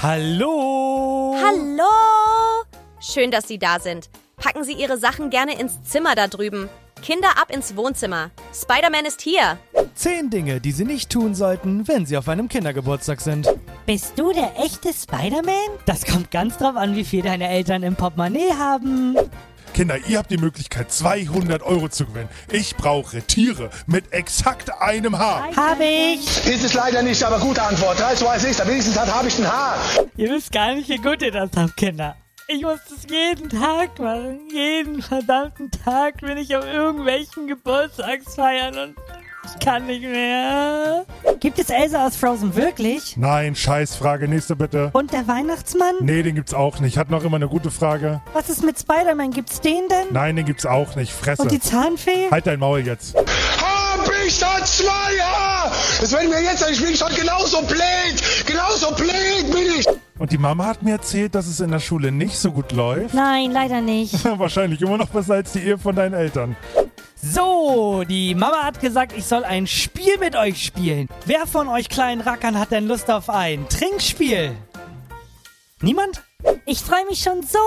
[0.00, 1.34] Hallo!
[1.44, 1.82] Hallo!
[3.00, 4.08] Schön, dass Sie da sind.
[4.36, 6.68] Packen Sie Ihre Sachen gerne ins Zimmer da drüben.
[7.02, 8.30] Kinder ab ins Wohnzimmer.
[8.54, 9.58] Spider-Man ist hier.
[9.96, 13.52] Zehn Dinge, die Sie nicht tun sollten, wenn Sie auf einem Kindergeburtstag sind.
[13.86, 15.78] Bist du der echte Spider-Man?
[15.84, 19.16] Das kommt ganz drauf an, wie viel deine Eltern im Portemonnaie haben.
[19.72, 22.28] Kinder, ihr habt die Möglichkeit, 200 Euro zu gewinnen.
[22.50, 25.48] Ich brauche Tiere mit exakt einem Haar.
[25.56, 26.46] Hab ich.
[26.46, 27.98] Ist es leider nicht, aber gute Antwort.
[28.00, 29.76] 3, 2, 6, wenigstens hat, habe ich ein Haar.
[30.16, 32.16] Ihr wisst gar nicht, wie gut ihr das habt, Kinder.
[32.50, 34.40] Ich muss das jeden Tag machen.
[34.50, 38.96] Jeden verdammten Tag bin ich auf irgendwelchen Geburtstagsfeiern und
[39.54, 41.04] ich kann nicht mehr.
[41.40, 43.16] Gibt es Elsa aus Frozen wirklich?
[43.16, 44.28] Nein, Scheißfrage.
[44.28, 44.90] Nächste bitte.
[44.92, 45.94] Und der Weihnachtsmann?
[46.00, 46.98] Nee, den gibt's auch nicht.
[46.98, 48.20] Hat noch immer eine gute Frage.
[48.32, 49.30] Was ist mit Spider-Man?
[49.30, 50.06] Gibt's den denn?
[50.10, 51.12] Nein, den gibt's auch nicht.
[51.12, 51.42] Fresse.
[51.42, 52.28] Und die Zahnfee?
[52.30, 53.14] Halt dein Maul jetzt.
[53.16, 54.90] Hab ich da zwei
[55.20, 55.70] Haar?
[56.00, 58.44] Das werden wir jetzt, ich bin schon genauso blöd.
[58.46, 59.86] Genauso blöd bin ich.
[60.18, 63.14] Und die Mama hat mir erzählt, dass es in der Schule nicht so gut läuft.
[63.14, 64.24] Nein, leider nicht.
[64.38, 66.56] Wahrscheinlich immer noch besser als die Ehe von deinen Eltern.
[67.20, 71.08] So, die Mama hat gesagt, ich soll ein Spiel mit euch spielen.
[71.26, 74.56] Wer von euch kleinen Rackern hat denn Lust auf ein Trinkspiel?
[75.80, 76.22] Niemand?
[76.66, 77.58] Ich freue mich schon so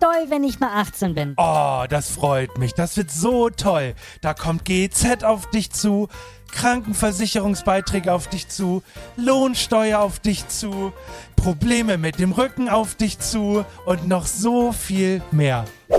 [0.00, 1.34] doll, wenn ich mal 18 bin.
[1.36, 2.72] Oh, das freut mich.
[2.72, 3.94] Das wird so toll.
[4.20, 6.08] Da kommt GZ auf dich zu,
[6.54, 8.82] Krankenversicherungsbeiträge auf dich zu,
[9.16, 10.92] Lohnsteuer auf dich zu,
[11.36, 15.64] Probleme mit dem Rücken auf dich zu und noch so viel mehr.
[15.90, 15.98] Ja,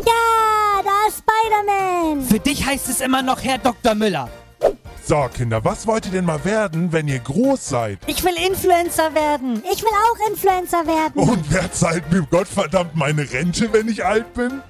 [0.84, 2.26] da ist Spider-Man.
[2.26, 3.96] Für dich heißt es immer noch Herr Dr.
[3.96, 4.30] Müller.
[5.08, 8.00] So, Kinder, was wollt ihr denn mal werden, wenn ihr groß seid?
[8.08, 9.62] Ich will Influencer werden.
[9.72, 11.30] Ich will auch Influencer werden.
[11.30, 14.64] Und wer zahlt mir Gottverdammt meine Rente, wenn ich alt bin?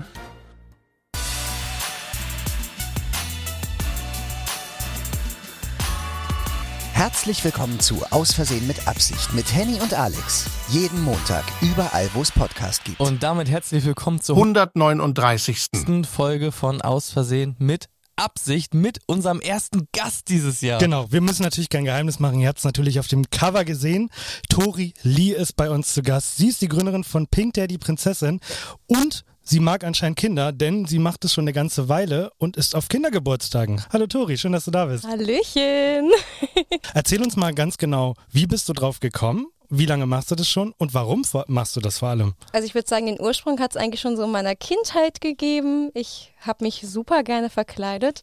[7.06, 10.48] Herzlich willkommen zu Aus Versehen mit Absicht mit Henny und Alex.
[10.70, 13.00] Jeden Montag, überall, wo es Podcast gibt.
[13.00, 15.68] Und damit herzlich willkommen zur 139.
[15.72, 16.08] 100.
[16.08, 20.80] Folge von Aus Versehen mit Absicht mit unserem ersten Gast dieses Jahr.
[20.80, 22.40] Genau, wir müssen natürlich kein Geheimnis machen.
[22.40, 24.10] Ihr habt es natürlich auf dem Cover gesehen.
[24.50, 26.38] Tori Lee ist bei uns zu Gast.
[26.38, 28.40] Sie ist die Gründerin von Pink Daddy Prinzessin
[28.88, 32.76] und sie mag anscheinend Kinder, denn sie macht es schon eine ganze Weile und ist
[32.76, 33.84] auf Kindergeburtstagen.
[33.94, 35.06] Hallo Tori, schön, dass du da bist.
[35.06, 36.12] Hallöchen.
[36.94, 39.48] Erzähl uns mal ganz genau, wie bist du drauf gekommen?
[39.70, 42.34] Wie lange machst du das schon und warum machst du das vor allem?
[42.52, 45.90] Also ich würde sagen, den Ursprung hat es eigentlich schon so in meiner Kindheit gegeben.
[45.96, 48.22] Ich habe mich super gerne verkleidet.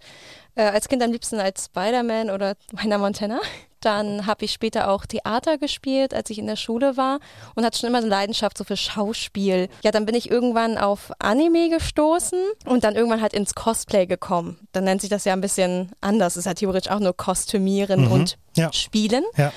[0.54, 3.40] Äh, als Kind am liebsten als Spider-Man oder Hannah Montana.
[3.82, 7.18] Dann habe ich später auch Theater gespielt, als ich in der Schule war
[7.54, 9.68] und hatte schon immer eine Leidenschaft so für Schauspiel.
[9.82, 14.66] Ja, dann bin ich irgendwann auf Anime gestoßen und dann irgendwann halt ins Cosplay gekommen.
[14.72, 16.34] Dann nennt sich das ja ein bisschen anders.
[16.34, 18.72] Es ist ja theoretisch auch nur Kostümieren und Ja.
[18.72, 19.52] Spielen Ja.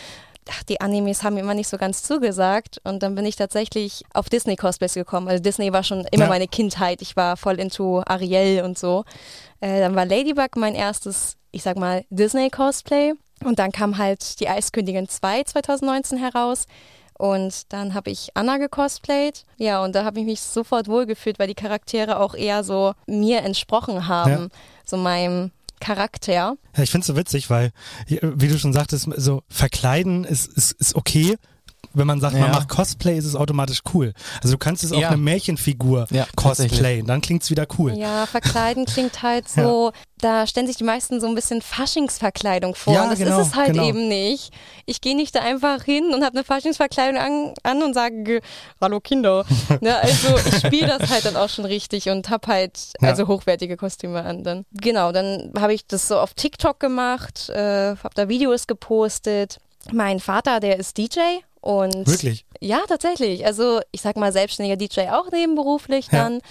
[0.50, 2.80] ach, die Animes haben mir immer nicht so ganz zugesagt.
[2.84, 5.28] Und dann bin ich tatsächlich auf Disney-Cosplays gekommen.
[5.28, 6.30] Also Disney war schon immer Ja.
[6.30, 7.02] meine Kindheit.
[7.02, 9.04] Ich war voll into Ariel und so.
[9.60, 13.14] Äh, dann war Ladybug mein erstes, ich sag mal, Disney-Cosplay.
[13.44, 16.66] Und dann kam halt die Eiskönigin 2 2019 heraus.
[17.18, 19.46] Und dann habe ich Anna gecosplayt.
[19.58, 23.42] Ja, und da habe ich mich sofort wohlgefühlt, weil die Charaktere auch eher so mir
[23.42, 24.32] entsprochen haben.
[24.32, 24.48] Ja.
[24.86, 26.32] So meinem Charakter.
[26.34, 27.72] Ja, ich finde es so witzig, weil,
[28.08, 31.38] wie du schon sagtest, so verkleiden ist, ist, ist okay.
[31.96, 32.50] Wenn man sagt, man Ja.
[32.50, 34.14] macht Cosplay, ist es automatisch cool.
[34.44, 35.08] Also du kannst es auch Ja.
[35.10, 37.94] eine Märchenfigur Ja, cosplayen, dann klingt's wieder cool.
[37.98, 42.94] Ja, verkleiden klingt halt so, da stellen sich die meisten so ein bisschen Faschingsverkleidung vor.
[42.94, 43.88] Ja, und das genau, ist es halt genau.
[43.88, 44.52] eben nicht.
[44.86, 48.42] Ich gehe nicht da einfach hin und habe eine Faschingsverkleidung an, an und sage, ge-
[48.82, 49.46] hallo Kinder.
[49.82, 53.10] ne, also ich spiele das halt dann auch schon richtig und habe halt Ja.
[53.10, 54.66] also hochwertige Kostüme an dann.
[54.74, 59.60] Genau, dann habe ich das so auf TikTok gemacht, äh, habe da Videos gepostet.
[59.92, 61.20] Mein Vater, der ist DJ
[61.66, 62.46] und Wirklich?
[62.60, 63.46] ja, tatsächlich.
[63.46, 66.24] Also ich sag mal, selbstständiger DJ auch nebenberuflich Ja.
[66.30, 66.42] dann.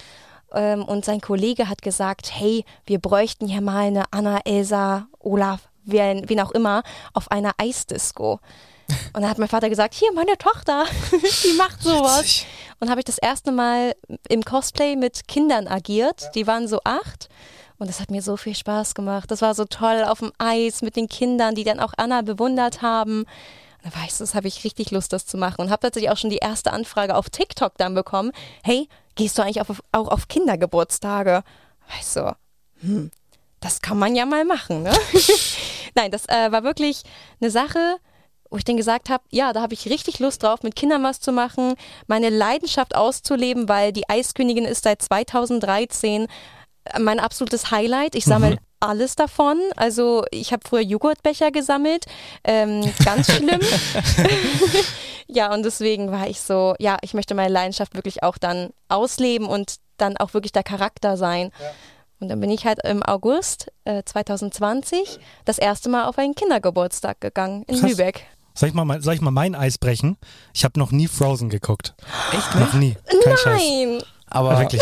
[0.53, 5.69] Ähm, und sein Kollege hat gesagt, hey, wir bräuchten hier mal eine Anna, Elsa, Olaf,
[5.85, 6.83] wen, wen auch immer,
[7.13, 8.39] auf einer Eisdisco.
[9.13, 10.83] Und dann hat mein Vater gesagt, hier, meine Tochter,
[11.43, 12.19] die macht sowas.
[12.19, 12.45] Witzig.
[12.79, 13.95] Und habe ich das erste Mal
[14.27, 16.29] im Cosplay mit Kindern agiert.
[16.35, 17.29] Die waren so acht.
[17.77, 19.31] Und das hat mir so viel Spaß gemacht.
[19.31, 22.81] Das war so toll auf dem Eis mit den Kindern, die dann auch Anna bewundert
[22.81, 23.25] haben.
[23.93, 25.61] War ich so, das habe ich richtig Lust, das zu machen.
[25.61, 28.31] Und habe tatsächlich auch schon die erste Anfrage auf TikTok dann bekommen.
[28.63, 31.43] Hey, gehst du eigentlich auf, auch auf Kindergeburtstage?
[31.99, 32.31] Ich so,
[32.81, 33.11] hm,
[33.59, 34.93] das kann man ja mal machen, ne?
[35.95, 37.03] Nein, das äh, war wirklich
[37.39, 37.97] eine Sache,
[38.49, 41.19] wo ich dann gesagt habe, ja, da habe ich richtig Lust drauf, mit Kindern was
[41.19, 41.75] zu machen,
[42.07, 46.27] meine Leidenschaft auszuleben, weil die Eiskönigin ist seit 2013
[46.99, 48.15] mein absolutes Highlight.
[48.15, 49.59] Ich sammle alles davon.
[49.75, 52.05] Also ich habe früher Joghurtbecher gesammelt.
[52.43, 53.59] Ähm, ganz schlimm.
[55.27, 59.47] ja, und deswegen war ich so, ja, ich möchte meine Leidenschaft wirklich auch dann ausleben
[59.47, 61.51] und dann auch wirklich der Charakter sein.
[62.19, 67.19] Und dann bin ich halt im August äh, 2020 das erste Mal auf einen Kindergeburtstag
[67.19, 67.89] gegangen in Krass.
[67.89, 68.25] Lübeck.
[68.57, 70.17] Soll ich, mal, soll ich mal mein Eis brechen?
[70.53, 71.93] Ich habe noch nie Frozen geguckt.
[72.31, 72.55] Echt?
[72.55, 72.95] Noch nie.
[73.23, 74.05] Kein Scheiß.
[74.35, 74.81] Aber Wirklich.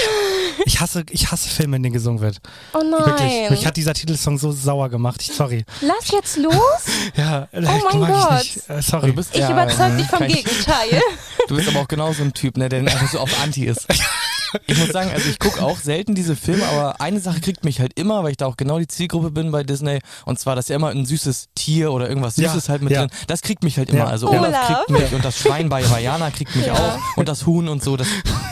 [0.65, 2.37] Ich hasse, ich hasse Filme, in denen gesungen wird.
[2.73, 3.05] Oh nein!
[3.05, 3.49] Wirklich.
[3.49, 5.21] Mich hat dieser Titelsong so sauer gemacht.
[5.21, 5.65] Ich, sorry.
[5.81, 6.53] Lass jetzt los!
[7.15, 8.41] Ja, oh mein mag Gott.
[8.43, 8.69] ich nicht.
[8.69, 9.07] Äh, sorry.
[9.07, 11.01] du bist Ich ja, überzeug dich vom kein- Gegenteil.
[11.47, 13.85] Du bist aber auch genau so ein Typ, ne, der einfach so auf Anti ist.
[14.67, 17.79] Ich muss sagen, also ich gucke auch selten diese Filme, aber eine Sache kriegt mich
[17.79, 19.99] halt immer, weil ich da auch genau die Zielgruppe bin bei Disney.
[20.25, 23.01] Und zwar, dass ja immer ein süßes Tier oder irgendwas Ja, Süßes halt mit ja.
[23.05, 23.11] drin.
[23.27, 23.99] Das kriegt mich halt immer.
[23.99, 24.07] Ja.
[24.07, 24.47] Also Olaf.
[24.47, 26.73] Olaf kriegt mich und das Schwein bei Vajana kriegt mich Ja.
[26.73, 27.17] auch.
[27.17, 28.07] Und das Huhn und so, das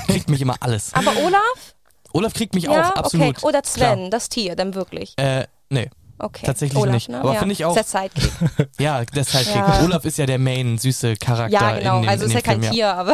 [0.07, 0.93] kriegt mich immer alles.
[0.93, 1.75] Aber Olaf?
[2.13, 3.37] Olaf kriegt mich Ja, auch, absolut.
[3.37, 3.45] okay.
[3.47, 4.09] Oder Sven, Klar.
[4.09, 5.13] das Tier, dann wirklich.
[5.17, 5.89] Äh, nee.
[6.19, 6.45] Okay.
[6.45, 7.09] Tatsächlich Olaf, nicht.
[7.09, 7.19] Ne?
[7.19, 7.39] Aber ja.
[7.39, 8.31] finde ich auch- Ist der Sidekick.
[8.79, 9.81] Ja, deshalb Ja.
[9.83, 11.95] Olaf ist ja der Main süße Charakter Ja, genau.
[11.97, 13.13] in dem, also in ist ja kein Film, Tier, aber.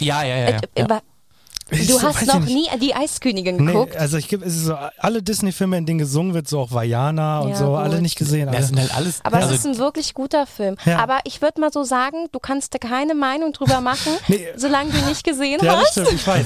[0.00, 0.50] Ja, ja, ja.
[0.50, 1.00] ja, ja.
[1.70, 3.96] Ich Du so- hast noch nie die Eiskönigin Nee, geguckt.
[3.96, 7.40] also ich gebe, es ist so alle Disney-Filme, in denen gesungen wird, so auch Vajana
[7.40, 8.02] und Ja, so, alle gut.
[8.02, 8.46] nicht gesehen.
[8.46, 8.56] Ja, Alle.
[8.58, 9.20] das sind halt alles.
[9.22, 10.76] Aber also, es ist ein wirklich guter Film.
[10.86, 10.98] Ja.
[10.98, 14.48] Aber ich würde mal so sagen, du kannst da keine Meinung drüber machen, Nee.
[14.56, 15.92] solange du ihn nicht gesehen ja, das hast.
[15.92, 16.44] stimmt, ich weiß.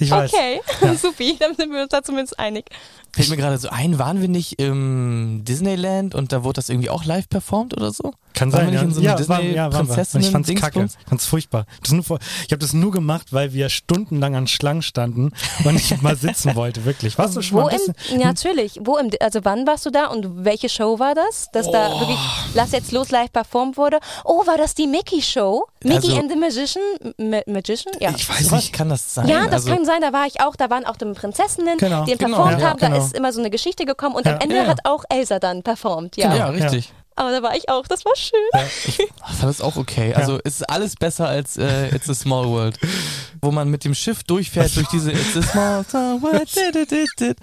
[0.00, 0.32] Ich weiß.
[0.32, 0.60] Okay,
[1.00, 2.66] supi, dann sind wir uns da zumindest einig.
[3.14, 6.90] Fällt mir gerade so ein, waren wir nicht im Disneyland und da wurde das irgendwie
[6.90, 8.12] auch live performt oder so?
[8.34, 9.12] Kann Waren sein, wir nicht ja.
[9.14, 9.78] in so einem ja, war, ja.
[9.78, 10.80] Und ich fand's kacke.
[10.80, 10.96] Dingsbums?
[11.00, 11.66] Ich fand's furchtbar.
[11.82, 15.30] Das nur vor, ich habe das nur gemacht, weil wir stundenlang an Schlangen standen
[15.64, 17.16] und ich mal sitzen wollte, wirklich.
[17.16, 17.94] Warst du schon Wo mal ein bisschen?
[18.10, 18.80] im, ja, natürlich.
[18.82, 21.48] Wo im, also wann warst du da und welche Show war das?
[21.52, 22.00] Dass da Oh.
[22.00, 22.18] wirklich
[22.54, 23.98] Lass jetzt los live performt wurde.
[24.24, 25.66] Oh, war das die Mickey Show?
[25.84, 26.82] Mickey Also- and the Magician?
[27.18, 27.92] Ma Magician?
[28.00, 28.10] Ja.
[28.16, 28.72] Ich weiß nicht.
[28.72, 29.28] kann das sein?
[29.28, 32.04] Ja, das also, kann sein, da war ich auch, da waren auch die Prinzessinnen, Genau,
[32.04, 33.03] die genau, performt ja, haben, da genau.
[33.06, 34.34] Ist immer so eine Geschichte gekommen und Ja.
[34.34, 34.66] am Ende Ja.
[34.66, 36.34] hat auch Elsa dann performt, ja.
[36.34, 36.92] ja, richtig.
[37.16, 38.66] Aber da war ich auch, das war schön.
[38.86, 38.96] Ich
[39.38, 40.14] fand das auch okay.
[40.14, 42.78] Also es ist alles besser als äh, It's a Small World.
[43.40, 45.84] Wo man mit dem Schiff durchfährt durch diese It's a Small
[46.22, 46.48] World.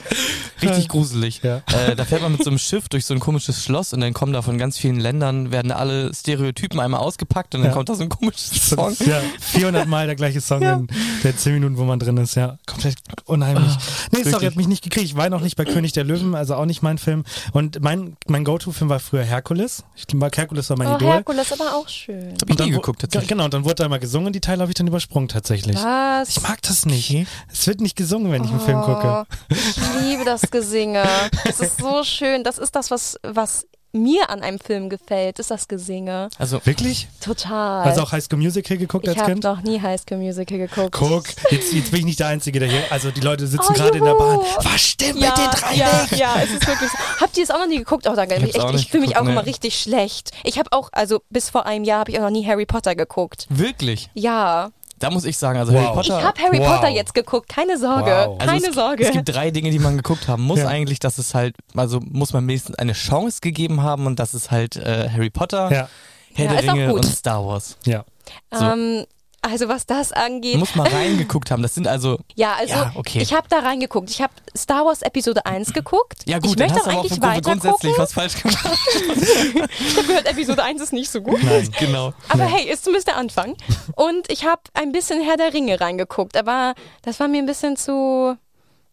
[0.62, 1.42] Richtig gruselig.
[1.44, 1.62] Ja.
[1.88, 4.14] Äh, da fährt man mit so einem Schiff durch so ein komisches Schloss und dann
[4.14, 7.76] kommen da von ganz vielen Ländern, werden alle Stereotypen einmal ausgepackt und dann Ja.
[7.76, 8.96] kommt da so ein komisches Song.
[9.06, 10.88] Ja, 400 Mal der gleiche Song in
[11.24, 12.36] der 10 Minuten, wo man drin ist.
[12.36, 13.72] Ja, komplett unheimlich.
[14.12, 15.06] nee, sorry, hat mich nicht gekriegt.
[15.06, 17.24] Ich war noch nicht bei König der Löwen, also auch nicht mein Film.
[17.54, 19.61] Und mein, mein Go-To-Film war früher Herkules.
[19.96, 21.14] Ich mag Herkules war mein Oh, Idol.
[21.14, 22.34] Herkules, aber auch schön.
[22.42, 23.30] Hab ich nie geguckt tatsächlich.
[23.30, 25.76] Genau, und dann wurde da immer gesungen, die Teile habe ich dann übersprungen tatsächlich.
[25.78, 26.30] Was?
[26.30, 27.26] Ich mag das nicht.
[27.52, 29.26] Es wird nicht gesungen, wenn ich einen Film gucke.
[29.30, 31.04] Oh, ich liebe das Gesinge.
[31.46, 32.44] Das ist so schön.
[32.44, 36.30] Das ist das, was, was mir an einem Film gefällt, ist das Gesinge.
[36.38, 37.08] Also Wirklich?
[37.20, 37.86] Total.
[37.86, 39.44] Hast du auch High School Musical geguckt ich als habe Kind?
[39.44, 40.92] noch nie High School Musical geguckt.
[40.92, 42.84] Guck, jetzt, jetzt bin ich nicht der Einzige, der hier.
[42.90, 44.14] Also die Leute sitzen Oh, gerade in der.
[44.16, 44.40] Bahn.
[44.64, 46.18] Was stimmt Ja, mit den drei ja, nicht?
[46.18, 46.98] ja, es ist wirklich so.
[47.20, 48.08] Habt ihr es auch noch nie geguckt?
[48.08, 48.36] Oh, danke.
[48.36, 49.50] Ich Ich, auch ich, nicht ich fühle mich auch immer nee.
[49.50, 50.32] richtig schlecht.
[50.44, 52.96] Ich habe auch, also bis vor einem Jahr habe ich auch noch nie Harry Potter
[52.96, 53.48] geguckt.
[53.50, 54.10] wirklich.
[54.14, 54.72] Ja.
[55.02, 55.80] Da muss ich sagen, also Wow.
[55.82, 56.24] Harry Ich Potter.
[56.24, 56.68] habe Harry Wow.
[56.76, 57.50] Potter jetzt geguckt.
[57.50, 58.06] Keine Sorge.
[58.12, 58.40] Wow.
[58.40, 59.04] Also Keine es, Sorge.
[59.04, 60.68] Es gibt drei Dinge, die man geguckt haben muss Ja.
[60.68, 64.52] eigentlich, dass es halt, also muss man wenigstens eine Chance gegeben haben und das ist
[64.52, 65.90] halt äh, Harry Potter, Ja,
[66.34, 67.78] Herr Ja, der Ringe und Star Wars.
[67.86, 68.06] ja.
[68.54, 68.64] so.
[68.64, 69.06] ähm,
[69.42, 70.58] also was das angeht.
[70.58, 71.64] Muss mal reingeguckt haben.
[71.64, 73.22] Das sind also, Ja, also Ja, okay.
[73.22, 74.10] ich habe da reingeguckt.
[74.10, 76.20] Ich habe Star Wars Episode 1 geguckt.
[76.28, 77.98] ja gut, ich dann möchte hast du auch eigentlich weiter grundsätzlich gucken.
[77.98, 78.66] was falsch gemacht.
[79.80, 81.42] Ich habe gehört, Episode 1 ist nicht so gut.
[81.44, 81.70] Nein.
[81.80, 82.14] genau.
[82.30, 83.56] Aber hey, ist zumindest der Anfang.
[83.96, 87.76] Und ich habe ein bisschen Herr der Ringe reingeguckt, aber das war mir ein bisschen
[87.78, 88.38] zu.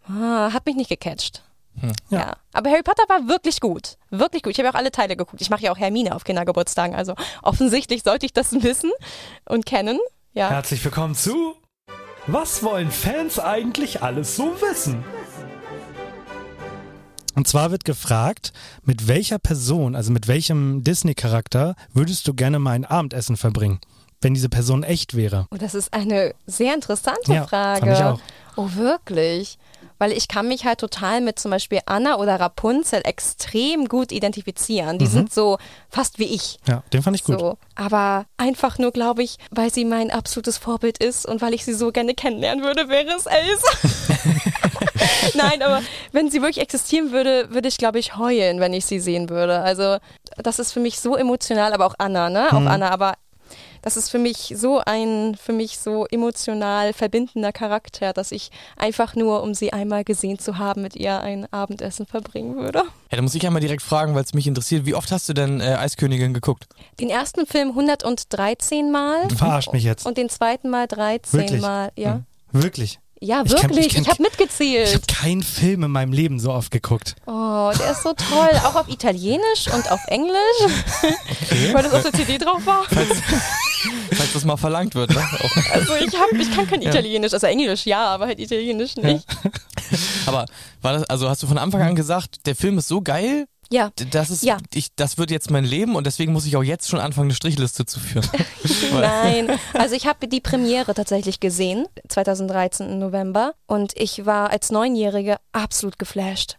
[0.08, 1.42] Ah, hat mich nicht gecatcht.
[2.10, 2.18] Ja.
[2.18, 2.32] Ja.
[2.52, 3.98] Aber Harry Potter war wirklich gut.
[4.10, 4.52] Wirklich gut.
[4.52, 5.40] Ich habe ja auch alle Teile geguckt.
[5.40, 6.96] Ich mache ja auch Hermine auf Kindergeburtstagen.
[6.96, 8.90] Also offensichtlich sollte ich das wissen
[9.44, 9.98] und kennen.
[10.38, 10.50] Ja.
[10.50, 11.56] Herzlich willkommen zu
[12.28, 15.02] Was wollen Fans eigentlich alles so wissen?
[17.34, 18.52] Und zwar wird gefragt,
[18.84, 23.80] mit welcher Person, also mit welchem Disney-Charakter würdest du gerne mal ein Abendessen verbringen,
[24.20, 25.48] wenn diese Person echt wäre?
[25.50, 27.80] Oh, das ist eine sehr interessante Ja, Frage.
[27.80, 28.20] fand ich auch.
[28.54, 29.58] Oh, wirklich?
[29.98, 34.98] Weil ich kann mich halt total mit zum Beispiel Anna oder Rapunzel extrem gut identifizieren.
[34.98, 35.10] Die Mhm.
[35.10, 36.58] sind so fast wie ich.
[36.66, 37.38] Ja, den fand ich gut.
[37.38, 41.64] So, aber einfach nur, glaube ich, weil sie mein absolutes Vorbild ist und weil ich
[41.64, 43.68] sie so gerne kennenlernen würde, wäre es Elsa.
[45.34, 45.80] Nein, aber
[46.12, 49.60] wenn sie wirklich existieren würde, würde ich, glaube ich, heulen, wenn ich sie sehen würde.
[49.60, 49.98] Also
[50.36, 52.48] das ist für mich so emotional, aber auch Anna, ne?
[52.52, 52.68] Auch Mhm.
[52.68, 53.14] Anna, aber
[53.88, 59.14] das ist für mich so ein, für mich so emotional verbindender Charakter, dass ich einfach
[59.14, 62.80] nur, um sie einmal gesehen zu haben, mit ihr ein Abendessen verbringen würde.
[63.10, 64.84] Ja, da muss ich einmal direkt fragen, weil es mich interessiert.
[64.84, 66.66] Wie oft hast du denn äh, Eiskönigin geguckt?
[67.00, 70.04] Den ersten Film 113 Mal Du verarscht mich jetzt.
[70.04, 71.62] und den zweiten Mal 13 Wirklich?
[71.62, 72.20] Mal, ja.
[72.52, 72.98] Wirklich.
[73.20, 73.86] Ja, Ich kann- wirklich.
[73.88, 74.88] ich Ich, kann- habe mitgezählt.
[74.88, 77.16] Ich habe keinen Film in meinem Leben so oft geguckt.
[77.26, 78.50] Oh, der ist so toll.
[78.64, 80.36] Auch auf Italienisch und auf Englisch.
[81.72, 82.84] Weil das auf der CD drauf war.
[84.12, 85.22] Falls das mal verlangt wird, ne?
[85.72, 86.90] Also ich, hab, ich kann kein Ja.
[86.90, 87.32] Italienisch.
[87.32, 89.24] Also Englisch ja, aber halt Italienisch nicht.
[90.26, 90.44] Aber
[90.82, 93.90] war das, also hast du von Anfang an gesagt, der Film ist so geil, Ja.
[94.12, 94.56] das ist, Ja.
[94.72, 97.34] ich, das wird jetzt mein Leben und deswegen muss ich auch jetzt schon anfangen, eine
[97.34, 98.26] Strichliste zu führen.
[98.92, 103.52] Nein, also ich habe die Premiere tatsächlich gesehen, 2013 im November.
[103.66, 106.56] Und ich war als Neunjährige absolut geflasht.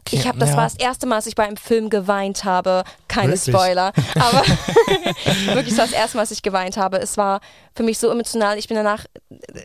[0.00, 0.56] Okay, Ich habe, das ja.
[0.56, 2.84] war das erste Mal, dass ich bei einem Film geweint habe.
[3.08, 3.54] Keine Wirklich?
[3.54, 4.42] Spoiler, aber
[5.54, 6.98] wirklich das erste Mal, dass ich geweint habe.
[6.98, 7.40] Es war
[7.74, 8.58] für mich so emotional.
[8.58, 9.04] Ich bin danach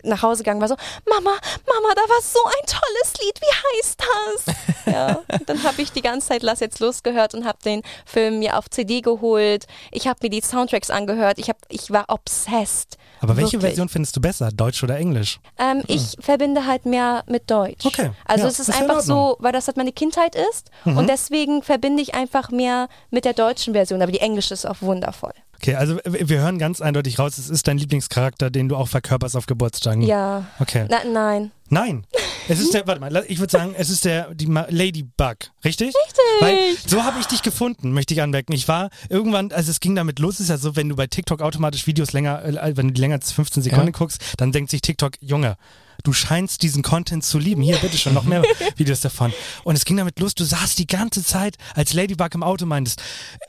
[0.03, 0.75] nach Hause gegangen, war so,
[1.09, 3.39] Mama, Mama, da war so ein tolles Lied.
[3.41, 4.00] Wie heißt
[4.45, 4.55] das?
[4.85, 8.38] Ja, dann habe ich die ganze Zeit Lass jetzt los gehört und habe den Film
[8.38, 9.65] mir auf CD geholt.
[9.91, 11.39] Ich habe mir die Soundtracks angehört.
[11.39, 12.95] Ich hab, ich war obsessed.
[13.19, 13.62] Aber welche Wirklich.
[13.71, 14.51] Version findest du besser?
[14.51, 15.39] Deutsch oder Englisch?
[15.57, 17.83] Ähm, ich verbinde halt mehr mit Deutsch.
[17.83, 20.97] Okay, Also ja, es ist ist einfach so, weil das halt meine Kindheit ist Mhm.
[20.97, 24.81] und deswegen verbinde ich einfach mehr mit der deutschen Version, aber die englische ist auch
[24.81, 25.33] wundervoll.
[25.62, 29.35] Okay, also wir hören ganz eindeutig raus, es ist dein Lieblingscharakter, den du auch verkörperst
[29.35, 30.01] auf Geburtstagen.
[30.03, 30.45] Ja.
[30.59, 30.85] Okay.
[30.89, 31.51] Na, nein.
[31.69, 32.05] Nein.
[32.47, 35.88] Es ist der, warte mal, ich würde sagen, es ist der, die Ma- Ladybug, richtig?
[35.95, 35.95] Richtig.
[36.41, 38.53] Weil so habe ich dich gefunden, möchte ich anmerken.
[38.53, 41.41] Ich war irgendwann, also es ging damit los, ist ja so, wenn du bei TikTok
[41.41, 43.91] automatisch Videos länger, äh, wenn du die länger als 15 Sekunden Ja.
[43.91, 45.57] guckst, dann denkt sich TikTok, Junge,
[46.03, 47.61] du scheinst diesen Content zu lieben.
[47.61, 48.43] Hier, bitteschön, noch mehr
[48.75, 49.33] Videos davon.
[49.63, 53.01] Und es ging damit los, du saßt die ganze Zeit als Ladybug im Auto, meintest,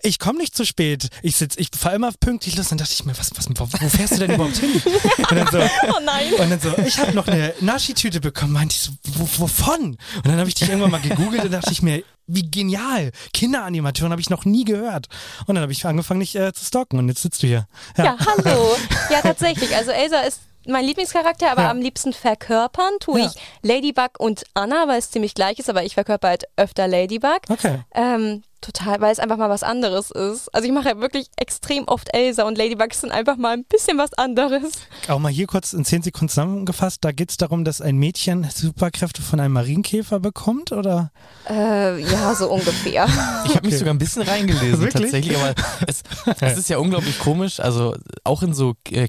[0.03, 2.69] ich komme nicht zu spät, ich sitz, ich fahre immer pünktlich los.
[2.69, 4.83] Dann dachte ich mir, was, was, wo, wo fährst du denn überhaupt hin?
[5.19, 6.33] Und dann so, Oh nein.
[6.39, 8.53] und dann so, ich habe noch eine Naschi-Tüte bekommen.
[8.53, 9.97] Meinte ich so, wo, wovon?
[10.17, 13.13] Und dann habe ich dich irgendwann mal gegoogelt und dachte ich mir, wie genial.
[13.33, 15.07] Kinderanimatoren habe ich noch nie gehört.
[15.47, 17.67] Und dann habe ich angefangen, dich äh, zu stalken und jetzt sitzt du hier.
[17.97, 18.77] Ja, hallo.
[19.11, 19.75] Ja, tatsächlich.
[19.77, 21.71] Also Elsa ist mein Lieblingscharakter, aber Ja.
[21.71, 23.27] am liebsten verkörpern tue Ja.
[23.27, 27.41] ich Ladybug und Anna, weil es ziemlich gleich ist, aber ich verkörper halt öfter Ladybug.
[27.49, 27.81] Okay.
[27.95, 30.53] Ähm, total, weil es einfach mal was anderes ist.
[30.53, 33.97] Also ich mache halt wirklich extrem oft Elsa und Ladybug sind einfach mal ein bisschen
[33.99, 34.73] was anderes.
[35.09, 37.05] Auch mal hier kurz in 10 Sekunden zusammengefasst.
[37.05, 41.13] Da geht es darum, dass ein Mädchen Superkräfte von einem Marienkäfer bekommt, oder?
[41.49, 43.05] Äh, ja, so ungefähr.
[43.45, 43.77] Ich habe mich Okay.
[43.77, 45.03] sogar ein bisschen reingelesen Wirklich?
[45.13, 45.55] tatsächlich, aber
[45.87, 46.03] es,
[46.41, 47.61] es ist ja unglaublich komisch.
[47.61, 47.95] Also
[48.25, 49.07] auch in so äh,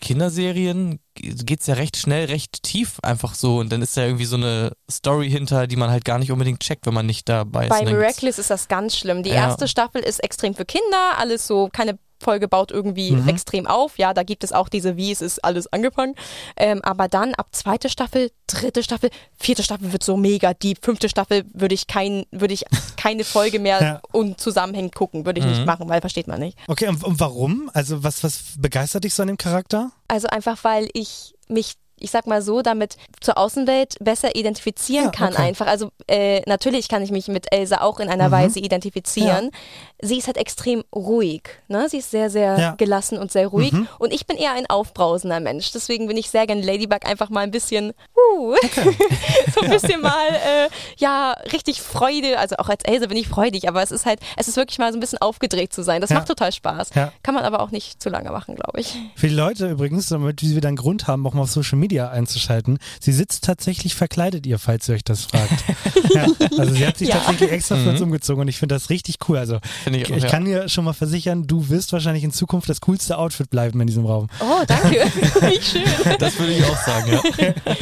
[1.22, 4.36] Kinderserien geht's ja recht schnell, recht tief einfach so und dann ist da irgendwie so
[4.36, 7.70] eine Story hinter, die man halt gar nicht unbedingt checkt, wenn man nicht dabei ist.
[7.70, 9.24] Bei Miraculous ist das ganz schlimm.
[9.24, 9.36] Die Ja.
[9.48, 13.28] erste Staffel ist extrem für Kinder, alles so, keine Folge baut irgendwie Mhm.
[13.30, 13.98] extrem auf.
[13.98, 16.16] Ja, da gibt es auch diese, wie es ist alles angefangen.
[16.56, 19.10] Ähm, aber dann ab zweite Staffel, dritte Staffel,
[19.40, 20.84] vierte Staffel wird so mega deep.
[20.84, 22.66] Fünfte Staffel würde ich kein, würde ich
[22.98, 24.02] keine Folge mehr Ja.
[24.12, 25.66] unzusammenhängend gucken, würde ich nicht Mhm.
[25.66, 26.58] machen, weil versteht man nicht.
[26.68, 27.70] Okay, und, und warum?
[27.74, 29.92] Also was, was begeistert dich so an dem Charakter?
[30.08, 35.12] Also einfach, weil ich mich, ich sag mal so, damit zur Außenwelt besser identifizieren Ja,
[35.12, 35.42] kann okay.
[35.42, 35.66] einfach.
[35.68, 38.32] Also äh, natürlich kann ich mich mit Elsa auch in einer Mhm.
[38.34, 39.50] Weise identifizieren.
[40.00, 41.42] Sie ist halt extrem ruhig.
[41.68, 41.88] Ne?
[41.90, 42.76] Sie ist sehr, sehr Ja.
[42.76, 43.72] gelassen und sehr ruhig.
[43.72, 43.88] Mhm.
[43.98, 45.72] Und ich bin eher ein aufbrausender Mensch.
[45.72, 48.56] Deswegen bin ich sehr gerne Ladybug einfach mal ein bisschen, uh,
[49.56, 52.38] so ein bisschen mal, äh, ja, richtig Freude.
[52.38, 54.92] Also auch als Elsa bin ich freudig, aber es ist halt, es ist wirklich mal
[54.92, 56.02] so ein bisschen aufgedreht zu sein.
[56.02, 56.18] Das Ja.
[56.18, 56.90] macht total Spaß.
[56.96, 57.12] Ja.
[57.24, 58.96] Kann man aber auch nicht zu lange machen, glaube ich.
[59.16, 62.78] Für die Leute übrigens, damit wir dann Grund haben, auch mal auf Social Media einzuschalten,
[63.02, 65.64] sie sitzt tatsächlich verkleidet, ihr, falls ihr euch das fragt.
[66.14, 66.28] ja,
[66.58, 67.16] also sie hat sich Ja.
[67.16, 68.06] tatsächlich extra für uns Mhm.
[68.08, 69.38] umgezogen und ich finde das richtig cool.
[69.38, 69.58] Also
[69.94, 70.30] Finde ich ich, auch, ja.
[70.30, 73.88] kann dir schon mal versichern, du wirst wahrscheinlich in Zukunft das coolste Outfit bleiben in
[73.88, 74.28] diesem Raum.
[74.40, 74.90] Oh, danke.
[75.42, 75.84] Wie schön.
[76.20, 77.54] Das würde ich auch sagen, ja.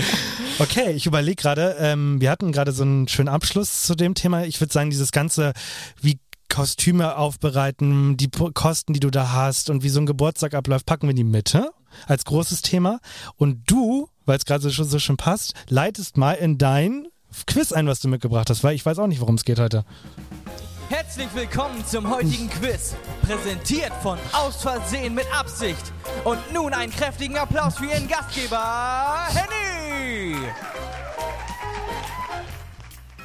[0.59, 4.45] Okay, ich überlege gerade, ähm, wir hatten gerade so einen schönen Abschluss zu dem Thema.
[4.45, 5.51] Ich würde sagen, dieses ganze,
[6.01, 10.53] wie Kostüme aufbereiten, die Po- Kosten, die du da hast und wie so ein Geburtstag
[10.53, 11.71] abläuft, packen wir in die Mitte
[12.07, 12.99] als großes Thema.
[13.35, 17.07] Und du, weil es gerade so, schon- so schön passt, leitest mal in dein
[17.47, 19.83] Quiz ein, was du mitgebracht hast, weil ich weiß auch nicht, worum es geht heute.
[20.89, 25.91] Herzlich willkommen zum heutigen Quiz, präsentiert von Aus Versehen mit Absicht.
[26.23, 30.35] Und nun einen kräftigen Applaus für Ihren Gastgeber, Henny!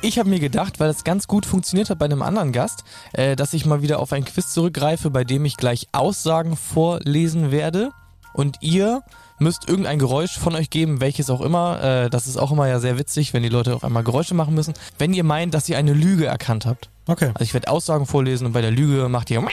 [0.00, 3.37] Ich habe mir gedacht, weil das ganz gut funktioniert hat bei einem anderen Gast, äh,
[3.37, 7.90] dass ich mal wieder auf ein Quiz zurückgreife, bei dem ich gleich Aussagen vorlesen werde.
[8.33, 9.02] Und ihr
[9.40, 11.82] müsst irgendein Geräusch von euch geben, welches auch immer.
[11.82, 14.54] Äh, das ist auch immer ja sehr witzig, wenn die Leute auf einmal Geräusche machen
[14.54, 14.75] müssen.
[14.99, 16.88] Wenn ihr meint, dass ihr eine Lüge erkannt habt.
[17.06, 17.30] Okay.
[17.35, 19.42] Also ich werde Aussagen vorlesen und bei der Lüge macht ihr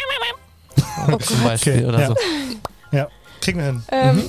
[1.20, 2.08] zum Beispiel Okay, oder ja.
[2.08, 2.16] so.
[2.92, 3.08] Ja,
[3.42, 3.84] kriegen wir hin.
[3.92, 4.24] Ähm,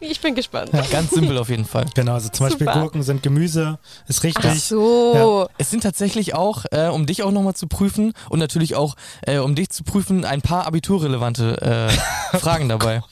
[0.00, 0.70] Ich bin gespannt.
[0.90, 1.86] Ganz simpel auf jeden Fall.
[1.94, 2.80] Genau, also zum Beispiel Super.
[2.80, 4.50] Gurken sind Gemüse, ist richtig.
[4.50, 5.48] Ach so.
[5.56, 9.38] Es sind tatsächlich auch, äh, um dich auch nochmal zu prüfen und natürlich auch, äh,
[9.38, 11.88] um dich zu prüfen, ein paar abiturrelevante
[12.32, 13.02] äh, Fragen dabei.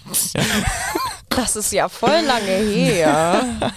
[1.37, 3.43] Das ist ja voll lange her.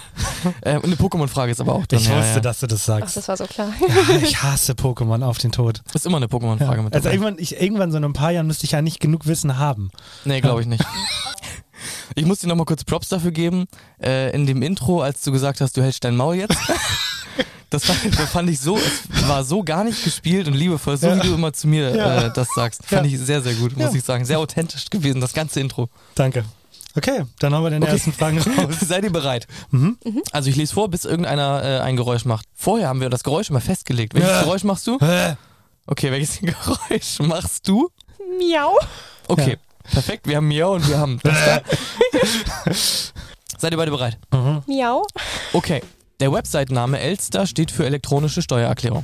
[0.62, 1.98] Äh, und eine Pokémon-Frage ist aber auch drin.
[2.00, 2.40] Ich ja, wusste, ja.
[2.40, 3.18] dass du das Ach, sagst.
[3.18, 3.74] das war so klar.
[3.80, 5.82] Ja, ich hasse Pokémon auf den Tod.
[5.96, 8.66] Ist immer eine Pokémon-Frage mit Also irgendwann, ich, irgendwann so in ein paar Jahren müsste
[8.66, 9.90] ich ja nicht genug Wissen haben.
[10.24, 10.84] Nee, glaube ich nicht.
[12.16, 13.66] Ich muss dir nochmal kurz Props dafür geben.
[14.02, 16.56] Äh, in dem Intro, als du gesagt hast, du hältst dein Maul jetzt.
[17.72, 21.08] Das fand, das fand ich so, es war so gar nicht gespielt und liebevoll, so
[21.08, 21.18] Ja.
[21.22, 22.22] wie du immer zu mir Ja.
[22.28, 22.86] äh, das sagst.
[22.86, 23.12] Fand Ja.
[23.12, 23.98] ich sehr, sehr gut, muss Ja.
[23.98, 24.24] ich sagen.
[24.24, 25.90] Sehr authentisch gewesen, das ganze Intro.
[26.14, 26.46] Danke.
[26.98, 27.92] Okay, dann haben wir den Okay.
[27.92, 28.76] ersten Fragen raus.
[28.82, 29.48] Seid ihr bereit?
[29.72, 29.98] Mhm.
[30.32, 32.46] Also ich lese vor, bis irgendeiner äh, ein Geräusch macht.
[32.54, 34.14] Vorher haben wir das Geräusch immer festgelegt.
[34.14, 34.42] Welches Ja.
[34.44, 34.98] Geräusch machst du?
[35.00, 35.36] Äh,
[35.88, 37.90] Okay, welches Geräusch machst du?
[38.40, 38.76] Miau.
[39.28, 39.58] Okay,
[39.92, 40.28] perfekt.
[40.28, 41.62] Wir haben Miau und wir haben das da.
[43.58, 44.18] Seid ihr beide bereit?
[44.66, 45.06] Miau.
[45.54, 45.82] Okay.
[46.20, 49.04] Der Website-Name Elster steht für elektronische Steuererklärung.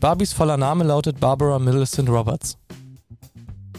[0.00, 2.56] Barbies voller Name lautet Barbara Millicent Roberts.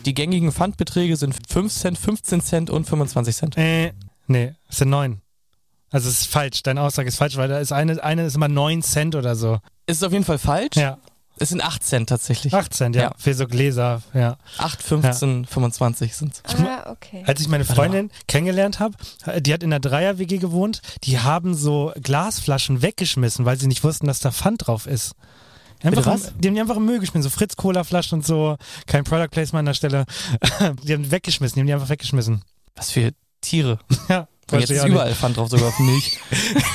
[0.06, 3.58] Die gängigen Pfandbeträge sind 5 Cent, 15 Cent und 25 Cent.
[3.58, 3.92] äh,
[4.28, 5.22] nee, es sind neun.
[5.92, 8.48] Also es ist falsch, deine Aussage ist falsch, weil da ist eine, eine ist immer
[8.48, 9.60] neun Cent oder so.
[9.88, 10.76] Ist auf jeden Fall falsch.
[10.78, 11.00] Ja,
[11.40, 12.54] Es sind 8 Cent tatsächlich.
[12.54, 13.12] acht Cent, ja, Ja.
[13.18, 14.38] für so Gläser, ja.
[14.60, 17.24] 8, 15, 25 sind Ah, okay.
[17.26, 18.96] Als ich meine Freundin kennengelernt habe,
[19.42, 24.06] die hat in der Dreier-WG gewohnt, die haben so Glasflaschen weggeschmissen, weil sie nicht wussten,
[24.06, 25.14] dass da Pfand drauf ist.
[25.82, 26.34] Einfach Bitte im, was?
[26.40, 28.58] die haben die einfach im Müll geschmissen, so Fritz-Cola-Flaschen und so.
[28.88, 30.06] Kein Product Placement an der Stelle.
[30.84, 32.42] die haben die weggeschmissen, die haben die einfach weggeschmissen.
[32.76, 33.80] Was für Tiere.
[34.52, 36.18] Ja, Und jetzt ist überall Pfand drauf, sogar auf Milch.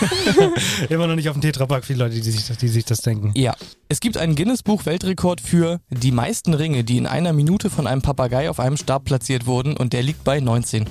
[0.88, 3.32] Immer noch nicht auf dem Tetrapack, viele Leute, die sich, das- die sich das denken.
[3.34, 3.56] Ja.
[3.88, 8.48] Es gibt einen Guinness-Buch-Weltrekord für die meisten Ringe, die in einer Minute von einem Papagei
[8.48, 10.88] auf einem Stab platziert wurden und der liegt bei 19.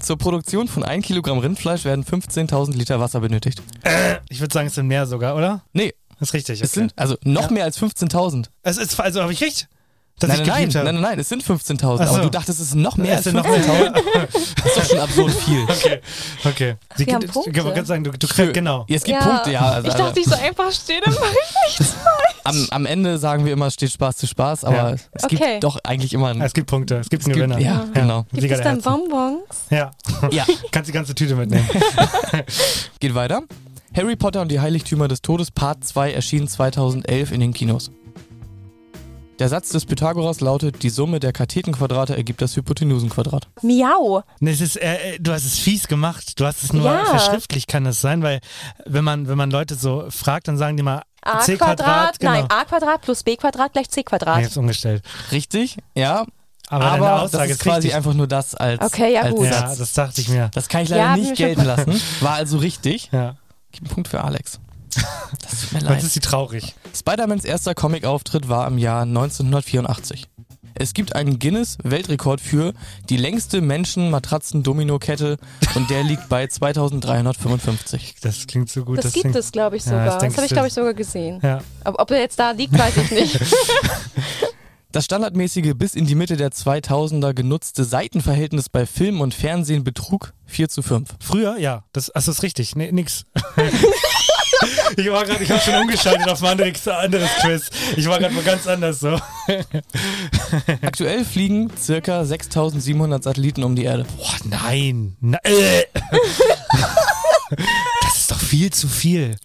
[0.00, 3.60] Zur Produktion von 1 Kilogramm Rindfleisch werden 15.000 Liter Wasser benötigt.
[4.30, 5.62] Ich würde sagen, es sind mehr sogar, oder?
[5.74, 6.60] Nee, Das ist richtig.
[6.60, 6.80] es okay.
[6.80, 7.50] sind also noch Ja.
[7.52, 8.46] mehr als 15.000.
[8.62, 9.68] Es ist, also habe ich recht?
[10.20, 11.98] Dass Nein, ich nein, nein, nein, nein, nein, es sind 15.000.
[12.00, 12.14] Ach so.
[12.14, 13.92] Aber du dachtest, es sind noch mehr Es als sind noch 15.000.
[13.92, 13.92] mehr.
[14.32, 15.62] Das ist doch schon absurd viel.
[15.68, 16.00] Okay,
[16.44, 16.76] okay.
[16.96, 17.52] Sie Wir haben gibt- Punkte.
[17.52, 18.84] Gerade sagen, du, du Für- genau.
[18.88, 19.60] Ja, es gibt Punkte, ja.
[19.60, 21.36] Also, ich dachte, ich so einfach stehe, dann mache
[21.68, 21.94] ich nichts.
[22.42, 24.90] am, am Ende sagen wir immer, es steht Spaß zu Spaß, aber Ja.
[25.12, 25.36] es Okay.
[25.36, 26.42] gibt doch eigentlich immer einen.
[26.42, 27.64] Es gibt Punkte, es gibt Es einen gibt- Gewinner.
[27.64, 28.24] ja, genau.
[28.32, 28.80] Gibt Sieger es dann.
[28.80, 29.44] Bonbons?
[29.70, 29.92] Ja.
[30.32, 30.44] Ja.
[30.72, 31.68] Kannst die ganze Tüte mitnehmen.
[32.98, 33.42] Geht weiter.
[33.98, 37.90] Harry Potter und die Heiligtümer des Todes Part 2 erschien 2011 in den Kinos.
[39.40, 43.48] Der Satz des Pythagoras lautet, die Summe der Kathetenquadrate ergibt das Hypotenusenquadrat.
[43.62, 44.22] Miau.
[44.40, 46.38] Es ist, äh, äh, du hast es fies gemacht.
[46.38, 47.04] Du hast es nur Ja.
[47.06, 48.38] verschriftlich, kann es sein, weil
[48.86, 52.32] wenn man, wenn man Leute so fragt, dann sagen die mal A C Quadrat, genau.
[52.32, 54.44] nein, A Quadrat plus B Quadrat gleich C Ich Quadrat.
[54.44, 55.02] hab's umgestellt.
[55.32, 55.76] Richtig?
[55.96, 56.24] Ja.
[56.68, 57.94] Aber, Aber, deine das Aussage ist ist quasi richtig.
[57.96, 59.46] einfach nur das als, Okay, ja, als gut.
[59.46, 60.50] ja, das dachte ich mir.
[60.54, 62.00] Das kann ich leider Ja, ich nicht gelten lassen.
[62.20, 63.08] War also richtig.
[63.12, 63.34] Ja.
[63.78, 64.60] Gib einen Punkt für Alex.
[65.42, 66.02] Das tut mir Jetzt leid.
[66.02, 66.74] ist sie traurig.
[66.96, 70.26] Spider-Mans erster Comic-Auftritt war im Jahr 1984.
[70.74, 72.72] Es gibt einen Guinness-Weltrekord für
[73.10, 75.36] die längste Menschen-Matratzen-Domino-Kette
[75.74, 78.16] und der liegt bei 2355.
[78.22, 78.98] Das klingt so gut.
[78.98, 80.04] Das, gibt klingt, es, glaube ich, Ja, sogar.
[80.04, 81.40] das das denkst habe ich, glaube ich, sogar gesehen.
[81.42, 81.60] Ja.
[81.84, 83.40] Ob, ob er jetzt da liegt, weiß ich nicht.
[84.90, 90.32] Das standardmäßige bis in die Mitte der 2000er genutzte Seitenverhältnis bei Film und Fernsehen betrug
[90.46, 91.10] 4 zu 5.
[91.20, 91.84] Früher, ja.
[91.92, 92.74] Das, also ist richtig.
[92.74, 93.26] Nee, nix.
[94.96, 97.70] ich war gerade, ich habe schon umgeschaltet auf ein anderes, anderes Quiz.
[97.96, 99.20] Ich war gerade wo ganz anders so.
[100.80, 104.06] Aktuell fliegen circa 6700 Satelliten um die Erde.
[104.16, 105.18] Boah, nein.
[105.20, 105.84] Na, äh.
[107.50, 109.36] das ist doch viel zu viel.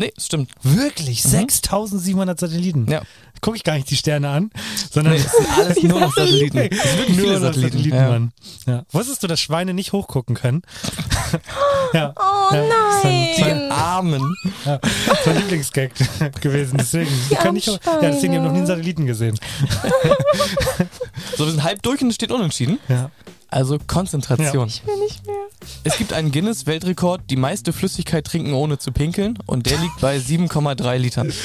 [0.00, 0.50] Nee, das stimmt.
[0.62, 1.22] Wirklich?
[1.22, 2.90] 6700 Satelliten?
[2.90, 3.02] Ja.
[3.42, 4.50] Gucke ich gar nicht die Sterne an,
[4.90, 6.56] sondern Nee, sind alles nur noch Satelliten.
[6.58, 7.70] Es sind wirklich nur viele Satelliten.
[7.78, 8.08] Satelliten, Ja.
[8.08, 8.32] Mann.
[8.66, 8.84] Ja.
[8.92, 10.62] Wusstest du, dass Schweine nicht hochgucken können?
[11.92, 12.14] ja.
[12.18, 13.70] Oh Ja, das nein.
[13.72, 14.34] Armen.
[14.64, 15.90] Ja, das war Lieblingsgag
[16.40, 16.78] gewesen.
[16.78, 17.10] Deswegen.
[17.30, 19.38] Die können nicht, ja, deswegen haben wir noch nie einen Satelliten gesehen.
[21.36, 22.78] So, wir sind halb durch und es steht unentschieden.
[22.88, 23.10] Ja.
[23.50, 24.68] Also Konzentration.
[24.68, 25.34] Ich will nicht mehr.
[25.84, 30.16] Es gibt einen Guinness-Weltrekord, die meiste Flüssigkeit trinken ohne zu pinkeln und der liegt bei
[30.16, 31.32] 7,3 Litern.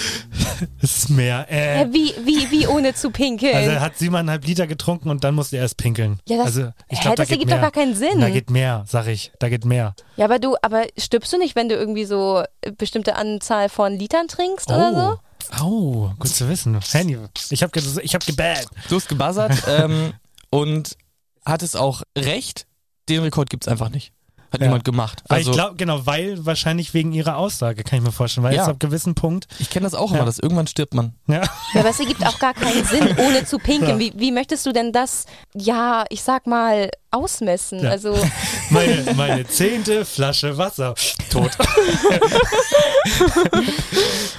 [0.82, 1.48] Es ist mehr.
[1.52, 1.80] Äh.
[1.84, 3.54] Hä, wie, wie, wie ohne zu pinkeln?
[3.54, 6.22] Also er hat siebeneinhalb Liter getrunken und dann musste er erst pinkeln.
[6.30, 7.62] Ja, das- also, ich hä, glaub, da das geht ergibt doch mehr.
[7.62, 8.22] gar keinen Sinn.
[8.22, 9.34] Da geht mehr, sag ich.
[9.39, 9.96] Da geht mehr.
[10.15, 13.98] ja, aber du, aber stirbst du nicht, wenn du irgendwie so äh, bestimmte Anzahl von
[14.00, 15.20] Litern trinkst oder
[15.60, 15.63] so?
[15.63, 16.80] Oh, gut zu wissen.
[16.91, 17.18] Handy.
[17.50, 18.65] Ich hab, ge ich hab gebad.
[18.88, 20.13] Du hast gebuzzert ähm,
[20.52, 20.96] und
[21.45, 22.65] hattest auch recht.
[23.10, 24.12] Den Rekord gibt's einfach nicht.
[24.51, 24.67] Hat Ja.
[24.67, 25.21] niemand gemacht.
[25.27, 28.45] Weil Also ich glaube, genau, weil wahrscheinlich wegen ihrer Aussage, kann ich mir vorstellen.
[28.45, 28.62] Weil Ja.
[28.62, 29.47] jetzt ab gewissen Punkt.
[29.60, 30.25] ich kenne das auch immer, Ja.
[30.25, 31.13] dass irgendwann stirbt man.
[31.27, 31.41] Ja.
[31.73, 33.99] Ja, aber es ergibt auch gar keinen Sinn, ohne zu pinkeln.
[33.99, 33.99] Ja.
[33.99, 37.84] Wie, wie möchtest du denn das, ja, ich sag mal, ausmessen?
[37.84, 37.89] Ja.
[37.89, 38.17] Also,
[38.69, 40.95] Meine, meine zehnte Flasche Wasser.
[41.29, 41.51] Tot.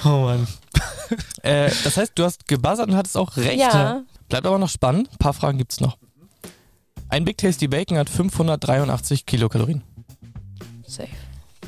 [0.05, 0.47] oh Mann.
[1.43, 3.59] Äh, das heißt, du hast gebuzzert und hattest auch recht.
[3.59, 4.01] Ja.
[4.29, 5.09] Bleibt aber noch spannend.
[5.11, 5.97] Ein paar Fragen gibt's noch.
[7.09, 9.81] Ein Big Tasty Bacon hat 583 Kilokalorien.
[10.85, 11.07] safe.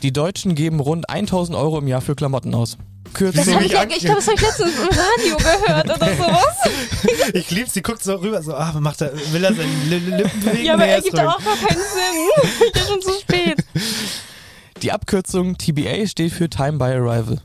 [0.01, 2.77] Die Deutschen geben rund 1000 Euro im Jahr für Klamotten aus.
[3.03, 6.15] Das Kürzung, hab ich, ja- ich glaube, das habe ich letztens im Radio gehört oder
[6.15, 7.33] sowas.
[7.33, 10.15] Ich lieb's, sie guckt so rüber, so, ah, macht er, will er seine Li- Li-
[10.17, 10.65] Lippen bewegen?
[10.65, 12.61] Ja, aber er gibt auch gar keinen Sinn.
[12.67, 13.65] Ich bin schon zu spät.
[14.83, 17.41] die Abkürzung TBA steht für Time by Arrival.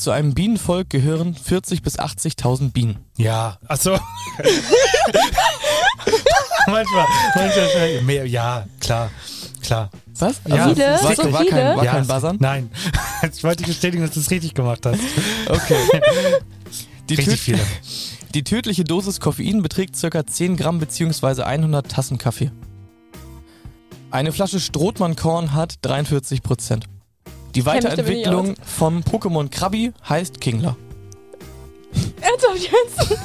[0.00, 3.04] Zu einem Bienenvolk gehören 40 bis 80.000 Bienen.
[3.18, 3.90] Ja, ach so.
[6.66, 9.10] manchmal, manchmal, mehr, ja, klar,
[9.62, 9.90] klar.
[10.18, 10.40] Was?
[10.48, 10.84] Ja, Viele?
[11.02, 11.50] War, So war viele?
[11.50, 12.38] kein, war ja, kein Buzzern?
[12.40, 12.70] Nein.
[13.30, 15.00] Ich wollte bestätigen, dass du es richtig gemacht hast.
[15.46, 15.76] Okay.
[17.10, 17.58] Die, Richtig viele.
[18.32, 20.26] die tödliche Dosis Koffein beträgt ca.
[20.26, 21.42] 10 Gramm bzw.
[21.42, 22.50] 100 Tassen Kaffee.
[24.10, 26.86] Eine Flasche Strothmannkorn hat 43 Prozent.
[27.54, 30.76] Die Weiterentwicklung vom Pokémon Krabi heißt Kingler.
[32.20, 33.18] Ernsthaft jetzt?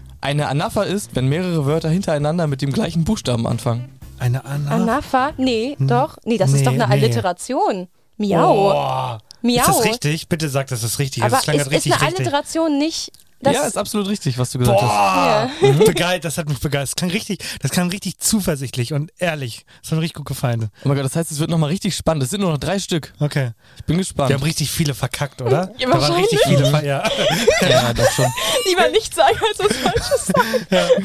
[0.20, 3.90] Eine Anapha ist, wenn mehrere Wörter hintereinander mit dem gleichen Buchstaben anfangen.
[4.18, 4.70] Eine Anna.
[4.70, 5.32] Anafa?
[5.36, 6.16] Nee, doch.
[6.24, 6.92] Nee, das Nee, ist doch eine nee.
[6.92, 7.88] Alliteration.
[8.16, 8.70] Miau.
[8.72, 9.18] Oh.
[9.42, 9.60] Miau.
[9.60, 10.28] Ist das richtig?
[10.28, 11.26] Bitte sag, dass das richtig ist.
[11.32, 12.02] Aber Das ist, grad ist eine richtig.
[12.02, 13.12] Alliteration nicht.
[13.44, 14.88] Das, ja, ist absolut richtig, was du gesagt hast.
[15.60, 15.72] Boah, Ja.
[15.84, 16.96] begeistert, das hat mich begeistert.
[16.96, 19.64] Das klang richtig, das klang richtig zuversichtlich und ehrlich.
[19.82, 20.70] Das hat mir richtig gut gefallen.
[20.84, 22.22] Oh mein Gott, das heißt, es wird nochmal richtig spannend.
[22.24, 23.12] Es sind nur noch drei Stück.
[23.20, 23.52] Okay.
[23.76, 24.30] Ich bin gespannt.
[24.30, 25.70] Wir haben richtig viele verkackt, oder?
[25.78, 27.02] Ja, da waren richtig viele ver ja.
[27.68, 28.26] ja, doch schon.
[28.66, 31.04] lieber nicht sagen, als was Falsches sagen.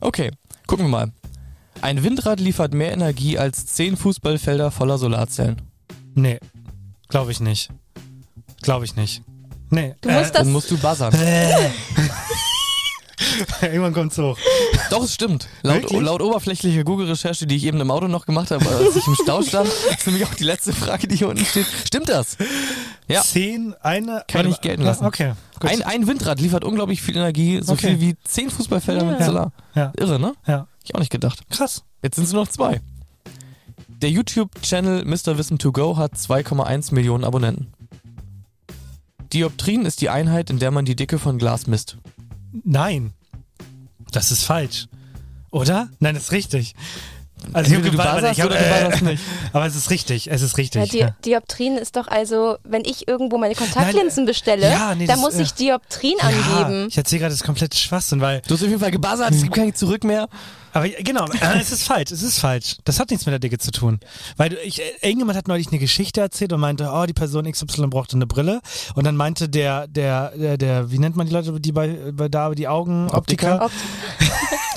[0.00, 0.30] Okay,
[0.66, 1.12] gucken wir mal.
[1.80, 5.60] Ein Windrad liefert mehr Energie als 10 Fußballfelder voller Solarzellen.
[6.14, 6.38] Nee,
[7.08, 7.70] glaube ich nicht.
[8.62, 9.22] Glaube ich nicht.
[9.74, 9.94] Nee.
[10.00, 10.52] Du musst Dann das.
[10.52, 11.12] musst du buzzern.
[11.14, 11.70] Äh.
[13.62, 14.38] Irgendwann kommt's hoch.
[14.90, 15.48] Doch, es stimmt.
[15.62, 19.14] Laut, laut oberflächlicher Google-Recherche, die ich eben im Auto noch gemacht habe, als ich im
[19.22, 21.66] Stau stand, ist nämlich auch die letzte Frage, die hier unten steht.
[21.86, 22.36] Stimmt das?
[23.08, 23.22] Ja.
[23.22, 24.24] Zehn, eine.
[24.28, 25.04] Kann ich gelten lassen.
[25.06, 25.70] Okay, gut.
[25.70, 27.88] Ein, ein Windrad liefert unglaublich viel Energie, so Okay.
[27.96, 29.26] viel wie 10 Fußballfelder mit Ja.
[29.26, 29.52] Solar.
[29.74, 29.92] Ja.
[29.96, 30.34] Irre, ne?
[30.46, 30.66] Ja.
[30.84, 31.40] Ich auch nicht gedacht.
[31.50, 31.82] Krass.
[32.02, 32.80] Jetzt sind es nur noch zwei.
[34.02, 35.38] Der YouTube-Channel Mr.
[35.38, 37.72] Wissen to Go hat 2,1 Millionen Abonnenten.
[39.34, 41.98] Dioptrien ist die Einheit, in der man die Dicke von Glas misst.
[42.64, 43.12] Nein.
[44.12, 44.86] Das ist falsch.
[45.50, 45.90] Oder?
[45.98, 46.74] Nein, das ist richtig.
[47.52, 49.22] Also Entweder du warte, buzzerst hab- oder du buzzerst nicht.
[49.52, 50.90] Aber es ist richtig, es ist Ja, richtig.
[50.90, 55.16] Di Ja, Dioptrien ist doch also, wenn ich irgendwo meine Kontaktlinsen bestelle, Ja, nee, dann
[55.16, 56.86] das- muss ich Dioptrien Ja, angeben.
[56.88, 58.40] ich erzähle gerade das komplette Schwachsinn, weil.
[58.46, 60.28] Du hast auf jeden Fall gebuzzert, es gibt kein Zurück mehr.
[60.72, 62.78] Aber genau, äh, es ist falsch, es ist falsch.
[62.84, 64.00] Das hat nichts mit der Dicke zu tun.
[64.36, 67.44] Weil du- ich, äh, irgendjemand hat neulich eine Geschichte erzählt und meinte, oh, die Person
[67.48, 68.60] XY brauchte eine Brille.
[68.96, 72.28] Und dann meinte der, der, der, der wie nennt man die Leute, die bei, bei
[72.28, 73.70] da die Augen, Optiker,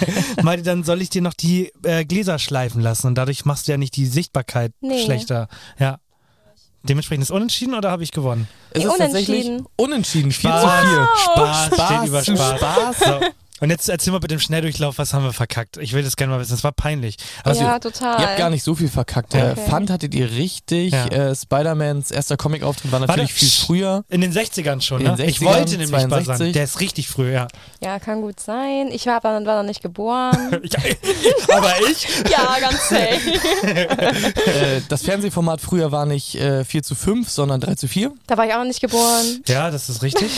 [0.44, 3.72] meinte dann, soll ich dir noch die äh, Gläser schleifen lassen und dadurch machst du
[3.72, 5.04] ja nicht die Sichtbarkeit Nee.
[5.04, 5.48] schlechter.
[5.80, 6.00] Ja.
[6.84, 8.48] Dementsprechend ist unentschieden oder habe ich gewonnen?
[8.72, 9.66] Es unentschieden.
[9.76, 10.62] unentschieden, 4 Spaß.
[10.62, 11.08] zu 4.
[11.24, 12.58] Spaß, Spaß steht über zu Spaß.
[12.60, 13.00] Spaß.
[13.00, 13.20] So.
[13.60, 15.78] Und jetzt erzähl mal bitte im Schnelldurchlauf, was haben wir verkackt?
[15.78, 17.18] Ich will das gerne mal wissen, das war peinlich.
[17.44, 18.20] Also, ja, total.
[18.22, 19.34] Ihr habt gar nicht so viel verkackt.
[19.34, 19.56] Okay.
[19.70, 20.94] Fund hattet ihr richtig.
[20.94, 21.08] Ja.
[21.08, 24.04] Äh, Spider-Mans erster Comic-Auftritt war natürlich Warte, viel früher.
[24.10, 25.16] In den 60ern schon, In ne?
[25.16, 26.28] den ich 60ern, wollte nämlich 62.
[26.28, 26.54] buzzern.
[26.54, 27.48] Der ist richtig früh, ja.
[27.82, 28.90] Ja, kann gut sein.
[28.92, 30.38] Ich war aber war noch nicht geboren.
[30.68, 32.08] Ich, aber ich?
[32.32, 33.68] ja, ganz safe.
[33.68, 38.12] äh, das Fernsehformat früher war nicht äh, 4 zu 5, sondern 3 zu 4.
[38.28, 39.42] Da war ich auch noch nicht geboren.
[39.48, 40.32] Ja, das ist richtig.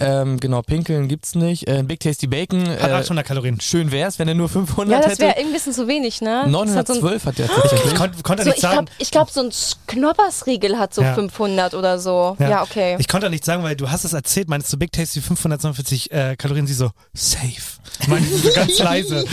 [0.00, 1.68] Ähm, genau, Pinkeln gibt's nicht.
[1.68, 2.68] Äh, Big Tasty Bacon.
[2.68, 3.60] Hat Äh, 800 Kalorien.
[3.60, 5.22] schön wär's, wenn er nur 500 Ja, das hätte.
[5.22, 6.44] wäre irgendwie ein bisschen zu wenig, ne?
[6.50, 7.92] Das hat so ein- 912 hat der tatsächlich.
[7.92, 8.74] Ich konnte, konnte So, nicht ich sagen.
[8.74, 9.50] glaube, ich glaub, so ein
[9.86, 11.14] Knoppersriegel hat so Ja.
[11.14, 12.36] 500 oder so.
[12.38, 12.96] Ja, okay.
[12.98, 16.10] Ich konnte auch nicht sagen, weil du hast es erzählt, meinst du Big Tasty 549
[16.12, 17.80] äh, Kalorien, sie so, safe.
[18.08, 19.24] Meine sie so ganz leise.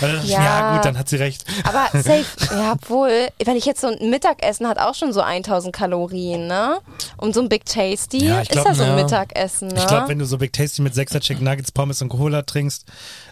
[0.00, 0.42] Dann ja.
[0.42, 0.74] Ja.
[0.76, 1.44] gut, dann hat sie recht.
[1.64, 5.74] Aber safe, ja, obwohl, wenn ich jetzt so ein Mittagessen hat auch schon so 1000
[5.74, 6.78] Kalorien, ne?
[7.16, 8.94] Und so ein Big Tasty Ja, ich ist glaub, ja so ein ja.
[9.66, 9.80] Mittagessen, ne?
[9.82, 12.84] Ich glaube, wenn du so Big Tasty mit 6er Chicken Nuggets, Pommes und Cola trinkst,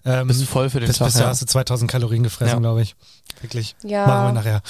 [0.04, 1.28] ähm, Bist du voll für den bist, Tag, bist du, ja.
[1.28, 2.58] hast du 2000 Kalorien gefressen, Ja.
[2.60, 2.94] glaube ich.
[3.40, 3.74] Wirklich.
[3.82, 4.06] Ja.
[4.06, 4.62] Machen wir nachher.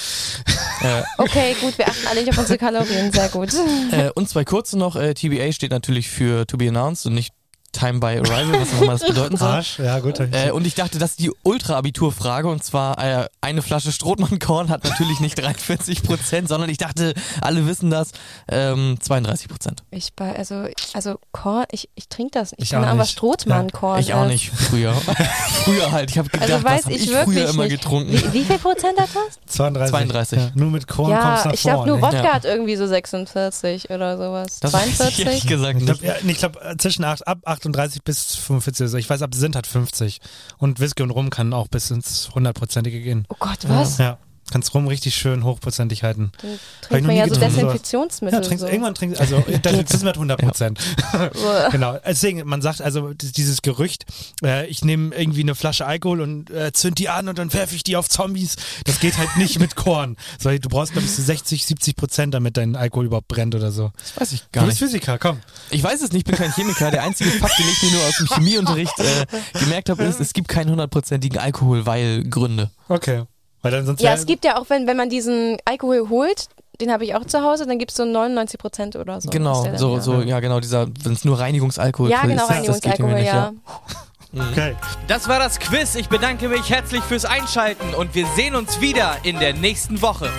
[0.81, 3.49] Äh, Okay, gut, wir achten alle nicht auf unsere Kalorien, sehr gut.
[3.91, 7.33] äh, und zwei kurze noch, äh, TBA steht natürlich für To Be Announced und nicht
[7.75, 9.49] Time by Arrival, was auch immer das bedeuten soll.
[9.49, 10.19] Arsch, ja gut.
[10.19, 14.83] Äh, und ich dachte, das ist die Ultra-Abitur-Frage und zwar äh, eine Flasche Strothmann-Korn hat
[14.83, 18.11] natürlich nicht 43 Prozent, sondern ich dachte, alle wissen das,
[18.47, 19.83] ähm, 32 Prozent.
[19.91, 22.63] Ich bei, also, also Korn, ich, ich trinke das nicht.
[22.63, 23.17] Ich auch Ahnung, was nicht.
[23.17, 24.93] Strothmann-Korn Ich auch nicht, früher.
[25.63, 27.81] früher halt, ich habe gedacht, Also weiß das habe ich ich, früher immer nicht.
[27.81, 28.11] getrunken.
[28.13, 29.39] Wie, wie viel Prozent hat das?
[29.53, 29.91] 32.
[29.91, 30.39] 32.
[30.39, 32.33] Ja, nur mit Korn kommst ja, du nach ich glaube nur Wodka Ja.
[32.33, 34.59] hat irgendwie so 46 oder sowas.
[34.61, 35.25] Das weiß ich 42?
[35.25, 36.23] ehrlich gesagt Ich glaube, nicht.
[36.23, 38.83] ja, ich glaub, äh, zwischen acht, ab 38 bis 45.
[38.83, 40.19] Also ich weiß, ab Sint hat 50.
[40.57, 43.25] Und Whisky und Rum kann auch bis ins 100-prozentige gehen.
[43.29, 43.97] Oh Gott, was?
[43.97, 44.17] Ja.
[44.51, 46.31] Kannst Rum richtig schön hochprozentig halten.
[46.41, 47.35] Dann trinkt man ja so.
[47.35, 48.39] Desinfektionsmittel.
[48.39, 48.67] Ja, trinkst, so.
[48.67, 50.79] irgendwann trinkst also das ist mit 100 Prozent.
[51.13, 51.69] Uah.
[51.71, 51.97] genau.
[52.05, 54.05] Deswegen, man sagt also dieses Gerücht,
[54.43, 57.75] äh, ich nehme irgendwie eine Flasche Alkohol und äh, zünd die an und dann werfe
[57.75, 58.55] ich die auf Zombies.
[58.85, 60.15] Das geht halt nicht mit Korn.
[60.39, 63.71] So, du brauchst glaube ich so 60, 70 Prozent, damit dein Alkohol überhaupt brennt oder
[63.71, 63.91] so.
[63.97, 64.91] Das weiß ich du gar bist nicht.
[64.91, 65.39] Physiker, komm.
[65.71, 66.91] Ich weiß es nicht, ich bin kein Chemiker.
[66.91, 70.33] Der einzige Fakt, den ich mir nur aus dem Chemieunterricht äh, gemerkt habe, ist, es
[70.33, 72.69] gibt keinen hundertprozentigen Alkohol, weil Gründe.
[72.87, 73.23] Okay.
[73.65, 76.49] Weil dann sonst Ja, es gibt ja auch, wenn, wenn man diesen Alkohol holt,
[76.79, 79.31] den habe ich auch zu Hause, dann gibt es so 99 Prozent oder so.
[79.31, 80.01] genau, ist so, ja.
[80.01, 83.27] so, ja genau, dieser, wenn es nur Reinigungsalkohol Ja, ist, genau, das, das geht irgendwie
[83.27, 83.91] Reinigungsalkohol,
[84.31, 84.51] nicht, ja.
[84.51, 84.75] Okay.
[85.07, 85.95] Das war das Quiz.
[85.95, 90.29] Ich bedanke mich herzlich fürs Einschalten und wir sehen uns wieder in der nächsten Woche.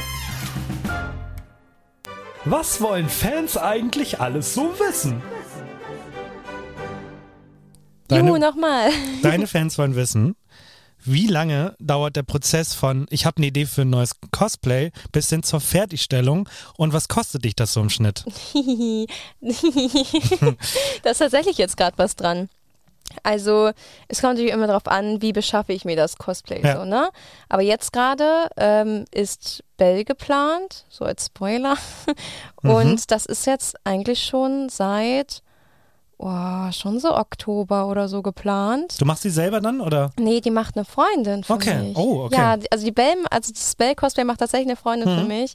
[2.45, 5.21] Was wollen Fans eigentlich alles so wissen?
[8.07, 8.91] Deine- Juhu, nochmal.
[9.23, 10.37] Deine Fans wollen wissen,
[11.07, 15.29] wie lange dauert der Prozess von, ich habe eine Idee für ein neues Cosplay, bis
[15.31, 18.25] hin zur Fertigstellung und was kostet dich das so im Schnitt?
[21.03, 22.49] da ist tatsächlich jetzt gerade was dran.
[23.23, 23.71] Also,
[24.09, 26.79] es kommt natürlich immer darauf an, wie beschaffe ich mir das Cosplay Ja.
[26.79, 27.09] so, ne?
[27.49, 31.77] Aber jetzt gerade ähm, ist Bell geplant, so als Spoiler.
[32.63, 32.71] Mhm.
[32.71, 35.43] Und das ist jetzt eigentlich schon seit,
[36.19, 39.01] oh, schon so Oktober oder so geplant.
[39.01, 40.11] Du machst die selber dann oder?
[40.19, 41.79] Nee, die macht eine Freundin für Okay.
[41.89, 41.97] mich.
[41.97, 42.35] Oh, okay.
[42.37, 45.29] Ja, also die Bell, also das Bell-Cosplay macht tatsächlich eine Freundin für Mhm.
[45.29, 45.55] mich.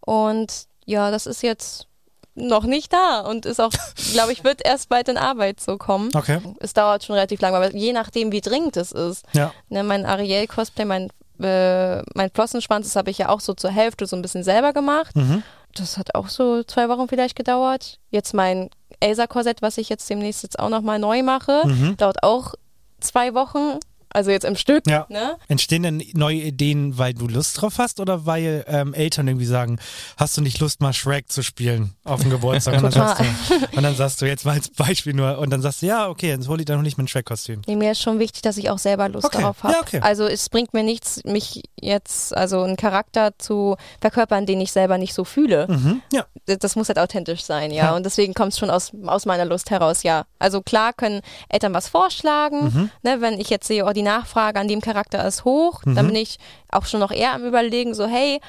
[0.00, 1.86] Und ja, das ist jetzt
[2.34, 3.70] noch nicht da und ist auch,
[4.12, 6.10] glaube ich, wird erst bald in Arbeit so kommen.
[6.14, 6.38] Okay.
[6.60, 9.24] Es dauert schon relativ lange, aber je nachdem, wie dringend es ist.
[9.32, 9.52] Ja.
[9.68, 11.08] Ne, mein Ariel-Cosplay, mein,
[11.40, 14.72] äh, mein Flossenschwanz, das habe ich ja auch so zur Hälfte so ein bisschen selber
[14.72, 15.16] gemacht.
[15.16, 15.42] Mhm.
[15.74, 17.98] Das hat auch so zwei Wochen vielleicht gedauert.
[18.10, 21.96] Jetzt mein Elsa-Korsett, was ich jetzt demnächst jetzt auch nochmal neu mache, Mhm.
[21.96, 22.54] dauert auch
[23.00, 23.78] zwei Wochen.
[24.16, 24.86] Also jetzt im Stück.
[24.88, 25.04] Ja.
[25.10, 25.36] Ne?
[25.48, 29.78] Entstehen denn neue Ideen, weil du Lust drauf hast oder weil ähm, Eltern irgendwie sagen,
[30.16, 32.76] hast du nicht Lust mal Shrek zu spielen auf dem Geburtstag?
[32.76, 35.60] Und dann, sagst du, und dann sagst du, jetzt mal als Beispiel nur, und dann
[35.60, 37.60] sagst du, ja, okay, jetzt hol ich, dann hol ich mein Shrek-Kostüm.
[37.66, 39.38] Nee, mir ist schon wichtig, dass ich auch selber Lust Okay.
[39.42, 39.74] darauf habe.
[39.74, 40.00] Ja, okay.
[40.00, 44.96] Also es bringt mir nichts, mich jetzt, also einen Charakter zu verkörpern, den ich selber
[44.98, 45.66] nicht so fühle.
[45.68, 46.00] Mhm.
[46.12, 46.24] Ja.
[46.46, 47.84] Das- Das muss halt authentisch sein, ja.
[47.86, 47.96] Ja.
[47.96, 50.24] Und deswegen kommt es schon aus, aus meiner Lust heraus, ja.
[50.38, 52.64] Also klar können Eltern was vorschlagen.
[52.64, 52.90] Mhm.
[53.02, 56.12] Ne, wenn ich jetzt sehe, oh, die Nachfrage an dem Charakter ist hoch, dann Mhm.
[56.12, 56.38] bin ich
[56.70, 58.40] auch schon noch eher am überlegen, so, hey,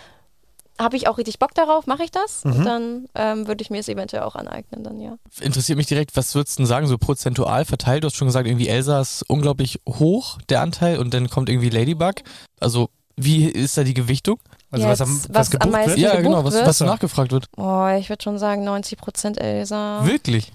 [0.79, 2.45] habe ich auch richtig Bock darauf, mache ich das?
[2.45, 2.51] Mhm.
[2.53, 5.17] Und dann ähm, würde ich mir es eventuell auch aneignen, dann ja.
[5.41, 8.03] Interessiert mich direkt, was würdest du denn sagen, so prozentual verteilt?
[8.03, 11.69] Du hast schon gesagt, irgendwie Elsa ist unglaublich hoch, der Anteil, und dann kommt irgendwie
[11.69, 12.13] Ladybug.
[12.59, 14.39] Also, wie ist da die Gewichtung?
[14.69, 15.99] Also Ja, was, am, jetzt, was, was am gebucht meisten wird?
[15.99, 17.45] Ja, gebucht genau, was, was nachgefragt wird.
[17.57, 20.05] Oh, ich würde schon sagen 90 Prozent Elsa.
[20.05, 20.51] Wirklich?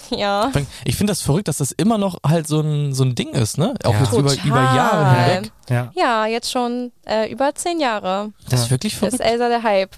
[0.10, 0.50] Ja.
[0.84, 3.58] Ich finde das verrückt, dass das immer noch halt so ein, so ein Ding ist,
[3.58, 3.74] ne?
[3.84, 4.00] Auch Ja.
[4.00, 5.52] jetzt über, über Jahre hinweg.
[5.68, 5.90] Ja.
[5.94, 9.20] Ja, jetzt schon äh, über zehn Jahre Das ist wirklich ist verrückt.
[9.20, 9.96] Elsa der Hype.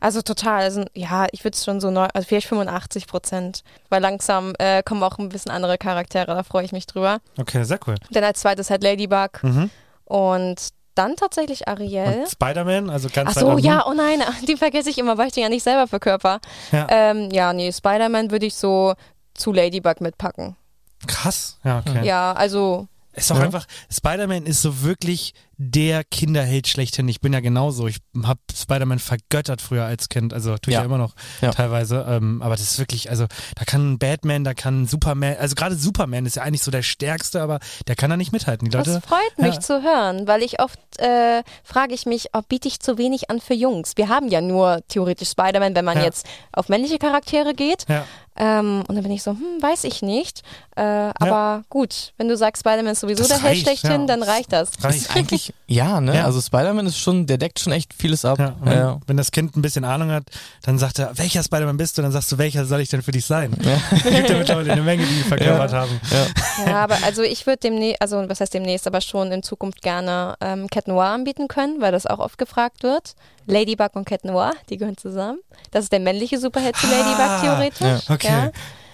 [0.00, 4.02] Also total, also, ja, ich würde es schon so neu, also vielleicht 85 Prozent, weil
[4.02, 7.18] langsam äh, kommen auch ein bisschen andere Charaktere, da freue ich mich drüber.
[7.38, 7.94] Okay, sehr cool.
[8.10, 9.70] Dann als zweites halt Ladybug Mhm.
[10.04, 10.56] und
[10.96, 12.24] dann tatsächlich Ariel.
[12.28, 15.44] Spider-Man, also ganz Ach so, ja, oh nein, die vergesse ich immer, weil ich den
[15.44, 16.40] ja nicht selber verkörper.
[16.72, 16.86] Ja.
[16.90, 18.94] Ähm, ja, nee, Spider-Man würde ich so
[19.38, 20.56] zu Ladybug mitpacken.
[21.06, 21.58] Krass.
[21.64, 22.04] Ja, okay.
[22.04, 23.44] Ja, also Ist doch Ja.
[23.44, 27.08] einfach, Spider-Man ist so wirklich der Kinderheld schlechthin.
[27.08, 27.88] Ich bin ja genauso.
[27.88, 30.32] Ich habe Spider-Man vergöttert früher als Kind.
[30.32, 30.84] Also tue ich ja, Ja.
[30.86, 31.50] immer noch Ja.
[31.50, 32.06] teilweise.
[32.08, 36.26] Ähm, aber das ist wirklich, also da kann Batman, da kann Superman, also gerade Superman
[36.26, 38.68] ist ja eigentlich so der stärkste, aber der kann da nicht mithalten.
[38.70, 38.92] Die Leute.
[38.92, 39.60] Das freut mich ja.
[39.60, 43.40] zu hören, weil ich oft äh, frage ich mich, ob biete ich zu wenig an
[43.40, 43.92] für Jungs.
[43.96, 46.04] Wir haben ja nur theoretisch Spider-Man, wenn man Ja.
[46.04, 47.84] jetzt auf männliche Charaktere geht.
[47.88, 48.04] Ja.
[48.40, 50.42] Ähm, und dann bin ich so, hm, weiß ich nicht.
[50.76, 54.06] Äh, aber gut, wenn du sagst, Spider-Man ist sowieso Das der Held reicht, schlechthin, ja.
[54.06, 54.70] dann reicht das.
[54.80, 56.16] Das ist eigentlich eigentlich, ja, ne?
[56.16, 56.24] Ja.
[56.24, 58.38] Also Spider-Man ist schon, der deckt schon echt vieles ab.
[58.38, 59.00] Ja, wenn, Ja.
[59.06, 60.24] wenn das Kind ein bisschen Ahnung hat,
[60.62, 62.02] dann sagt er, welcher Spider-Man bist du?
[62.02, 63.52] Dann sagst du, welcher soll ich denn für dich sein?
[63.90, 66.00] Es gibt ja mittlerweile eine Menge, die verkörpert haben.
[66.66, 70.34] Ja, aber also ich würde demnächst, also was heißt demnächst, aber schon in Zukunft gerne
[70.40, 73.14] ähm, Cat Noir anbieten können, weil das auch oft gefragt wird.
[73.46, 75.38] Ladybug und Cat Noir, die gehören zusammen.
[75.70, 78.04] Das ist der männliche Superheld zu Ladybug theoretisch.
[78.08, 78.50] Ja, okay.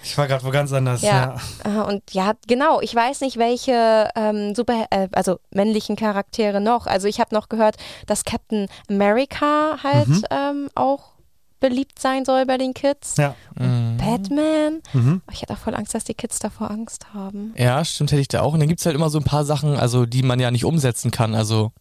[0.07, 1.01] Ich war gerade wo ganz anders.
[1.01, 1.35] Ja.
[1.65, 1.81] Ja.
[1.81, 6.85] Und ja, genau, ich weiß nicht, welche ähm, super, äh, also männlichen Charaktere noch.
[6.85, 10.23] Also ich habe noch gehört, dass Captain America halt Mhm.
[10.29, 11.15] ähm, auch
[11.59, 13.15] beliebt sein soll bei den Kids.
[13.17, 13.33] Ja.
[13.57, 13.97] Mhm.
[13.97, 14.81] Batman.
[14.93, 15.21] Mhm.
[15.31, 17.53] Ich hätte auch voll Angst, dass die Kids davor Angst haben.
[17.57, 18.53] Ja, stimmt, hätte ich da auch.
[18.53, 21.09] Und dann gibt's halt immer so ein paar Sachen, also die man ja nicht umsetzen
[21.11, 21.33] kann.
[21.33, 21.71] Also.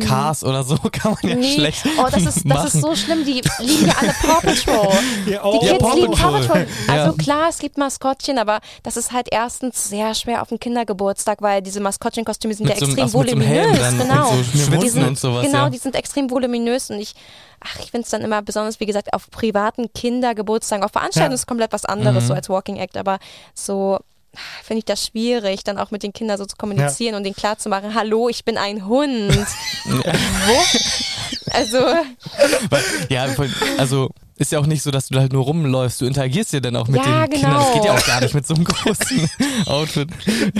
[0.00, 1.54] Cars oder so kann man ja Nee.
[1.54, 2.66] schlecht Oh, das ist, das machen.
[2.66, 3.24] ist so schlimm.
[3.24, 4.88] Die lieben ja alle Paw Patrol.
[5.26, 5.58] Ja, Die oh.
[5.60, 6.66] Kids Paw lieben Paw Patrol.
[6.88, 7.12] Also Ja.
[7.12, 11.62] klar, es gibt Maskottchen, aber das ist halt erstens sehr schwer auf dem Kindergeburtstag, weil
[11.62, 13.78] diese Maskottchenkostüme sind Mit ja so extrem ach, so voluminös.
[13.78, 14.30] dann genau.
[14.30, 15.70] so die sind, und sowas, Genau, ja.
[15.70, 17.14] die sind extrem voluminös und ich,
[17.60, 21.34] ach, ich finde es dann immer besonders, wie gesagt, auf privaten Kindergeburtstagen, auf Veranstaltungen Ja.
[21.36, 22.28] ist komplett was anderes, Mhm.
[22.28, 23.18] so als Walking Act, aber
[23.54, 23.98] so
[24.62, 27.94] finde ich das schwierig, dann auch mit den Kindern so zu kommunizieren und denen klarzumachen,
[27.94, 29.32] hallo, ich bin ein Hund.
[29.84, 30.62] Wo?
[31.50, 31.78] Also,
[33.08, 33.26] ja,
[33.78, 36.00] also ist ja auch nicht so, dass du halt nur rumläufst.
[36.00, 37.54] Du interagierst ja dann auch mit Ja, den Kindern.
[37.54, 37.74] Das genau.
[37.74, 39.30] geht ja auch gar nicht mit so einem großen
[39.66, 40.08] Outfit.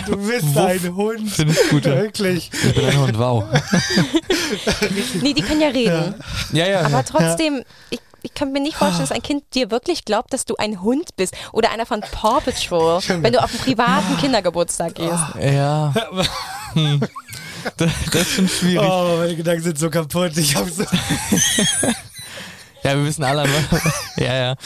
[0.07, 0.57] Du bist Wuff.
[0.57, 1.31] ein Hund.
[1.31, 1.85] Finde ich gut.
[1.85, 1.97] Ja.
[1.97, 2.51] Wirklich.
[2.53, 3.45] Ich bin ein Hund, wow.
[5.23, 6.15] nee, die können ja reden.
[6.53, 6.81] Ja, ja.
[6.83, 7.03] Aber ja.
[7.03, 10.57] trotzdem, ich, ich kann mir nicht vorstellen, dass ein Kind dir wirklich glaubt, dass du
[10.57, 15.13] ein Hund bist oder einer von Paw Patrol, wenn du auf einen privaten Kindergeburtstag gehst.
[15.41, 15.95] Ja.
[16.73, 17.01] Hm.
[17.79, 18.87] Das, das ist schon schwierig.
[18.87, 20.37] Oh, meine Gedanken sind so kaputt.
[20.37, 20.85] Ich hab so.
[22.83, 23.49] Ja, wir wissen alle.
[24.19, 24.51] ja, ja.
[24.51, 24.57] Ähm,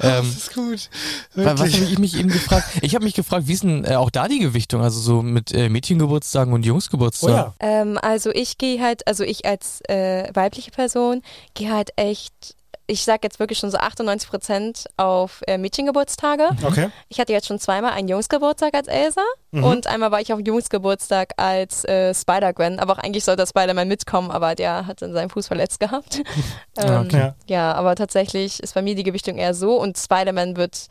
[0.00, 0.90] Das ist gut.
[1.36, 1.80] wa- was Wirklich.
[1.80, 2.66] habe ich mich eben gefragt?
[2.82, 4.82] Ich habe mich gefragt, wie ist denn äh, auch da die Gewichtung?
[4.82, 7.36] Also so mit äh, Mädchengeburtstagen und Oh Jungsgeburtstagen?
[7.36, 7.54] ja.
[7.60, 11.22] Ähm, also ich gehe halt, also ich als äh, weibliche Person
[11.54, 12.56] gehe halt echt,
[12.90, 16.48] ich sag jetzt wirklich schon so 98 Prozent auf äh, Mädchengeburtstage.
[16.64, 16.88] Okay.
[17.10, 19.20] Ich hatte jetzt schon zweimal einen Jungsgeburtstag als Elsa
[19.50, 19.64] Mhm.
[19.64, 22.78] und einmal war ich auf Jungsgeburtstag als äh, Spider-Gwen.
[22.80, 26.22] Aber auch eigentlich sollte Spider-Man mitkommen, aber der hat dann seinen Fuß verletzt gehabt.
[26.76, 27.18] Ah, ähm, okay.
[27.18, 27.34] Ja.
[27.46, 30.86] ja, aber tatsächlich ist bei mir die Gewichtung eher so und Spider-Man wird,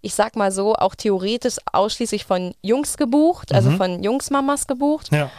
[0.00, 3.76] ich sag mal so, auch theoretisch ausschließlich von Jungs gebucht, also Mhm.
[3.76, 5.12] von Jungsmamas gebucht.
[5.12, 5.30] Ja.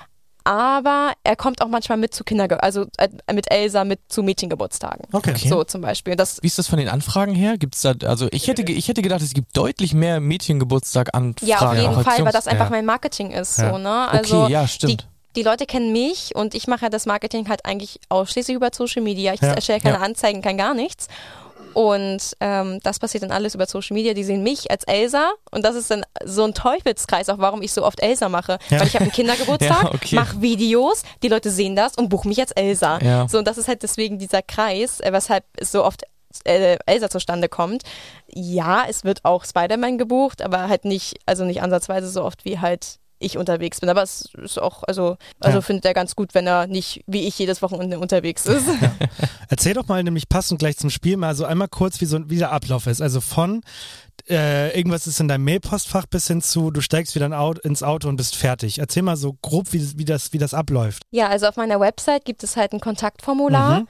[0.46, 5.06] Aber er kommt auch manchmal mit zu Kinderge also äh, mit Elsa mit zu Mädchengeburtstagen.
[5.12, 5.32] Okay.
[5.32, 5.48] Okay.
[5.48, 6.16] So zum Beispiel.
[6.16, 7.58] Das, Wie ist das von den Anfragen her?
[7.58, 11.48] Gibt's da, also ich hätte, ich hätte gedacht, es gibt deutlich mehr Mädchengeburtstag-Anfragen.
[11.48, 12.72] ja, auf jeden Fall, weil das einfach ja.
[12.72, 13.58] mein Marketing ist.
[13.58, 13.72] Ja.
[13.72, 14.10] So, ne?
[14.10, 15.08] Also okay, ja, die, stimmt.
[15.36, 19.02] die Leute kennen mich und ich mache ja das Marketing halt eigentlich ausschließlich über Social
[19.02, 19.34] Media.
[19.34, 19.54] Ich Ja.
[19.54, 20.02] erstelle keine Ja.
[20.02, 21.08] Anzeigen, kein gar nichts.
[21.74, 24.14] Und ähm, das passiert dann alles über Social Media.
[24.14, 27.74] Die sehen mich als Elsa und das ist dann so ein Teufelskreis, auch warum ich
[27.74, 28.58] so oft Elsa mache.
[28.70, 28.80] Ja.
[28.80, 30.16] Weil ich habe einen Kindergeburtstag, Ja, okay.
[30.16, 33.00] mache Videos, die Leute sehen das und buchen mich als Elsa.
[33.00, 33.28] Ja.
[33.28, 36.04] So und das ist halt deswegen dieser Kreis, äh, weshalb es so oft
[36.46, 37.84] äh, Elsa zustande kommt.
[38.28, 42.60] Ja, es wird auch Spider-Man gebucht, aber halt nicht, also nicht ansatzweise so oft wie
[42.60, 43.90] halt ich unterwegs bin.
[43.90, 45.62] Aber es ist auch, also, also Ja.
[45.62, 48.66] findet er ganz gut, wenn er nicht wie ich jedes Wochenende unterwegs ist.
[49.50, 52.38] Erzähl doch mal nämlich passend gleich zum Spiel mal so einmal kurz, wie so wie
[52.38, 53.02] der Ablauf ist.
[53.02, 53.62] Also von
[54.30, 57.84] äh, irgendwas ist in deinem Mailpostfach bis hin zu, du steigst wieder in Au- ins
[57.84, 58.80] Auto und bist fertig.
[58.80, 61.04] Erzähl mal so grob, wie, wie, das, wie das abläuft.
[61.12, 63.82] Ja, also auf meiner Website gibt es halt ein Kontaktformular.
[63.82, 63.88] Mhm.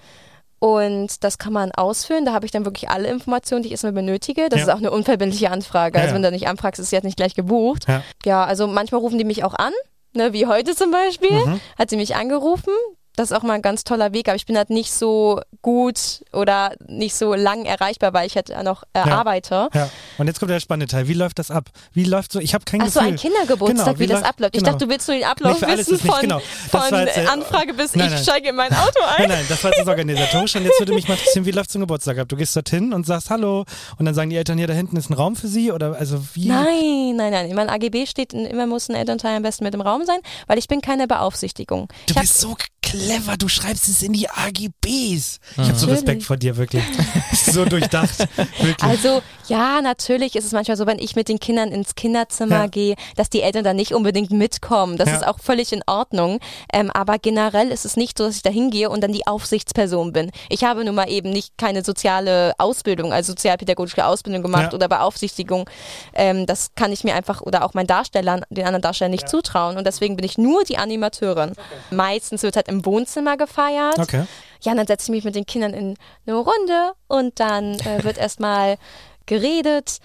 [0.64, 2.24] Und das kann man ausfüllen.
[2.24, 4.48] Da habe ich dann wirklich alle Informationen, die ich erstmal benötige.
[4.48, 4.66] Das Ja.
[4.68, 5.98] ist auch eine unverbindliche Anfrage.
[5.98, 6.16] Ja, Also ja.
[6.16, 7.84] wenn du nicht anfragst, ist sie halt nicht gleich gebucht.
[7.90, 8.02] Ja.
[8.24, 9.74] Ja, also manchmal rufen die mich auch an,
[10.14, 11.32] ne, wie heute zum Beispiel.
[11.46, 11.60] Mhm.
[11.78, 12.72] Hat sie mich angerufen.
[13.16, 16.24] Das ist auch mal ein ganz toller Weg, aber ich bin halt nicht so gut
[16.34, 19.18] oder nicht so lang erreichbar, weil ich halt noch äh, Ja.
[19.20, 19.70] arbeite.
[19.74, 19.90] Ja.
[20.18, 21.08] Und jetzt kommt der spannende Teil.
[21.08, 21.70] Wie läuft das ab?
[21.94, 22.40] Wie läuft so?
[22.40, 23.14] Ich habe kein Ach so, Gefühl.
[23.14, 24.56] ein Kindergeburtstag, Genau, wie, das läuft- abläuft.
[24.56, 24.72] Ich genau.
[24.72, 26.42] dachte, du willst nur den Ablauf wissen von, genau.
[26.72, 28.24] Das von jetzt, äh, Anfrage bis nein, ich nein.
[28.24, 29.16] steige in mein Auto ein.
[29.20, 30.58] Nein, nein, das war jetzt das Organisatorische.
[30.58, 32.28] Und jetzt würde mich mal interessieren, wie läuft so ein Geburtstag ab?
[32.30, 33.66] Du gehst dorthin und sagst Hallo
[34.00, 36.20] und dann sagen die Eltern, hier da hinten ist ein Raum für sie oder also
[36.34, 36.48] wie?
[36.48, 37.48] Nein, nein, nein.
[37.50, 40.58] In meinem AGB steht, immer muss ein Elternteil am besten mit im Raum sein, weil
[40.58, 41.88] ich bin keine Beaufsichtigung.
[42.08, 42.56] Du ich bist so
[42.94, 45.40] clever, du schreibst es in die AGBs.
[45.52, 45.88] Ich habe so.
[45.88, 46.84] Respekt vor dir, wirklich.
[47.34, 48.20] so durchdacht.
[48.38, 48.84] Wirklich.
[48.84, 52.68] also ja, natürlich ist es manchmal so, wenn ich mit den Kindern ins Kinderzimmer Ja.
[52.68, 54.98] gehe, dass die Eltern da nicht unbedingt mitkommen.
[54.98, 55.16] Das Ja.
[55.18, 56.40] ist auch völlig in Ordnung.
[56.72, 60.14] Ähm, aber generell ist es nicht so, dass ich da hingehe und dann die Aufsichtsperson
[60.14, 60.32] bin.
[60.50, 64.74] Ich habe nun mal eben nicht keine soziale Ausbildung, also sozialpädagogische Ausbildung gemacht Ja.
[64.74, 65.70] oder Beaufsichtigung.
[66.14, 69.78] Ähm, das kann ich mir einfach oder auch meinen Darstellern, den anderen Darstellern nicht zutrauen.
[69.78, 71.54] Und deswegen bin ich nur die Animateurin.
[71.92, 74.00] Meistens wird halt im Wohnzimmer gefeiert.
[74.00, 74.24] Okay.
[74.62, 78.04] Ja, und dann setze ich mich mit den Kindern in eine Runde und dann äh,
[78.04, 78.78] wird erstmal
[79.26, 80.00] geredet.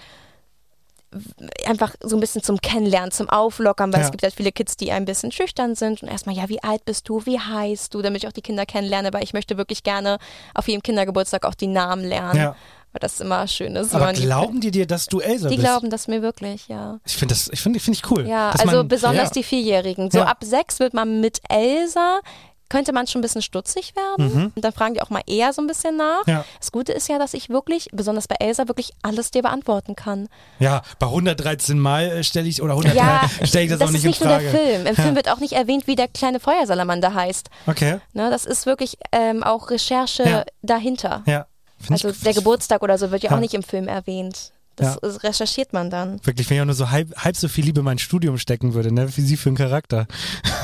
[1.65, 4.07] einfach so ein bisschen zum Kennenlernen, zum Auflockern, weil Ja.
[4.07, 6.85] es gibt halt viele Kids, die ein bisschen schüchtern sind und erstmal, ja, wie alt
[6.85, 9.83] bist du, wie heißt du, damit ich auch die Kinder kennenlerne, aber ich möchte wirklich
[9.83, 10.19] gerne
[10.55, 12.57] auf jedem Kindergeburtstag auch die Namen lernen, Ja.
[12.93, 13.95] weil das immer schön ist.
[13.95, 15.67] Aber man die- glauben die dir, dass du Elsa Die bist?
[15.67, 16.99] glauben das mir wirklich, ja.
[17.07, 18.29] Ich finde das, ich finde, finde ich cool.
[18.29, 19.35] Ja, also man- besonders ja.
[19.35, 20.11] die Vierjährigen.
[20.11, 22.21] So ab sechs wird man mit Elsa,
[22.69, 24.33] könnte man schon ein bisschen stutzig werden.
[24.35, 24.53] Mhm.
[24.55, 26.27] Und dann fragen die auch mal eher so ein bisschen nach.
[26.27, 26.45] Ja.
[26.59, 30.29] Das Gute ist ja, dass ich wirklich, besonders bei Elsa, wirklich alles dir beantworten kann.
[30.59, 33.05] Ja, bei 113 Mal äh, stelle ich, oder 100 Ja,
[33.39, 34.51] Mal stelle ich das, das auch nicht ist nicht in nur Frage.
[34.51, 34.81] der Film.
[34.87, 35.03] Im ja.
[35.03, 37.49] Film wird auch nicht erwähnt, wie der kleine Feuersalamander heißt.
[37.67, 41.23] Okay, Ne, das ist wirklich ähm, auch Recherche dahinter.
[41.27, 41.47] ja.
[41.81, 43.31] Find Also der Geburtstag oder so wird Ja.
[43.31, 44.53] auch nicht im Film erwähnt.
[44.79, 45.09] Das Ja.
[45.25, 46.25] recherchiert man dann.
[46.25, 48.75] Wirklich, wenn ich auch nur so halb, halb so viel Liebe in mein Studium stecken
[48.75, 49.09] würde, ne?
[49.17, 50.07] Wie sie für einen Charakter.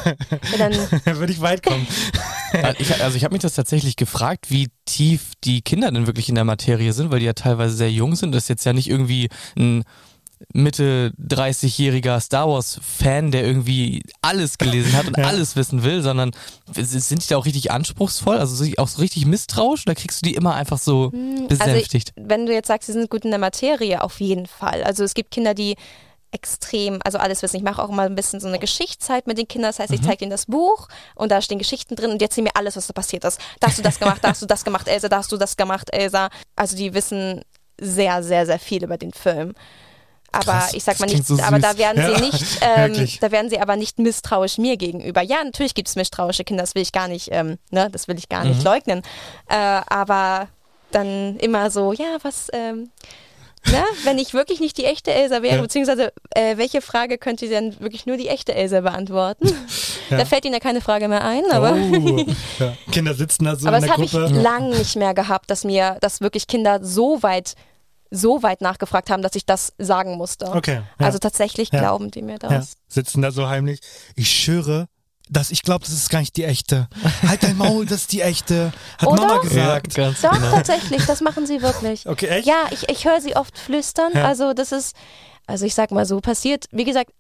[0.05, 0.73] Ja, dann,
[1.19, 1.87] würde ich weit kommen.
[2.79, 6.37] Ich, also ich habe mich das tatsächlich gefragt, wie tief die Kinder denn wirklich in
[6.37, 8.33] der Materie sind, weil die ja teilweise sehr jung sind.
[8.33, 9.83] Das ist jetzt ja nicht irgendwie ein
[10.53, 15.27] Mitte 30-jähriger Star Wars Fan, der irgendwie alles gelesen hat und Ja.
[15.27, 16.33] alles wissen will, sondern
[16.73, 20.35] sind die da auch richtig anspruchsvoll, also auch so richtig misstrauisch oder kriegst du die
[20.35, 21.11] immer einfach so
[21.49, 22.13] besänftigt?
[22.17, 24.83] Also, wenn du jetzt sagst, sie sind gut in der Materie, auf jeden Fall.
[24.85, 25.77] Also es gibt Kinder, die
[26.31, 27.57] extrem, also alles wissen.
[27.57, 29.69] Ich mache auch immer ein bisschen so eine Geschichtszeit mit den Kindern.
[29.69, 32.45] Das heißt, ich zeige ihnen das Buch und da stehen Geschichten drin und die erzählen
[32.45, 33.39] mir alles, was da passiert ist.
[33.61, 35.57] Da hast du das gemacht, da hast du das gemacht, Elsa, da hast du das
[35.57, 36.31] gemacht, Elsa.
[36.57, 37.43] Also die wissen
[37.81, 39.55] sehr, sehr, sehr viel über den Film.
[40.35, 43.09] Aber Krass, ich sag mal das nicht, so aber da werden Ja, sie nicht, ähm,
[43.21, 45.23] da werden sie aber nicht misstrauisch mir gegenüber.
[45.23, 48.19] Ja, natürlich gibt es misstrauische Kinder, das will ich gar nicht, ähm, ne, das will
[48.19, 49.03] ich gar nicht leugnen.
[49.49, 49.55] Äh,
[49.89, 50.49] aber
[50.91, 52.91] dann immer so, ja, was, ähm,
[53.67, 55.63] ne, wenn ich wirklich nicht die echte Elsa wäre, Ja.
[55.63, 59.49] beziehungsweise äh, welche Frage könnte denn wirklich nur die echte Elsa beantworten?
[60.11, 61.73] Da fällt ihnen ja keine Frage mehr ein, aber.
[61.73, 62.25] Oh.
[62.59, 62.75] ja.
[62.93, 64.43] Kinder sitzen da so Aber in das der habe ich Gruppe.
[64.43, 67.55] lang nicht mehr gehabt, dass mir, dass wirklich Kinder so weit,
[68.17, 70.47] so weit nachgefragt haben, dass ich das sagen musste.
[70.47, 71.07] Okay, ja.
[71.07, 71.81] Also tatsächlich Ja.
[71.81, 72.51] glauben die mir das.
[72.53, 73.81] Ja, sitzen da so heimlich.
[74.15, 74.87] Ich schwöre,
[75.31, 76.89] dass ich glaube, das ist gar nicht die echte.
[77.27, 78.73] Halt dein Maul, das ist die echte.
[78.99, 79.27] Hat Oder?
[79.27, 79.95] Mama gesagt.
[79.95, 82.07] ganz Doch, tatsächlich, das machen sie wirklich.
[82.07, 82.47] Okay, echt?
[82.47, 84.13] Ja, ich, ich höre sie oft flüstern.
[84.15, 84.27] Ja.
[84.27, 84.95] Also das ist,
[85.47, 87.11] also ich sag mal so, passiert, wie gesagt,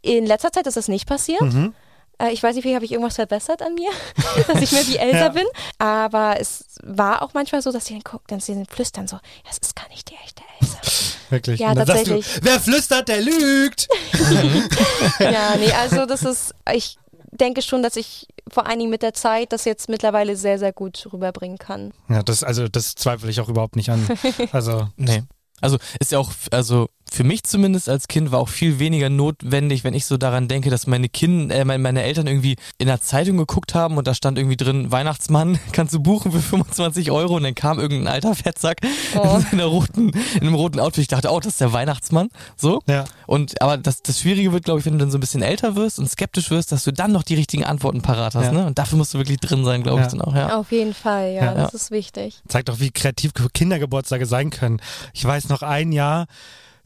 [0.00, 1.42] in letzter Zeit ist das nicht passiert.
[1.42, 1.74] Mhm.
[2.22, 3.90] Äh, Ich weiß nicht, wie habe ich irgendwas verbessert an mir,
[4.46, 5.28] dass ich mehr wie Elsa Ja.
[5.30, 5.46] bin.
[5.78, 9.16] Aber es war auch manchmal so, dass sie dann gucken, dann sie dann flüstern so,
[9.16, 10.78] ja, es ist gar nicht die echte Elsa.
[11.30, 11.60] Wirklich.
[11.60, 12.26] Ja, sagst du, tatsächlich.
[12.42, 13.88] wer flüstert, der lügt.
[15.18, 16.98] ja, nee, also das ist, ich
[17.30, 20.72] denke schon, dass ich vor allen Dingen mit der Zeit das jetzt mittlerweile sehr, sehr
[20.72, 21.92] gut rüberbringen kann.
[22.10, 24.06] Ja, das, also, das zweifle ich auch überhaupt nicht an.
[24.52, 25.22] Also, Nee.
[25.62, 29.84] Also ist ja auch, also für mich zumindest als Kind war auch viel weniger notwendig,
[29.84, 33.36] wenn ich so daran denke, dass meine Kinder, äh, meine, Eltern irgendwie in der Zeitung
[33.36, 37.42] geguckt haben und da stand irgendwie drin, Weihnachtsmann kannst du buchen für 25 Euro und
[37.42, 38.78] dann kam irgendein alter Fettsack
[39.14, 39.38] Oh.
[39.52, 41.02] in, einer roten, in einem roten Outfit.
[41.02, 42.28] Ich dachte, oh, das ist der Weihnachtsmann.
[42.56, 42.80] So.
[42.88, 43.04] ja.
[43.26, 45.76] Und aber das, das Schwierige wird, glaube ich, wenn du dann so ein bisschen älter
[45.76, 48.52] wirst und skeptisch wirst, dass du dann noch die richtigen Antworten parat hast, Ja.
[48.52, 48.66] ne?
[48.66, 50.10] Und dafür musst du wirklich drin sein, glaube ich, Ja.
[50.12, 50.56] dann auch, ja.
[50.58, 51.54] Auf jeden Fall, ja, Ja.
[51.54, 52.40] das ist wichtig.
[52.48, 54.80] Zeigt auch, wie kreativ Kindergeburtstage sein können.
[55.12, 56.26] Ich weiß noch ein Jahr,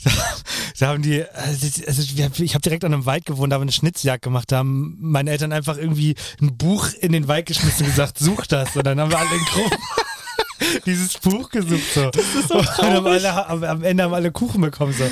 [0.04, 0.10] da,
[0.78, 2.02] da haben die, also
[2.42, 4.96] ich habe direkt an einem Wald gewohnt, da haben wir eine Schnitzjagd gemacht, da haben
[5.00, 8.76] meine Eltern einfach irgendwie ein Buch in den Wald geschmissen und gesagt, such das.
[8.76, 9.78] Und dann haben wir alle in Gruppen
[10.84, 11.82] dieses Buch gesucht.
[11.94, 12.10] So.
[12.10, 14.92] Das ist so und haben alle, am, am Ende haben alle Kuchen bekommen.
[14.92, 15.04] So.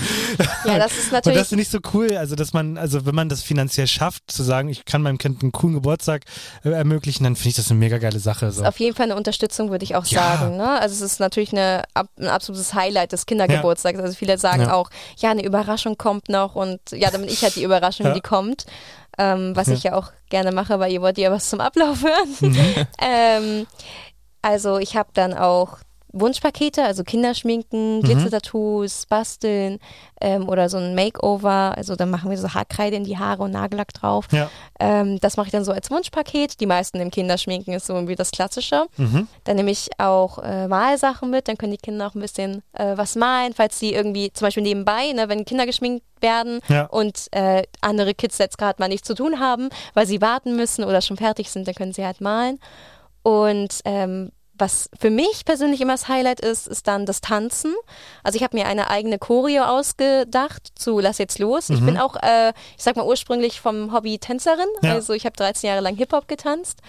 [0.69, 1.39] Ja, das ist Und natürlich.
[1.39, 4.43] das finde ich so cool, also dass man, also wenn man das finanziell schafft, zu
[4.43, 6.23] sagen, ich kann meinem Kind einen coolen Geburtstag
[6.65, 8.51] äh, ermöglichen, dann finde ich das eine mega geile Sache.
[8.53, 8.65] So.
[8.65, 10.37] auf jeden Fall eine Unterstützung, würde ich auch Ja.
[10.39, 10.57] sagen.
[10.57, 10.81] Ne?
[10.81, 13.99] Also es ist natürlich eine, ab- ein absolutes Highlight des Kindergeburtstags.
[13.99, 14.75] Also viele sagen Ja.
[14.75, 18.15] auch, ja, eine Überraschung kommt noch und ja, dann bin ich halt die Überraschung, Ja.
[18.15, 18.65] die kommt.
[19.17, 19.75] Ähm, was Ja.
[19.75, 22.29] ich ja auch gerne mache, weil ihr wollt ja was zum Ablauf hören.
[22.41, 22.57] Mhm.
[23.01, 23.67] ähm,
[24.45, 25.79] also ich habe dann auch
[26.17, 28.03] Wunschpakete, also Kinderschminken, Mhm.
[28.03, 29.81] Glitzertattoos, Basteln
[30.21, 31.75] ähm, oder so ein Makeover.
[31.77, 34.27] Also dann machen wir so Haarkreide in die Haare und Nagellack drauf.
[34.31, 34.49] Ja.
[34.79, 36.61] Ähm, das mache ich dann so als Wunschpaket.
[36.61, 38.85] Die meisten im Kinderschminken ist so irgendwie das Klassische.
[38.97, 39.27] Mhm.
[39.43, 42.97] Dann nehme ich auch äh, Malsachen mit, dann können die Kinder auch ein bisschen äh,
[42.97, 46.85] was malen, falls sie irgendwie zum Beispiel nebenbei, ne, wenn Kinder geschminkt werden Ja.
[46.85, 50.85] und äh, andere Kids jetzt gerade mal nichts zu tun haben, weil sie warten müssen
[50.85, 52.61] oder schon fertig sind, dann können sie halt malen.
[53.25, 57.75] Und ähm, was für mich persönlich immer das Highlight ist, ist dann das Tanzen.
[58.23, 61.71] Also ich habe mir eine eigene Choreo ausgedacht zu Lass jetzt los.
[61.71, 64.69] Ich bin auch, äh, ich sag mal, ursprünglich vom Hobby Tänzerin.
[64.83, 64.93] Ja.
[64.93, 66.81] Also ich habe 13 Jahre lang Hip-Hop getanzt.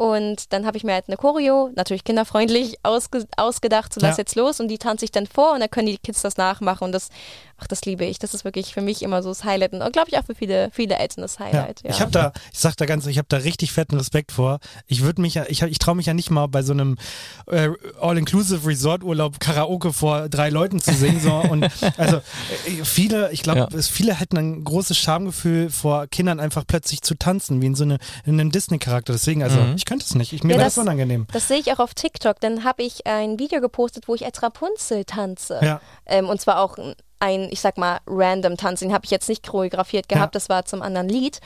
[0.00, 4.22] Und dann habe ich mir halt eine Choreo, natürlich kinderfreundlich, ausge ausgedacht, so lass Ja.
[4.22, 4.58] jetzt los.
[4.58, 6.84] Und die tanze ich dann vor und dann können die Kids das nachmachen.
[6.84, 7.10] Und das,
[7.58, 8.18] ach, das liebe ich.
[8.18, 9.74] Das ist wirklich für mich immer so das Highlight.
[9.74, 11.44] Und glaube ich auch für viele, viele Eltern das Ja.
[11.44, 11.82] Highlight.
[11.84, 11.90] Ja.
[11.90, 14.60] Ich habe da, ich sag da ganz, ich habe da richtig fetten Respekt vor.
[14.86, 16.96] Ich würde mich ja, ich, ich traue mich ja nicht mal bei so einem
[17.48, 17.68] äh,
[18.00, 21.20] All-Inclusive Resort-Urlaub Karaoke vor drei Leuten zu singen.
[21.20, 21.34] So.
[21.34, 23.68] Und also äh, viele, ich glaube, Ja.
[23.76, 27.84] es viele hätten ein großes Schamgefühl vor Kindern einfach plötzlich zu tanzen, wie in so
[27.84, 29.12] eine, in einem Disney-Charakter.
[29.12, 29.74] Deswegen, also Mhm.
[29.76, 30.32] ich könnte es nicht.
[30.32, 31.26] Ich, mir Ja, wäre das- das unangenehm.
[31.32, 32.40] Das sehe ich auch auf TikTok.
[32.40, 35.58] Dann habe ich ein Video gepostet, wo ich als Rapunzel tanze.
[35.62, 35.80] Ja.
[36.06, 36.78] Ähm, und zwar auch
[37.18, 38.80] ein, ich sag mal, random Tanz.
[38.80, 40.38] Den habe ich jetzt nicht choreografiert gehabt, Ja.
[40.38, 41.40] das war zum anderen Lied.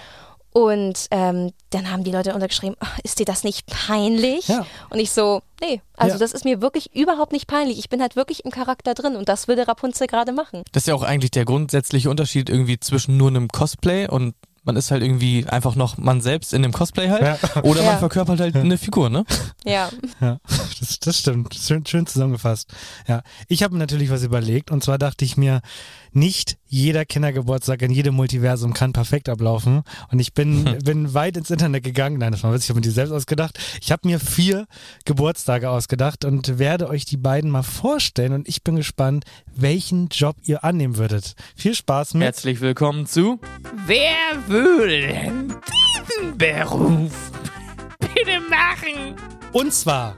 [0.53, 4.47] Und ähm, dann haben die Leute untergeschrieben, "Ach, ist dir das nicht peinlich?
[4.47, 4.64] Ja.
[4.90, 6.18] Und ich so, nee, also Ja.
[6.20, 7.80] das ist mir wirklich überhaupt nicht peinlich.
[7.80, 10.62] Ich bin halt wirklich im Charakter drin und das würde Rapunzel gerade machen.
[10.70, 14.77] Das ist ja auch eigentlich der grundsätzliche Unterschied irgendwie zwischen nur einem Cosplay und man
[14.77, 17.23] ist halt irgendwie einfach noch man selbst in dem Cosplay halt.
[17.23, 17.39] Ja.
[17.62, 17.91] Oder Ja.
[17.93, 19.25] man verkörpert halt eine Figur, ne?
[19.65, 19.91] Ja.
[20.21, 20.39] Ja,
[20.81, 21.55] das, das stimmt.
[21.55, 22.73] Schön, schön zusammengefasst.
[23.07, 25.61] Ja, ich habe mir natürlich was überlegt und zwar dachte ich mir,
[26.15, 31.51] nicht jeder Kindergeburtstag in jedem Multiversum kann perfekt ablaufen und ich bin, bin weit ins
[31.51, 32.19] Internet gegangen.
[32.19, 33.59] Nein, das war witzig, ich habe mir die selbst ausgedacht.
[33.81, 34.67] Ich habe mir vier
[35.05, 40.37] Geburtstage ausgedacht und werde euch die beiden mal vorstellen und ich bin gespannt, welchen Job
[40.45, 41.35] ihr annehmen würdet.
[41.57, 42.25] Viel Spaß mit.
[42.25, 43.39] Herzlich willkommen zu
[43.87, 44.15] Wer
[44.49, 45.55] würde denn
[46.09, 47.31] diesen Beruf
[48.01, 49.17] bitte machen?
[49.53, 50.17] Und zwar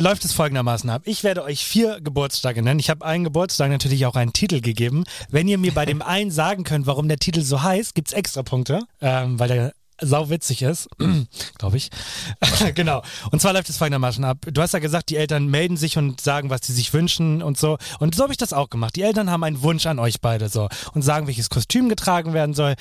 [0.00, 1.02] läuft es folgendermaßen ab.
[1.04, 2.80] Ich werde euch vier Geburtstage nennen.
[2.80, 5.04] Ich habe einen Geburtstag natürlich auch einen Titel gegeben.
[5.28, 8.42] Wenn ihr mir bei dem einen sagen könnt, warum der Titel so heißt, gibt's extra
[8.42, 10.88] Punkte, ähm, weil der sau witzig ist,
[11.58, 11.90] glaube ich.
[12.74, 13.02] genau.
[13.30, 14.38] Und zwar läuft es folgendermaßen ab.
[14.50, 17.58] Du hast ja gesagt, die Eltern melden sich und sagen, was sie sich wünschen und
[17.58, 17.78] so.
[17.98, 18.96] Und so habe ich das auch gemacht.
[18.96, 22.54] Die Eltern haben einen Wunsch an euch beide so und sagen, welches Kostüm getragen werden
[22.54, 22.74] soll.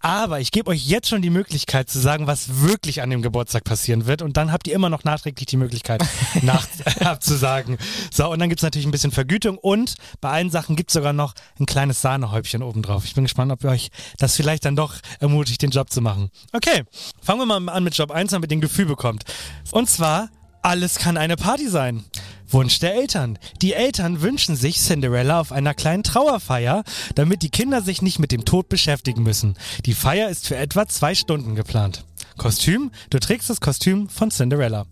[0.00, 3.64] Aber ich gebe euch jetzt schon die Möglichkeit zu sagen, was wirklich an dem Geburtstag
[3.64, 4.22] passieren wird.
[4.22, 6.04] Und dann habt ihr immer noch nachträglich die Möglichkeit,
[6.42, 6.66] nach
[7.00, 7.78] abzusagen.
[8.12, 11.34] So, und dann gibt's natürlich ein bisschen Vergütung und bei allen Sachen gibt's sogar noch
[11.58, 13.04] ein kleines Sahnehäubchen obendrauf.
[13.04, 16.30] Ich bin gespannt, ob ihr euch das vielleicht dann doch ermutigt, den Job zu machen.
[16.52, 16.61] Okay,
[17.22, 19.24] fangen wir mal an mit Job 1, damit ihr ein Gefühl bekommt.
[19.70, 20.30] Und zwar,
[20.62, 22.04] alles kann eine Party sein.
[22.48, 23.38] Wunsch der Eltern.
[23.62, 26.84] Die Eltern wünschen sich Cinderella auf einer kleinen Trauerfeier,
[27.14, 29.56] damit die Kinder sich nicht mit dem Tod beschäftigen müssen.
[29.86, 32.04] Die Feier ist für etwa zwei Stunden geplant.
[32.36, 32.90] Kostüm?
[33.10, 34.86] Du trägst das Kostüm von Cinderella.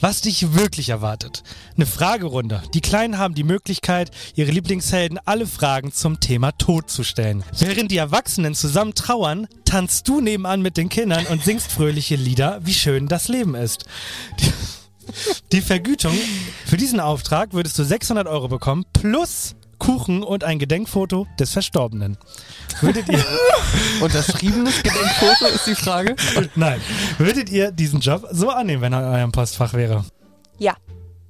[0.00, 1.42] Was dich wirklich erwartet?
[1.76, 2.62] Eine Fragerunde.
[2.74, 7.44] Die Kleinen haben die Möglichkeit, ihre Lieblingshelden alle Fragen zum Thema Tod zu stellen.
[7.58, 12.60] Während die Erwachsenen zusammen trauern, tanzt du nebenan mit den Kindern und singst fröhliche Lieder,
[12.64, 13.86] wie schön das Leben ist.
[14.40, 14.52] Die,
[15.52, 16.16] die Vergütung
[16.66, 22.16] für diesen Auftrag würdest du 600 Euro bekommen, plus Kuchen und ein Gedenkfoto des Verstorbenen.
[22.80, 23.24] Würdet ihr,
[24.00, 26.14] Unterschriebenes Gedenkfoto ist die Frage.
[26.54, 26.80] nein,
[27.18, 30.04] würdet ihr diesen Job so annehmen, wenn er in eurem Postfach wäre?
[30.58, 30.76] Ja,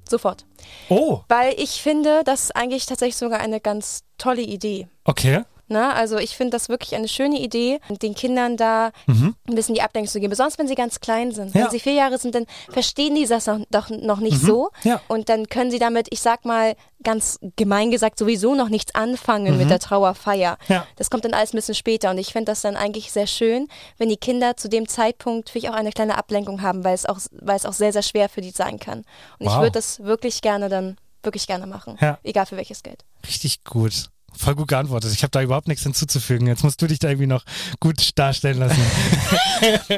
[0.07, 0.45] sofort.
[0.89, 4.87] Oh, Weil ich finde, das ist eigentlich tatsächlich sogar eine ganz tolle Idee.
[5.05, 5.41] okay.
[5.71, 9.35] Na, also ich finde das wirklich eine schöne Idee, den Kindern da Mhm.
[9.47, 10.29] ein bisschen die Ablenkung zu geben.
[10.31, 11.55] Besonders wenn sie ganz klein sind.
[11.55, 11.63] Ja.
[11.63, 14.45] Wenn sie vier Jahre sind, dann verstehen die das noch, doch noch nicht Mhm.
[14.47, 14.69] so.
[14.83, 14.99] Ja.
[15.07, 19.53] Und dann können sie damit, ich sag mal, ganz gemein gesagt, sowieso noch nichts anfangen
[19.53, 19.59] Mhm.
[19.59, 20.57] mit der Trauerfeier.
[20.67, 20.85] Ja.
[20.97, 22.09] Das kommt dann alles ein bisschen später.
[22.11, 25.69] Und ich finde das dann eigentlich sehr schön, wenn die Kinder zu dem Zeitpunkt wirklich
[25.69, 28.41] auch eine kleine Ablenkung haben, weil es auch, weil es auch sehr, sehr schwer für
[28.41, 28.99] die sein kann.
[29.39, 29.59] Und ich Wow.
[29.61, 31.97] würde das wirklich gerne dann, wirklich gerne machen.
[32.01, 32.19] Ja.
[32.23, 33.05] Egal für welches Geld.
[33.25, 34.09] Richtig gut.
[34.37, 35.11] Voll gut geantwortet.
[35.13, 36.47] Ich habe da überhaupt nichts hinzuzufügen.
[36.47, 37.43] Jetzt musst du dich da irgendwie noch
[37.79, 38.81] gut darstellen lassen.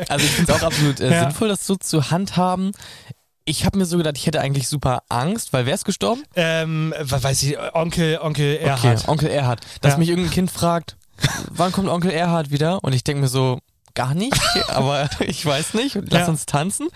[0.09, 1.19] Also ich finde es auch absolut äh, Ja.
[1.21, 2.71] sinnvoll, das so zu handhaben.
[3.45, 6.23] Ich habe mir so gedacht, ich hätte eigentlich super Angst, weil wer ist gestorben?
[6.36, 9.07] ähm, weiß ich, Onkel, Onkel Okay, Erhard.
[9.07, 9.61] Onkel Erhard.
[9.81, 9.97] Dass Ja.
[9.99, 10.97] mich irgendein Kind fragt,
[11.51, 12.84] wann kommt Onkel Erhard wieder?
[12.84, 13.59] Und ich denke mir so,
[13.95, 15.95] gar nicht, aber ich weiß nicht.
[16.09, 16.27] Lass Ja.
[16.27, 16.88] uns tanzen.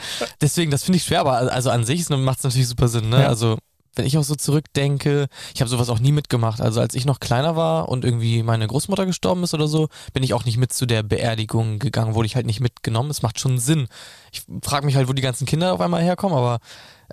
[0.41, 3.09] Deswegen, das finde ich schwer, aber also an sich macht es natürlich super Sinn.
[3.09, 3.21] Ne?
[3.21, 3.27] Ja.
[3.27, 3.57] Also
[3.98, 6.62] wenn ich auch so zurückdenke, ich habe sowas auch nie mitgemacht.
[6.62, 10.24] Also als ich noch kleiner war und irgendwie meine Großmutter gestorben ist oder so, bin
[10.24, 13.10] ich auch nicht mit zu der Beerdigung gegangen, wurde ich halt nicht mitgenommen.
[13.10, 13.88] Es macht schon Sinn.
[14.32, 16.60] Ich frage mich halt, wo die ganzen Kinder auf einmal herkommen, aber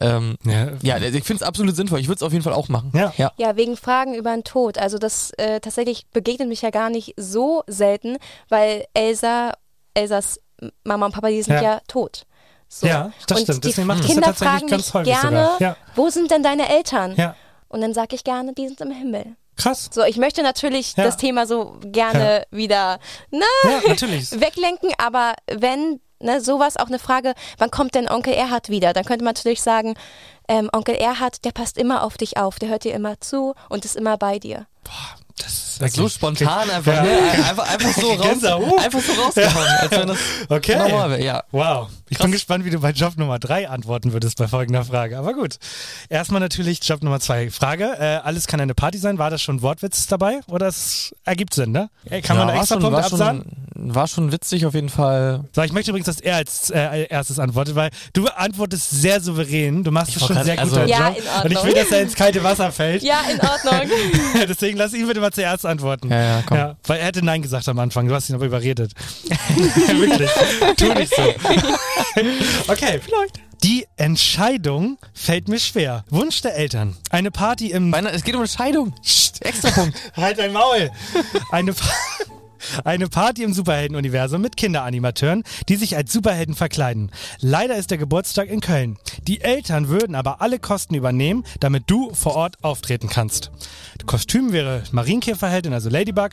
[0.00, 0.72] ähm, Ja.
[0.82, 2.00] ja, ich finde es absolut sinnvoll.
[2.00, 2.90] Ich würde es auf jeden Fall auch machen.
[2.94, 3.12] Ja.
[3.16, 3.32] ja.
[3.36, 4.78] Ja, wegen Fragen über den Tod.
[4.78, 8.16] Also das äh, tatsächlich begegnet mich ja gar nicht so selten,
[8.48, 9.52] weil Elsa,
[9.94, 10.40] Elsas
[10.84, 11.62] Mama und Papa, die sind Ja.
[11.62, 12.26] ja, tot.
[12.80, 12.86] So.
[12.88, 13.64] Ja, das und stimmt.
[13.64, 15.50] Die Deswegen macht das ja Kinder tatsächlich fragen ganz mich häufig gerne.
[15.60, 15.76] Ja.
[15.94, 17.14] wo sind denn deine Eltern?
[17.16, 17.36] Ja.
[17.68, 19.36] Und dann sage ich gerne, die sind im Himmel.
[19.56, 19.88] Krass.
[19.92, 21.04] So, ich möchte natürlich Ja.
[21.04, 22.98] das Thema so gerne wieder
[23.30, 24.32] ne, Ja, natürlich.
[24.40, 28.92] weglenken, aber wenn ne, sowas auch eine Frage, wann kommt denn Onkel Erhard wieder?
[28.92, 29.94] Dann könnte man natürlich sagen,
[30.48, 33.84] ähm, Onkel Erhard, der passt immer auf dich auf, der hört dir immer zu und
[33.84, 34.66] ist immer bei dir.
[35.36, 37.02] Das Das ist so spontan einfach, Ja.
[37.02, 37.18] ne?
[37.48, 38.44] einfach, einfach so raus,
[38.84, 40.18] einfach so rausgehauen, als wenn das
[40.48, 40.76] Okay.
[40.76, 41.22] normal wäre.
[41.24, 41.44] Ja.
[41.50, 41.88] Wow.
[42.10, 45.16] Ich bin gespannt, wie du bei Job Nummer drei antworten würdest bei folgender Frage.
[45.18, 45.56] Aber gut.
[46.08, 47.50] Erstmal natürlich Job Nummer zwei.
[47.50, 47.84] Frage.
[47.98, 49.18] Äh, alles kann eine Party sein.
[49.18, 50.40] War das schon Wortwitz dabei?
[50.46, 51.88] Oder es ergibt Sinn, ne?
[52.10, 53.44] Äh, Kann man ja, einen war extra schon, Punkt war absagen?
[53.74, 55.44] schon, war schon witzig auf jeden Fall.
[55.54, 59.82] So, ich möchte übrigens, dass er als äh, erstes antwortet, weil du antwortest sehr souverän.
[59.82, 61.16] Du machst es schon sehr gut, also- deinen Ja, Job.
[61.18, 61.64] in Und ich Ordnung.
[61.74, 63.02] will, dass er ins kalte Wasser fällt.
[63.02, 63.90] Ja, in Ordnung.
[64.48, 66.10] Deswegen lass ihn bitte mal zuerst antworten.
[66.10, 66.56] Ja, ja, komm.
[66.58, 68.06] Ja, weil er hätte Nein gesagt am Anfang.
[68.08, 68.92] Du hast ihn aber überredet.
[69.58, 70.30] Wirklich.
[70.76, 71.22] Tu nicht so.
[72.68, 73.00] okay.
[73.02, 73.40] Vielleicht.
[73.62, 76.04] Die Entscheidung fällt mir schwer.
[76.10, 76.96] Wunsch der Eltern.
[77.10, 77.90] Eine Party im...
[77.90, 78.94] Beinahe, es geht um eine Scheidung.
[79.40, 79.96] Extra Punkt.
[80.16, 80.90] Halt dein Maul.
[81.50, 81.86] Eine, Pa-
[82.84, 87.10] eine Party im Superhelden-Universum mit Kinderanimateuren, die sich als Superhelden verkleiden.
[87.40, 88.98] Leider ist der Geburtstag in Köln.
[89.26, 93.50] Die Eltern würden aber alle Kosten übernehmen, damit du vor Ort auftreten kannst.
[94.06, 96.30] Kostüm wäre Marienkäferheldin, also Ladybug.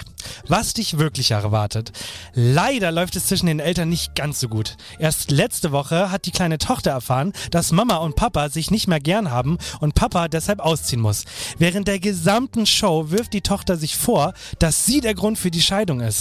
[0.48, 1.92] Was dich wirklich erwartet.
[2.34, 4.78] Leider läuft es zwischen den Eltern nicht ganz so gut.
[5.00, 9.00] Erst letzte Woche hat die kleine Tochter erfahren, dass Mama und Papa sich nicht mehr
[9.00, 11.26] gern haben und Papa deshalb ausziehen muss.
[11.58, 15.62] Während der gesamten Show wirft die Tochter sich vor, dass sie der Grund für die
[15.62, 16.21] Scheidung ist.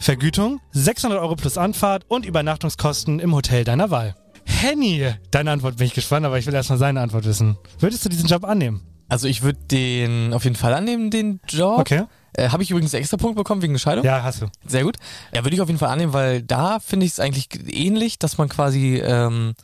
[0.00, 4.14] Vergütung 600 Euro plus Anfahrt und Übernachtungskosten im Hotel deiner Wahl.
[4.44, 7.58] Henny, deine Antwort bin ich gespannt, aber ich will erstmal seine Antwort wissen.
[7.78, 8.82] Würdest du diesen Job annehmen?
[9.08, 11.78] Also ich würde den auf jeden Fall annehmen, den Job.
[11.78, 12.04] Okay.
[12.32, 14.04] Äh, Habe ich übrigens einen extra Punkt bekommen wegen der Scheidung?
[14.04, 14.46] Ja, hast du.
[14.66, 14.96] Sehr gut.
[15.34, 18.38] Ja, würde ich auf jeden Fall annehmen, weil da finde ich es eigentlich ähnlich, dass
[18.38, 19.54] man quasi ähm,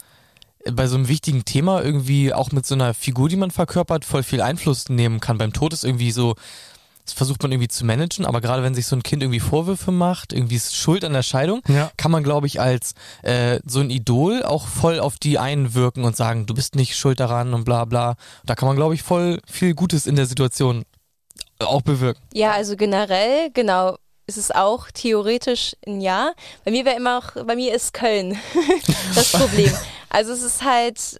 [0.70, 4.22] bei so einem wichtigen Thema irgendwie auch mit so einer Figur, die man verkörpert, voll
[4.22, 5.38] viel Einfluss nehmen kann.
[5.38, 6.36] Beim Tod ist irgendwie so,
[7.04, 9.90] das versucht man irgendwie zu managen, aber gerade wenn sich so ein Kind irgendwie Vorwürfe
[9.90, 11.90] macht, irgendwie ist Schuld an der Scheidung, Ja.
[11.96, 16.16] kann man, glaube ich, als äh, so ein Idol auch voll auf die einwirken und
[16.16, 18.14] sagen, du bist nicht schuld daran und bla bla.
[18.44, 20.84] Da kann man, glaube ich, voll viel Gutes in der Situation
[21.58, 22.22] auch bewirken.
[22.32, 23.96] Ja, also generell, genau,
[24.26, 26.32] ist es auch theoretisch ein Ja.
[26.64, 28.38] Bei mir wäre immer auch, bei mir ist Köln
[29.14, 29.72] das Problem.
[30.08, 31.12] Also es ist halt, es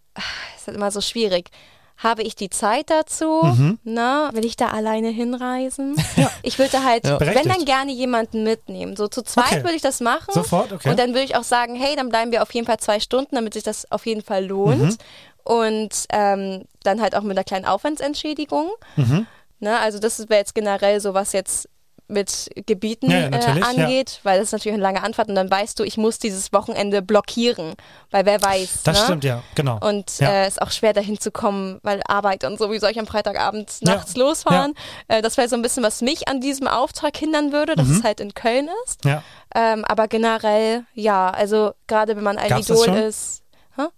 [0.61, 1.51] ist halt immer so schwierig.
[1.99, 3.43] Habe ich die Zeit dazu?
[3.43, 3.79] Mhm.
[3.85, 5.95] Na, will ich da alleine hinreisen?
[6.45, 7.21] Ich würde halt, Ja.
[7.21, 8.97] wenn dann gerne jemanden mitnehmen.
[8.97, 9.63] So zu zweit Okay.
[9.63, 10.33] würde ich das machen.
[10.35, 10.91] Sofort, okay.
[10.91, 13.37] Und dann würde ich auch sagen, hey, dann bleiben wir auf jeden Fall zwei Stunden,
[13.37, 14.81] damit sich das auf jeden Fall lohnt.
[14.83, 14.97] Mhm.
[15.45, 18.71] Und ähm, dann halt auch mit einer kleinen Aufwandsentschädigung.
[18.97, 19.27] Mhm.
[19.61, 21.69] Ne, also das wäre jetzt generell so, was jetzt
[22.13, 23.85] mit Gebieten Ja, äh, natürlich, ja.
[23.85, 26.53] angeht, weil das ist natürlich eine lange Anfahrt und dann weißt du, ich muss dieses
[26.53, 27.75] Wochenende blockieren,
[28.11, 28.83] weil wer weiß.
[28.85, 29.05] Das ne?
[29.05, 29.79] stimmt, ja, genau.
[29.81, 30.29] Und Ja.
[30.45, 33.07] äh, ist auch schwer dahin zu kommen, weil Arbeit und so, wie soll ich am
[33.07, 34.75] Freitagabend nachts losfahren?
[35.09, 37.97] Äh, das wäre so ein bisschen, was mich an diesem Auftrag hindern würde, dass Mhm.
[37.99, 39.05] es halt in Köln ist.
[39.05, 39.23] Ja.
[39.55, 43.42] Ähm, aber generell, ja, also gerade wenn man ein Gab's Idol ist.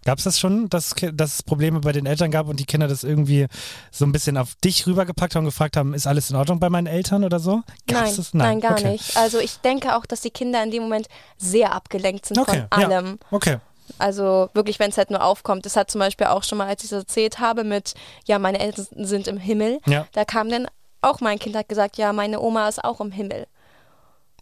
[0.04, 2.88] Gab es das schon, dass, dass es Probleme bei den Eltern gab und die Kinder
[2.88, 3.46] das irgendwie
[3.90, 6.70] so ein bisschen auf dich rübergepackt haben und gefragt haben, ist alles in Ordnung bei
[6.70, 7.62] meinen Eltern oder so?
[7.90, 8.34] Nein, das?
[8.34, 8.92] nein, gar okay.
[8.92, 9.16] nicht.
[9.16, 12.80] Also ich denke auch, dass die Kinder in dem Moment sehr abgelenkt sind Okay, von
[12.80, 12.88] ja.
[12.88, 13.18] allem.
[13.30, 13.58] Okay.
[13.98, 15.66] Also wirklich, wenn es halt nur aufkommt.
[15.66, 17.94] Das hat zum Beispiel auch schon mal, als ich das erzählt habe mit,
[18.26, 20.06] ja, meine Eltern sind im Himmel, Ja.
[20.12, 20.68] da kam dann
[21.02, 23.46] auch mein Kind hat gesagt, ja, meine Oma ist auch im Himmel.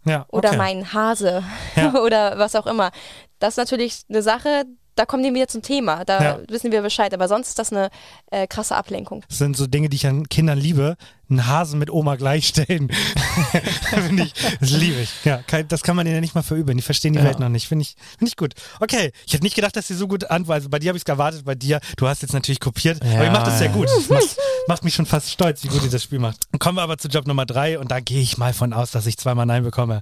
[0.05, 0.57] Ja, Oder okay.
[0.57, 1.43] mein Hase
[1.75, 1.93] Ja.
[2.01, 2.91] oder was auch immer.
[3.39, 4.65] Das ist natürlich eine Sache,
[4.95, 6.05] da kommen die wieder zum Thema.
[6.05, 6.39] Da Ja.
[6.47, 7.13] wissen wir Bescheid.
[7.13, 7.89] Aber sonst ist das eine
[8.31, 9.23] äh, krasse Ablenkung.
[9.29, 10.95] Das sind so Dinge, die ich an Kindern liebe.
[11.29, 12.91] Einen Hasen mit Oma gleichstellen.
[13.89, 15.09] Finde ich, das liebe ich.
[15.23, 16.75] Ja, kein- das kann man ihnen ja nicht mal verüben.
[16.77, 17.25] Die verstehen die Ja.
[17.25, 17.67] Welt noch nicht.
[17.67, 18.53] Finde ich, finde ich gut.
[18.79, 20.53] Okay, ich hätte nicht gedacht, dass sie so gut antworten.
[20.59, 23.01] Also bei dir habe ich es erwartet, bei dir, du hast jetzt natürlich kopiert.
[23.01, 23.23] aber Ja.
[23.23, 23.87] ihr macht das sehr gut.
[23.89, 24.37] Das macht,
[24.67, 26.37] macht mich schon fast stolz, wie gut ihr das Spiel macht.
[26.59, 29.05] Kommen wir aber zu Job Nummer drei und da gehe ich mal von aus, dass
[29.07, 30.01] ich zweimal Nein bekomme.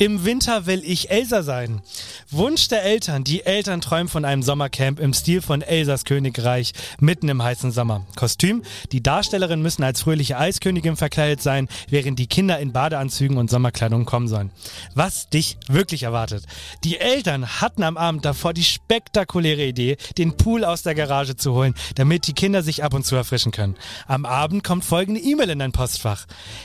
[0.00, 1.82] Im Winter will ich Elsa sein.
[2.30, 3.22] Wunsch der Eltern.
[3.22, 8.06] Die Eltern träumen von einem Sommercamp im Stil von Elsas Königreich mitten im heißen Sommer.
[8.16, 8.62] Kostüm.
[8.92, 14.06] Die Darstellerinnen müssen als fröhliche Eiskönigin verkleidet sein, während die Kinder in Badeanzügen und Sommerkleidung
[14.06, 14.52] kommen sollen.
[14.94, 16.44] Was dich wirklich erwartet.
[16.82, 21.52] Die Eltern hatten am Abend davor die spektakuläre Idee, den Pool aus der Garage zu
[21.52, 23.76] holen, damit die Kinder sich ab und zu erfrischen können.
[24.06, 26.24] Am Abend kommt folgende E-Mail in dein Postfach.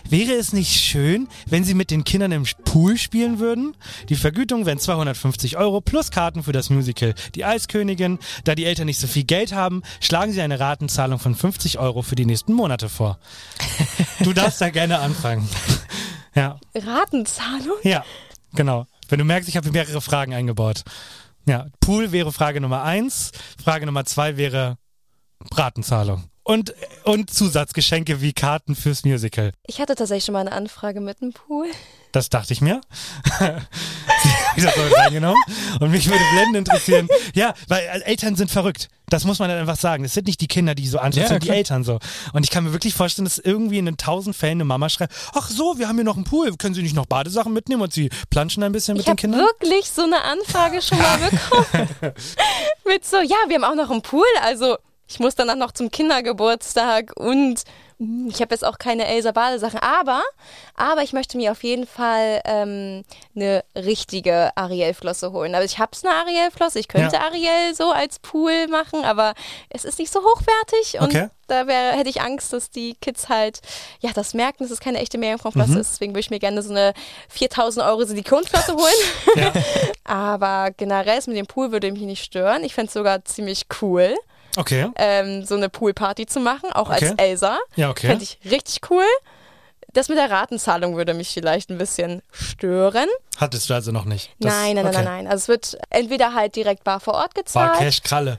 [0.09, 3.75] Wäre es nicht schön, wenn sie mit den Kindern im Pool spielen würden?
[4.09, 8.19] Die Vergütung wären 250 Euro plus Karten für das Musical Die Eiskönigin.
[8.43, 12.01] Da die Eltern nicht so viel Geld haben, schlagen sie eine Ratenzahlung von 50 Euro
[12.01, 13.19] für die nächsten Monate vor.
[14.19, 15.47] Du darfst da gerne anfangen.
[16.37, 17.77] Ja, Ratenzahlung?
[17.83, 18.03] ja,
[18.53, 18.87] genau.
[19.07, 20.83] Wenn du merkst, ich habe mehrere Fragen eingebaut.
[21.47, 23.31] Ja, Pool wäre Frage Nummer eins.
[23.63, 24.77] Frage Nummer zwei wäre
[25.53, 26.25] Ratenzahlung.
[26.45, 26.73] Und,
[27.03, 29.51] und Zusatzgeschenke wie Karten fürs Musical.
[29.65, 31.67] Ich hatte tatsächlich schon mal eine Anfrage mit einem Pool.
[32.11, 32.79] Das dachte ich mir.
[34.55, 35.41] ich das so reingenommen.
[35.81, 37.09] Und mich würde blendend interessieren.
[37.33, 38.87] Ja, weil äh, Eltern sind verrückt.
[39.09, 40.03] Das muss man dann einfach sagen.
[40.03, 41.49] Das sind nicht die Kinder, die so anschauen, Ja, sind die.
[41.49, 41.99] Eltern so.
[42.31, 45.13] Und ich kann mir wirklich vorstellen, dass irgendwie in den tausend Fällen eine Mama schreibt,
[45.33, 47.81] ach so, wir haben hier noch einen Pool, können Sie nicht noch Badesachen mitnehmen?
[47.81, 49.41] Und sie planschen ein bisschen mit Ich den habe Kindern?
[49.41, 51.89] wirklich so eine Anfrage schon mal bekommen.
[52.85, 54.77] Mit so, ja, wir haben auch noch einen Pool, also
[55.07, 57.63] ich muss danach noch zum Kindergeburtstag und
[58.27, 60.21] ich habe jetzt auch keine Elsa Badesachen, aber,
[60.75, 65.55] aber ich möchte mir auf jeden Fall ähm, eine richtige Ariel-Flosse holen.
[65.55, 67.21] Also ich habe eine Ariel-Flosse, ich könnte Ja.
[67.21, 69.33] Ariel so als Pool machen, aber
[69.69, 71.29] es ist nicht so hochwertig und Okay.
[71.47, 73.61] da wär, hätte ich Angst, dass die Kids halt,
[74.01, 75.77] ja, das merken, dass es keine echte Meerjungfrauenflosse Mhm.
[75.79, 75.91] ist.
[75.93, 76.93] Deswegen würde ich mir gerne so eine
[77.29, 79.53] 4000 Euro Silikonflosse holen.
[80.03, 82.63] Aber generell mit dem Pool würde mich nicht stören.
[82.65, 84.15] Ich fände es sogar ziemlich cool,
[84.57, 84.89] Okay.
[84.95, 87.09] ähm, so eine Poolparty zu machen, auch Okay.
[87.09, 87.57] als Elsa.
[87.75, 88.07] Ja, okay.
[88.07, 89.03] Fände ich richtig cool.
[89.93, 93.07] Das mit der Ratenzahlung würde mich vielleicht ein bisschen stören.
[93.37, 94.31] Hattest du also noch nicht?
[94.39, 94.95] Das- nein, nein, nein, okay.
[94.95, 95.27] nein, nein.
[95.27, 98.37] Also es wird entweder halt direkt bar vor Ort gezahlt Cash Kralle.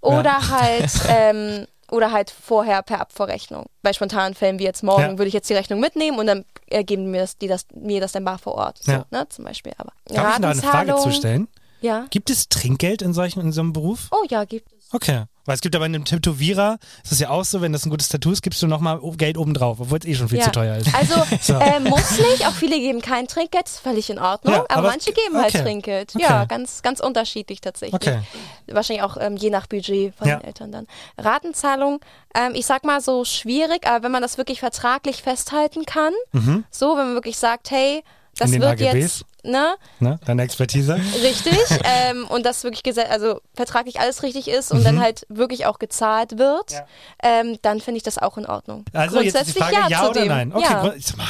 [0.00, 0.48] oder Ja.
[0.60, 3.64] halt ähm, oder halt vorher per Abvorrechnung.
[3.82, 5.10] Bei spontanen Fällen wie jetzt morgen Ja.
[5.12, 8.12] würde ich jetzt die Rechnung mitnehmen und dann geben mir das, die das, mir das
[8.12, 8.78] dann bar vor Ort.
[8.82, 9.06] So, Ja.
[9.10, 9.72] ne, zum Beispiel.
[9.78, 11.48] Aber Darf ich da eine Frage zu stellen?
[11.80, 12.04] Ja.
[12.10, 14.08] Gibt es Trinkgeld in solchen in so einem Beruf?
[14.10, 14.92] Oh ja, gibt es.
[14.92, 15.22] Okay.
[15.48, 17.88] Weil es gibt aber in einem Tätowierer, ist es ja auch so, wenn das ein
[17.90, 20.44] gutes Tattoo ist, gibst du nochmal Geld obendrauf, obwohl es eh schon viel ja.
[20.44, 20.94] zu teuer ist.
[20.94, 21.54] Also So.
[21.54, 24.88] äh, muss nicht, auch viele geben kein Trinkgeld, ist völlig in Ordnung, Ja, aber, aber-
[24.88, 25.62] manche geben halt okay.
[25.62, 26.14] Trinkgeld.
[26.14, 26.22] Okay.
[26.22, 27.94] Ja, ganz, ganz unterschiedlich tatsächlich.
[27.94, 28.18] Okay.
[28.66, 30.36] Wahrscheinlich auch ähm, je nach Budget von Ja.
[30.36, 30.86] den Eltern dann.
[31.16, 32.00] Ratenzahlung,
[32.34, 36.64] ähm, ich sag mal so schwierig, aber wenn man das wirklich vertraglich festhalten kann, Mhm.
[36.70, 38.02] so, wenn man wirklich sagt, hey,
[38.36, 38.92] das wird AGBs?
[38.94, 40.18] jetzt, ne, Ne?
[40.24, 40.94] Deine Expertise?
[41.22, 44.84] richtig, ähm, und das wirklich also vertraglich alles richtig ist und Mhm.
[44.84, 46.82] dann halt wirklich auch gezahlt wird,
[47.22, 48.84] ähm, dann finde ich das auch in Ordnung.
[48.92, 50.28] Also jetzt ist die Frage, ja, zu oder dem.
[50.28, 50.52] nein?
[50.52, 50.80] Okay, ja.
[50.80, 51.26] grund- ich sag mal,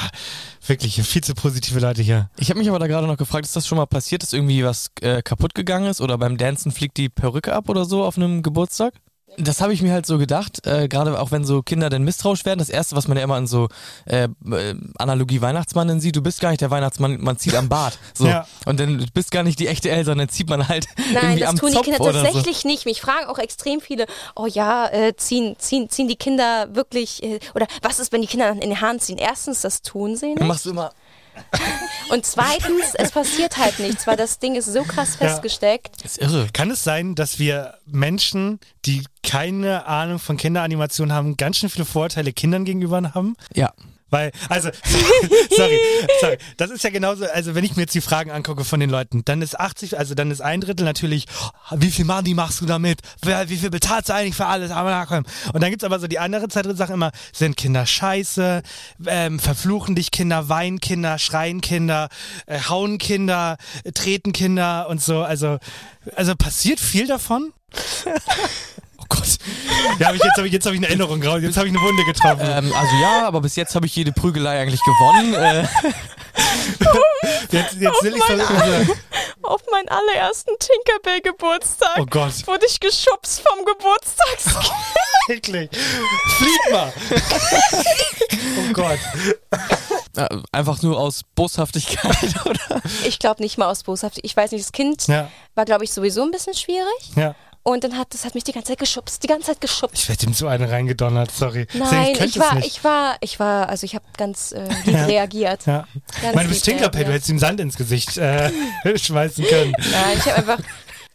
[0.66, 2.29] wirklich viel zu positive Leute hier.
[2.39, 4.64] Ich habe mich aber da gerade noch gefragt, ist das schon mal passiert, dass irgendwie
[4.64, 8.16] was äh, kaputt gegangen ist oder beim Dancen fliegt die Perücke ab oder so auf
[8.16, 8.93] einem Geburtstag?
[9.37, 12.45] Das habe ich mir halt so gedacht, äh, gerade auch wenn so Kinder dann misstrauisch
[12.45, 12.59] werden.
[12.59, 13.68] Das erste, was man ja immer in so
[14.07, 17.68] äh, äh, Analogie Weihnachtsmann dann sieht, du bist gar nicht der Weihnachtsmann, man zieht am
[17.68, 17.99] Bart.
[18.14, 18.26] So.
[18.26, 18.49] Ja.
[18.64, 21.41] Und dann du bist gar nicht die echte Elsa, dann zieht man halt Nein, irgendwie
[21.41, 22.24] das am tun die Zopf Kinder oder so.
[22.24, 22.85] tatsächlich nicht.
[22.85, 27.39] Mich fragen auch extrem viele, oh ja, äh, ziehen, ziehen, ziehen die Kinder wirklich, äh,
[27.55, 29.18] oder was ist, wenn die Kinder dann in den Haaren ziehen?
[29.18, 30.49] Erstens, das tun sie Dann nicht.
[30.49, 30.91] machst du immer
[32.11, 35.28] Und zweitens, es passiert halt nichts, weil das Ding ist so krass Ja.
[35.28, 35.97] festgesteckt.
[36.03, 36.49] Das ist irre.
[36.53, 41.84] Kann es sein, dass wir Menschen, die keine Ahnung von Kinderanimation haben, ganz schön viele
[41.84, 43.36] Vorteile Kindern gegenüber haben?
[43.55, 43.72] Ja.
[44.11, 44.71] Weil, also,
[45.51, 45.79] sorry,
[46.21, 48.91] sorry, das ist ja genauso, also wenn ich mir jetzt die Fragen angucke von den
[48.91, 51.27] Leuten, dann ist 80, also dann ist ein Drittel natürlich,
[51.73, 53.01] wie viel Money machst du damit?
[53.23, 54.71] Wie viel bezahlst du eigentlich für alles?
[54.71, 58.63] Und dann gibt's aber so die andere die sagen immer, sind Kinder scheiße,
[59.07, 62.09] ähm, verfluchen dich Kinder, weinen Kinder, schreien Kinder,
[62.47, 65.59] äh, hauen Kinder, äh, treten Kinder und so, also,
[66.17, 67.53] also passiert viel davon?
[69.11, 69.39] oh Gott.
[69.99, 71.75] Ja, hab ich, jetzt habe ich, jetzt hab ich eine Erinnerung raus, jetzt habe ich
[71.75, 72.43] eine Wunde getroffen.
[72.45, 75.35] Ähm, also ja, aber bis jetzt habe ich jede Prügelei eigentlich gewonnen.
[75.35, 75.67] Äh,
[77.51, 78.95] Jetzt, jetzt will ich so, also,
[79.43, 82.33] Auf meinen allerersten Tinkerbell-Geburtstag Oh Gott.
[82.47, 84.75] wurde ich geschubst vom Geburtstagskind.
[85.29, 85.71] Eklig.
[86.39, 86.93] Flieg mal.
[88.59, 88.99] oh Gott.
[90.53, 92.83] einfach nur aus Boshaftigkeit, oder?
[93.05, 94.19] Ich glaube nicht mal aus Boshaft.
[94.23, 95.31] Ich weiß nicht, das Kind Ja.
[95.55, 97.11] war, glaube ich, sowieso ein bisschen schwierig.
[97.17, 97.35] Ja.
[97.69, 99.99] Und dann hat das hat mich die ganze Zeit geschubst, die ganze Zeit geschubst.
[100.03, 101.66] Ich werde ihm so eine reingedonnert, sorry.
[101.75, 105.05] Nein, ich es war, ich war, ich war, also ich habe ganz äh, lieb Ja.
[105.05, 105.66] reagiert.
[105.66, 105.87] Ja.
[106.23, 108.51] Ganz Meine, du bist lieb Tinkerpell, du hättest ihm Sand ins Gesicht äh,
[108.97, 109.73] schmeißen können.
[109.79, 110.59] Nein, ich habe einfach,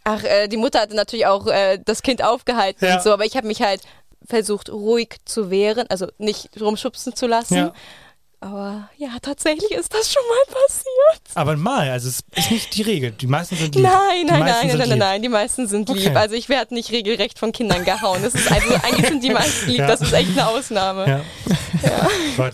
[0.04, 2.98] ach, äh, die Mutter hatte natürlich auch äh, das Kind aufgehalten Ja.
[2.98, 3.82] und so, aber ich habe mich halt
[4.26, 7.56] versucht, ruhig zu wehren, also nicht rumschubsen zu lassen.
[7.56, 7.74] Ja.
[8.44, 11.22] Aber ja, tatsächlich ist das schon mal passiert.
[11.36, 13.12] Aber mal, also es ist nicht die Regel.
[13.12, 13.86] Die meisten sind lieb.
[13.86, 14.98] Nein, nein, nein, nein, nein, lieb.
[14.98, 16.08] nein, die meisten sind lieb.
[16.08, 16.16] Okay.
[16.18, 18.22] Also ich werde nicht regelrecht von Kindern gehauen.
[18.22, 19.88] Das ist also, eigentlich sind die meisten lieb, Ja.
[19.88, 21.08] das ist echt eine Ausnahme.
[21.08, 21.22] Ja.
[22.38, 22.54] Gott.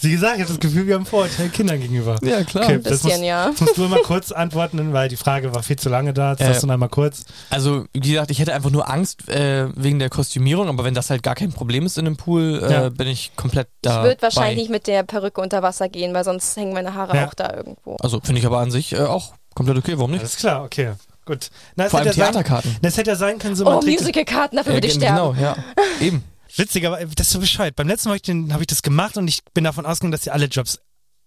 [0.00, 2.16] Wie gesagt, ich habe das Gefühl, wir haben Vorurteile Kindern gegenüber.
[2.22, 2.64] Ja, klar.
[2.64, 3.48] Okay, Ein das bisschen, musst, ja.
[3.50, 6.32] das musst du immer kurz antworten, weil die Frage war viel zu lange da.
[6.32, 7.24] Jetzt Äh, sagst du noch einmal kurz.
[7.50, 11.10] Also, wie gesagt, ich hätte einfach nur Angst äh, wegen der Kostümierung, aber wenn das
[11.10, 12.88] halt gar kein Problem ist in einem Pool, äh, Ja.
[12.88, 14.02] bin ich komplett da.
[14.02, 17.16] Ich würde wahrscheinlich nicht mit der Perücke unter Wasser gehen, weil sonst hängen meine Haare
[17.16, 17.26] Ja.
[17.28, 17.96] auch da irgendwo.
[18.00, 20.20] Also, finde ich aber an sich äh, auch komplett okay, warum nicht?
[20.20, 20.92] Alles klar, okay.
[21.26, 21.50] Gut.
[21.76, 22.76] Na, es Vor allem hätte ja sein- Theaterkarten.
[22.80, 25.34] Das hätte ja sein können, so Oh, Musicalkarten, dafür würde ich sterben.
[25.34, 25.56] Genau, ja.
[26.00, 26.24] Eben.
[26.58, 27.76] Witzig, aber das ist so bescheuert.
[27.76, 30.26] Beim letzten Mal habe ich, hab ich das gemacht und ich bin davon ausgegangen, dass
[30.26, 30.78] ihr alle Jobs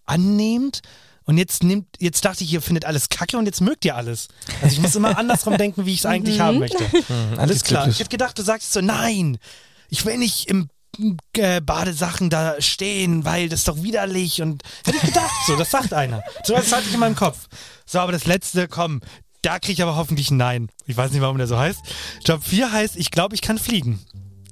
[0.05, 0.81] annehmt.
[1.23, 4.27] Und jetzt nimmt, jetzt dachte ich, ihr findet alles kacke und jetzt mögt ihr alles.
[4.61, 6.83] Also ich muss immer andersrum denken, wie ich es eigentlich haben möchte.
[6.83, 7.87] Mhm, Alles klar.
[7.87, 9.37] Ich hätte gedacht, du sagst so, nein,
[9.89, 10.69] ich will nicht im
[11.37, 15.69] äh, Badesachen da stehen, weil das ist doch widerlich und hätte ich gedacht, so, das
[15.69, 16.23] sagt einer.
[16.43, 17.47] So was hatte ich in meinem Kopf.
[17.85, 19.01] So, aber das letzte, komm,
[19.41, 20.69] da kriege ich aber hoffentlich ein Nein.
[20.87, 21.79] Ich weiß nicht, warum der so heißt.
[22.25, 24.03] Job 4 heißt, ich glaube, ich kann fliegen.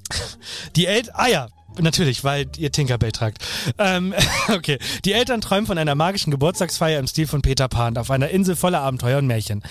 [0.76, 1.48] Die Eltern, ah ja,
[1.80, 3.46] natürlich, weil ihr Tinkerbell tragt.
[3.78, 4.14] Ähm,
[4.50, 8.30] okay, die Eltern träumen von einer magischen Geburtstagsfeier im Stil von Peter Pan auf einer
[8.30, 9.64] Insel voller Abenteuer und Märchen.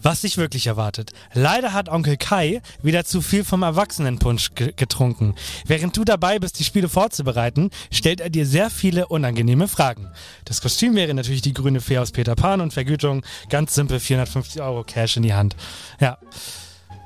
[0.00, 1.10] Was dich wirklich erwartet.
[1.34, 5.34] Leider hat Onkel Kai wieder zu viel vom Erwachsenenpunsch ge getrunken.
[5.66, 10.08] Während du dabei bist, die Spiele vorzubereiten, stellt er dir sehr viele unangenehme Fragen.
[10.44, 14.62] Das Kostüm wäre natürlich die grüne Fee aus Peter Pan und Vergütung ganz simpel 450
[14.62, 15.56] Euro Cash in die Hand.
[16.00, 16.18] Ja.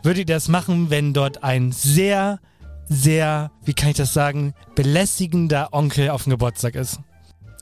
[0.03, 2.41] Würdet ihr das machen, wenn dort ein sehr,
[2.93, 7.01] sehr, wie kann ich das sagen, belästigender Onkel auf dem Geburtstag ist?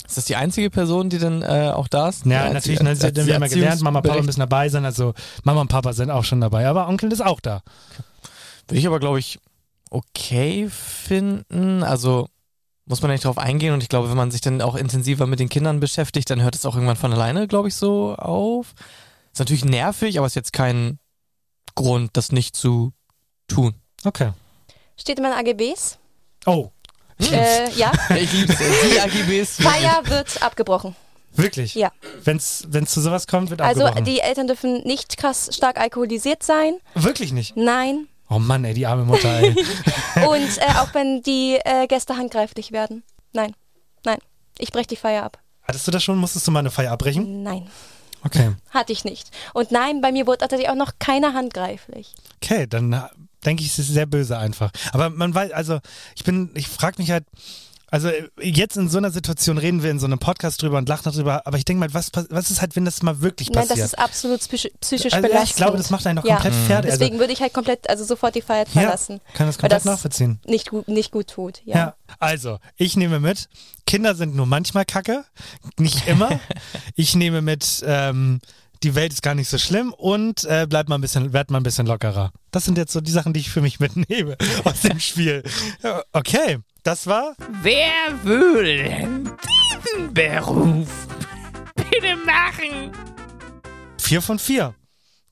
[0.07, 2.27] Ist das die einzige Person, die dann äh, auch da ist?
[2.27, 4.27] Ja, Die natürlich, ne, die wir haben ja gelernt, Mama, Papa Erziehungsberechtigte?
[4.27, 5.15] müssen dabei sein, also
[5.45, 7.63] Mama und Papa sind auch schon dabei, aber Onkel ist auch da.
[8.67, 9.39] Würde ich aber, glaube ich,
[9.91, 11.83] okay finden.
[11.85, 12.29] Also
[12.87, 15.39] muss man nicht drauf eingehen und ich glaube, wenn man sich dann auch intensiver mit
[15.39, 18.75] den Kindern beschäftigt, dann hört es auch irgendwann von alleine, glaube ich, so auf.
[19.33, 20.99] Ist natürlich nervig, aber ist jetzt kein
[21.77, 22.93] Grund, das nicht zu
[23.47, 23.75] tun.
[24.05, 24.33] Okay.
[25.01, 25.99] Steht in meinen AGBs.
[26.47, 26.71] Oh,
[27.21, 27.93] Äh, ja.
[28.17, 28.59] Ich liebe es.
[28.59, 29.57] Die AGBs.
[29.63, 30.95] Feier wird abgebrochen.
[31.35, 31.75] wirklich?
[31.75, 31.91] Ja.
[32.25, 34.05] Wenn's, wenn's zu sowas kommt, wird Also abgebrochen.
[34.05, 36.75] die Eltern dürfen nicht krass stark alkoholisiert sein.
[36.95, 37.57] Wirklich nicht?
[37.57, 38.09] Nein.
[38.29, 39.51] Oh Mann, ey, die arme Mutter, ey.
[40.27, 43.03] Und äh, auch wenn die äh, Gäste handgreiflich werden.
[43.33, 43.55] Nein.
[44.05, 44.19] Nein.
[44.59, 45.39] Ich breche die Feier ab.
[45.63, 46.17] Hattest du das schon?
[46.19, 47.43] Musstest du mal eine Feier abbrechen?
[47.43, 47.69] Nein.
[48.25, 48.53] Okay.
[48.71, 49.31] Hatte ich nicht.
[49.55, 52.13] Und nein, bei mir wurde tatsächlich auch noch keiner handgreiflich.
[52.43, 53.09] Okay, dann
[53.45, 54.71] denke ich, es ist sehr böse einfach.
[54.93, 55.81] Aber man weiß, also
[56.17, 57.25] ich bin, ich frage mich halt,
[57.93, 58.09] also
[58.41, 61.45] jetzt in so einer Situation reden wir in so einem Podcast drüber und lachen darüber,
[61.45, 63.81] aber ich denke mal, was, was ist halt, wenn das mal wirklich Nein, passiert?
[63.81, 65.51] das ist absolut psychisch, psychisch Also, ja, belastend.
[65.51, 66.67] ich glaube, das macht einen doch komplett Mhm.
[66.69, 66.91] fertig.
[66.93, 69.21] Deswegen würde ich halt komplett, also sofort die Feier Ja, verlassen.
[69.35, 70.39] kann das komplett nachvollziehen.
[70.47, 71.63] Nicht gut, nicht gut tut.
[71.65, 71.77] Ja.
[71.77, 71.95] Ja.
[72.21, 73.49] also ich nehme mit,
[73.89, 75.25] Kinder sind nur manchmal kacke,
[75.77, 76.39] nicht immer.
[76.95, 78.41] ich nehme mit, ähm,
[78.83, 81.59] die Welt ist gar nicht so schlimm und äh, bleibt mal ein bisschen, werd mal
[81.61, 82.33] ein bisschen lockerer.
[82.51, 85.43] Das sind jetzt so die Sachen, die ich für mich mitnehme aus dem Spiel.
[86.13, 89.31] Okay, das war Wer würde denn
[89.85, 90.89] diesen Beruf
[91.77, 92.93] bitte machen?
[93.99, 94.75] vier von vier.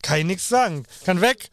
[0.02, 0.84] Kann ich nichts sagen.
[1.04, 1.50] Kann weg.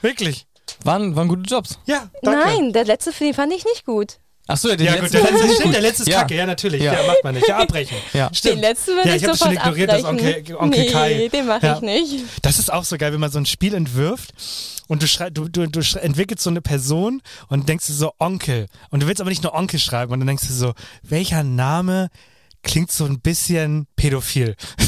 [0.00, 0.46] Wirklich.
[0.84, 1.78] Waren, waren gute Jobs.
[1.84, 2.40] Ja, danke.
[2.46, 4.18] Nein, der letzte Film fand ich nicht gut.
[4.48, 5.54] Achso, ja, den Ja, gut, der letzte, gut.
[5.56, 6.20] stimmt, der letzte ist Ja.
[6.20, 6.82] kacke, ja, natürlich.
[6.82, 6.94] Ja.
[6.94, 7.06] Ja.
[7.06, 7.46] macht man nicht.
[7.48, 7.96] Ja, abbrechen.
[8.12, 8.28] Ja.
[8.34, 8.54] Stimmt.
[8.56, 10.36] Den letzten würde ja, ich ich habe schon sofort ignoriert, dass abbrechen.
[10.38, 11.28] Onkel, Onkel nee, Kai.
[11.32, 11.74] den mache Ja.
[11.76, 12.24] ich nicht.
[12.42, 14.32] Das ist auch so geil, wenn man so ein Spiel entwirft
[14.88, 18.66] und du, schrei du, du, du entwickelst so eine Person und denkst dir so Onkel.
[18.90, 22.08] Und du willst aber nicht nur Onkel schreiben und dann denkst du so, welcher Name
[22.64, 24.56] klingt so ein bisschen pädophil.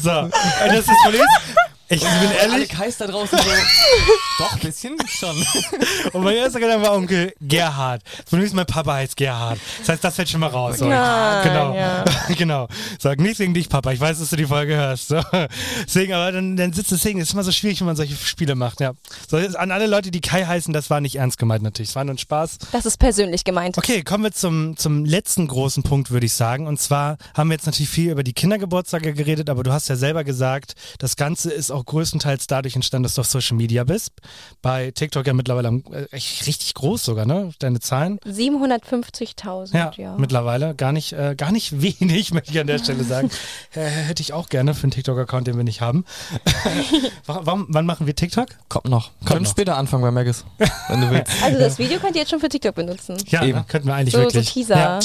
[0.00, 0.32] so, und
[0.68, 1.22] das ist das Problem.
[1.22, 1.56] ist,
[1.92, 3.44] Ich bin Alle ehrlich, Kais da draußen so.
[4.38, 5.36] Doch, ein bisschen schon.
[6.14, 8.02] und mein erster Gedanke war Onkel Gerhard.
[8.24, 9.58] Zumindest mein Papa heißt Gerhard.
[9.80, 10.78] Das heißt, das fällt schon mal raus.
[10.78, 10.86] So.
[10.86, 11.74] Nein, genau.
[11.74, 12.04] ja.
[12.38, 12.68] genau.
[12.98, 13.92] Sag nichts gegen dich, Papa.
[13.92, 15.08] Ich weiß, dass du die Folge hörst.
[15.08, 15.20] So.
[15.84, 18.54] Deswegen, aber dann, dann sitzt deswegen, es ist immer so schwierig, wenn man solche Spiele
[18.54, 18.80] macht.
[18.80, 18.92] Ja.
[19.28, 21.90] So, an alle Leute, die Kai heißen, das war nicht ernst gemeint natürlich.
[21.90, 22.56] Es war nur ein Spaß.
[22.72, 23.76] Das ist persönlich gemeint.
[23.76, 26.66] Okay, kommen wir zum, zum letzten großen Punkt, würde ich sagen.
[26.66, 29.96] Und zwar haben wir jetzt natürlich viel über die Kindergeburtstage geredet, aber du hast ja
[29.96, 34.10] selber gesagt, das Ganze ist auch größtenteils dadurch entstanden, dass du auf Social Media bist.
[34.62, 37.50] Bei TikTok ja mittlerweile äh, echt richtig groß sogar, ne?
[37.58, 38.18] Deine Zahlen.
[38.26, 40.16] 750.000, Ja, ja.
[40.16, 40.74] mittlerweile.
[40.74, 43.30] Gar nicht, äh, gar nicht wenig, möchte ich an der Stelle sagen.
[43.74, 46.04] äh, hätte ich auch gerne für einen TikTok-Account, den wir nicht haben.
[47.26, 48.48] Warum, wann machen wir TikTok?
[48.68, 49.10] Kommt noch.
[49.24, 49.50] Können noch.
[49.50, 50.44] später anfangen bei Maggis,
[50.88, 51.30] wenn du willst.
[51.42, 53.16] Also das Video könnt ihr jetzt schon für TikTok benutzen.
[53.28, 53.58] Ja, Eben.
[53.58, 53.64] ne?
[53.68, 54.52] könnten wir eigentlich So, so wirklich.
[54.52, 54.76] Teaser.
[54.76, 55.00] Ja.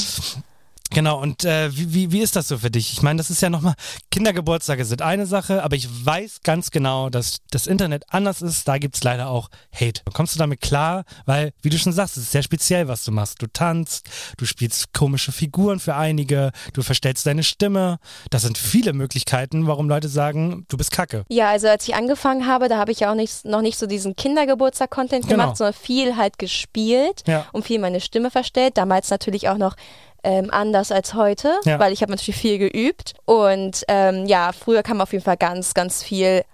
[0.98, 2.92] Genau, und äh, wie, wie, wie ist das so für dich?
[2.92, 3.74] Ich meine, das ist ja nochmal,
[4.10, 8.78] Kindergeburtstage sind eine Sache, aber ich weiß ganz genau, dass das Internet anders ist, da
[8.78, 10.00] gibt's leider auch Hate.
[10.12, 11.04] Kommst du damit klar?
[11.24, 13.40] Weil, wie du schon sagst, es ist sehr speziell, was du machst.
[13.40, 18.00] Du tanzt, du spielst komische Figuren für einige, du verstellst deine Stimme.
[18.30, 21.24] Das sind viele Möglichkeiten, warum Leute sagen, du bist kacke.
[21.28, 23.86] Ja, also als ich angefangen habe, da habe ich ja auch nicht, noch nicht so
[23.86, 25.42] diesen Kindergeburtstag-Content Genau.
[25.44, 27.46] gemacht, sondern viel halt gespielt Ja.
[27.52, 28.76] und viel meine Stimme verstellt.
[28.76, 29.76] Damals natürlich auch noch
[30.28, 31.78] ähm, anders als heute, Ja.
[31.78, 33.14] weil ich habe natürlich viel geübt.
[33.24, 36.44] Und ähm, ja, früher kam auf jeden Fall ganz, ganz viel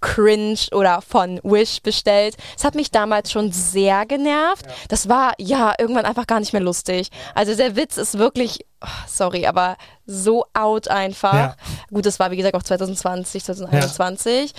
[0.00, 2.36] Cringe oder von Wish bestellt.
[2.54, 4.66] Das hat mich damals schon sehr genervt.
[4.88, 7.08] Das war ja irgendwann einfach gar nicht mehr lustig.
[7.34, 9.76] Also der Witz ist wirklich, oh, sorry, aber
[10.06, 11.32] so out einfach.
[11.32, 11.56] Ja.
[11.90, 14.52] Gut, das war wie gesagt auch 2020, 2021.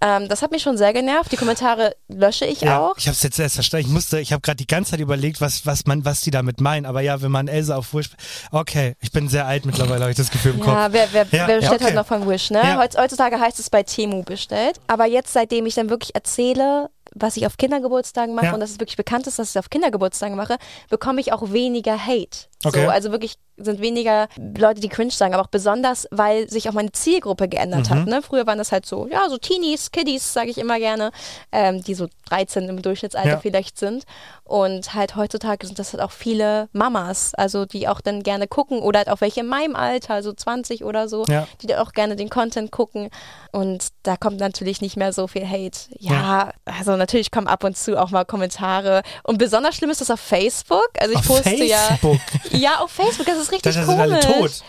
[0.00, 1.32] Ähm, das hat mich schon sehr genervt.
[1.32, 2.96] Die Kommentare lösche ich auch.
[2.96, 3.86] Ich habe es jetzt erst verstanden.
[3.88, 6.60] Ich musste, ich habe gerade die ganze Zeit überlegt, was, was man, was die damit
[6.60, 6.86] meinen.
[6.86, 8.10] Aber ja, wenn man Elsa auf Wish,
[8.52, 10.68] okay, ich bin sehr alt mittlerweile, habe ich das Gefühl im Kopf.
[10.74, 11.84] Ja, wer, wer, Ja, wer ja, bestellt okay.
[11.84, 12.60] halt noch von Wish, ne?
[12.62, 12.78] Ja.
[12.78, 14.78] Heutz- Heutzutage heißt es bei Temu bestellt.
[14.86, 18.54] Aber jetzt, seitdem ich dann wirklich erzähle, was ich auf Kindergeburtstagen mache Ja.
[18.54, 20.56] und dass es wirklich bekannt ist, dass ich es auf Kindergeburtstagen mache,
[20.90, 22.46] bekomme ich auch weniger Hate.
[22.64, 22.84] Okay.
[22.84, 26.72] So, also wirklich sind weniger Leute, die cringe sagen, aber auch besonders, weil sich auch
[26.74, 27.94] meine Zielgruppe geändert Mhm.
[27.94, 28.06] hat.
[28.06, 28.22] Ne?
[28.22, 31.10] Früher waren das halt so, ja, so Teenies, Kiddies, sage ich immer gerne,
[31.52, 33.38] ähm, die so 13 im Durchschnittsalter Ja.
[33.40, 34.04] vielleicht sind.
[34.44, 38.78] Und halt heutzutage sind das halt auch viele Mamas, also die auch dann gerne gucken
[38.80, 41.46] oder halt auch welche in meinem Alter, so 20 oder so, Ja.
[41.60, 43.10] die da auch gerne den Content gucken.
[43.52, 45.78] Und da kommt natürlich nicht mehr so viel Hate.
[45.98, 49.02] Ja, also natürlich kommen ab und zu auch mal Kommentare.
[49.22, 50.88] Und besonders schlimm ist das auf Facebook.
[50.98, 52.18] Also ich Auf poste Facebook?
[52.50, 52.58] ja.
[52.58, 53.88] Ja, auf Facebook, das ist richtig Das komisch.
[53.90, 54.62] sind alle tot.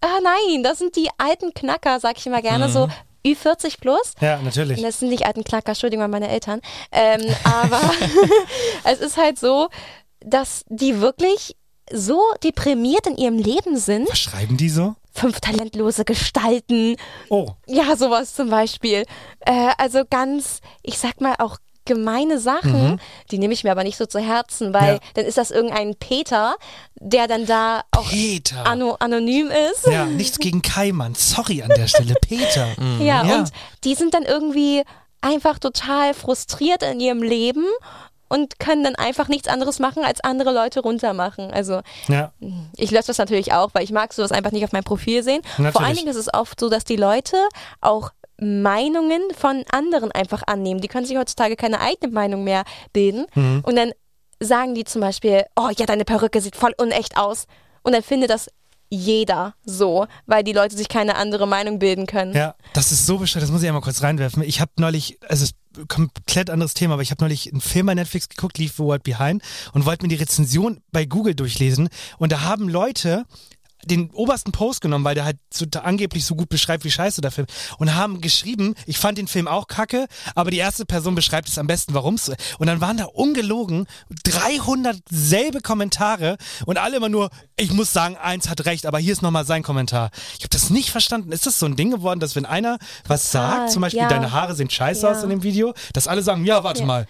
[0.00, 2.72] Ah nein, das sind die alten Knacker, sag ich immer gerne, Mhm.
[2.72, 2.88] so
[3.24, 4.12] Ü40 plus.
[4.20, 4.80] Ja, natürlich.
[4.82, 6.60] Das sind nicht alten Knacker, Entschuldigung an meine Eltern.
[6.92, 7.80] Ähm, aber
[8.84, 9.68] es ist halt so,
[10.20, 11.56] dass die wirklich
[11.92, 14.08] so deprimiert in ihrem Leben sind.
[14.10, 14.94] Was schreiben die so?
[15.12, 16.96] Fünf talentlose Gestalten.
[17.30, 17.48] Oh.
[17.66, 19.04] Ja, sowas zum Beispiel.
[19.40, 21.56] Äh, also ganz, ich sag mal auch
[21.86, 23.00] gemeine Sachen, Mhm.
[23.30, 25.00] die nehme ich mir aber nicht so zu Herzen, weil Ja.
[25.14, 26.56] dann ist das irgendein Peter,
[27.00, 28.66] der dann da auch Peter.
[28.66, 29.86] ano anonym ist.
[29.86, 31.14] Ja, nichts gegen Keimann.
[31.14, 32.68] Sorry an der Stelle, Peter.
[33.00, 33.34] Ja, Ja.
[33.38, 33.50] und
[33.84, 34.82] die sind dann irgendwie
[35.22, 37.64] einfach total frustriert in ihrem Leben
[38.28, 41.52] und können dann einfach nichts anderes machen, als andere Leute runtermachen.
[41.52, 42.32] Also Ja.
[42.76, 45.42] ich lösche das natürlich auch, weil ich mag sowas einfach nicht auf meinem Profil sehen.
[45.58, 45.72] Natürlich.
[45.72, 47.36] Vor allen Dingen ist es oft so, dass die Leute
[47.80, 48.10] auch
[48.40, 50.80] Meinungen von anderen einfach annehmen.
[50.80, 53.26] Die können sich heutzutage keine eigene Meinung mehr bilden.
[53.34, 53.62] Mhm.
[53.64, 53.92] Und dann
[54.40, 57.46] sagen die zum Beispiel, oh ja, deine Perücke sieht voll unecht aus.
[57.82, 58.48] Und dann findet das
[58.88, 62.34] jeder so, weil die Leute sich keine andere Meinung bilden können.
[62.34, 64.42] Ja, das ist so bescheuert, das muss ich einmal kurz reinwerfen.
[64.42, 67.60] Ich habe neulich, also es ist ein komplett anderes Thema, aber ich habe neulich einen
[67.60, 71.34] Film bei Netflix geguckt, lief The World Behind und wollte mir die Rezension bei Google
[71.34, 73.24] durchlesen und da haben Leute
[73.86, 77.30] den obersten Post genommen, weil der halt so angeblich so gut beschreibt, wie scheiße der
[77.30, 77.46] Film
[77.78, 81.58] und haben geschrieben, ich fand den Film auch kacke, aber die erste Person beschreibt es
[81.58, 82.28] am besten, warum es
[82.58, 83.86] und dann waren da ungelogen
[84.24, 89.12] 300 selbe Kommentare und alle immer nur, ich muss sagen, eins hat recht, aber hier
[89.12, 90.10] ist nochmal sein Kommentar.
[90.36, 91.32] Ich habe das nicht verstanden.
[91.32, 94.08] Ist das so ein Ding geworden, dass wenn einer was sagt, zum Beispiel ja.
[94.08, 95.12] deine Haare sehen scheiße Ja.
[95.12, 96.86] aus in dem Video, dass alle sagen, ja, warte Ja.
[96.86, 97.06] mal,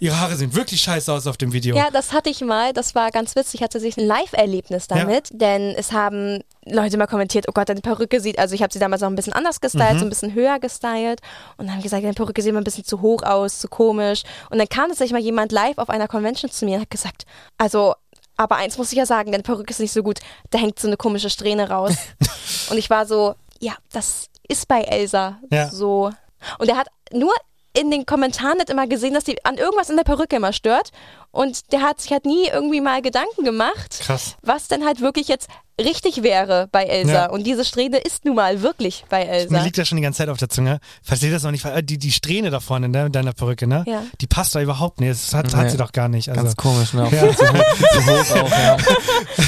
[0.00, 1.76] ihre Haare sehen wirklich scheiße aus auf dem Video.
[1.76, 2.72] Ja, das hatte ich mal.
[2.72, 3.60] Das war ganz witzig.
[3.60, 7.80] Ich hatte sich ein Live-Erlebnis damit, denn es haben Leute mal kommentiert, oh Gott, deine
[7.80, 9.98] Perücke sieht, also ich habe sie damals auch ein bisschen anders gestylt, Mhm.
[9.98, 11.20] so ein bisschen höher gestylt
[11.58, 14.22] und haben gesagt, deine Perücke sieht immer ein bisschen zu hoch aus, zu komisch.
[14.50, 17.24] Und dann kam tatsächlich mal jemand live auf einer Convention zu mir und hat gesagt,
[17.58, 17.94] also
[18.36, 20.18] aber eins muss ich ja sagen, deine Perücke ist nicht so gut.
[20.48, 21.92] Da hängt so eine komische Strähne raus.
[22.70, 25.68] und ich war so, ja, das ist bei Elsa Ja.
[25.70, 26.10] so.
[26.58, 27.34] Und er hat nur
[27.72, 30.90] in den Kommentaren nicht immer gesehen, dass die an irgendwas in der Perücke immer stört.
[31.32, 34.36] Und der hat sich halt nie irgendwie mal Gedanken gemacht, Krass.
[34.42, 35.48] was denn halt wirklich jetzt
[35.80, 37.12] richtig wäre bei Elsa.
[37.12, 37.30] Ja.
[37.30, 39.62] Und diese Strähne ist nun mal wirklich bei Mir Elsa.
[39.62, 40.80] liegt ja schon die ganze Zeit auf der Zunge.
[41.04, 41.64] Versteht das noch nicht?
[41.64, 43.84] weil Die, die Strähne da vorne, ne, mit deiner Perücke, ne?
[43.86, 44.02] Ja.
[44.20, 45.10] Die passt da überhaupt nicht.
[45.12, 45.70] Das hat, hat Nee.
[45.70, 46.28] sie doch gar nicht.
[46.28, 47.08] Also, Ganz komisch, ne?
[47.12, 47.34] Ja.
[47.34, 48.76] zu hoch, auch, ja.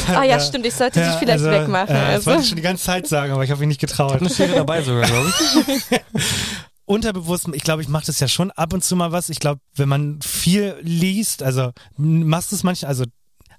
[0.14, 1.94] Ah ja, stimmt, ich sollte sie vielleicht also, wegmachen.
[1.94, 2.26] Äh, das also.
[2.30, 4.10] wollte ich schon die ganze Zeit sagen, aber ich habe mich nicht getraut.
[4.10, 6.00] Ich hab eine Schere dabei sogar, glaube ich.
[6.92, 9.30] Unterbewusst, ich glaube, ich mache das ja schon ab und zu mal was.
[9.30, 13.04] Ich glaube, wenn man viel liest, also machst du es manchmal, also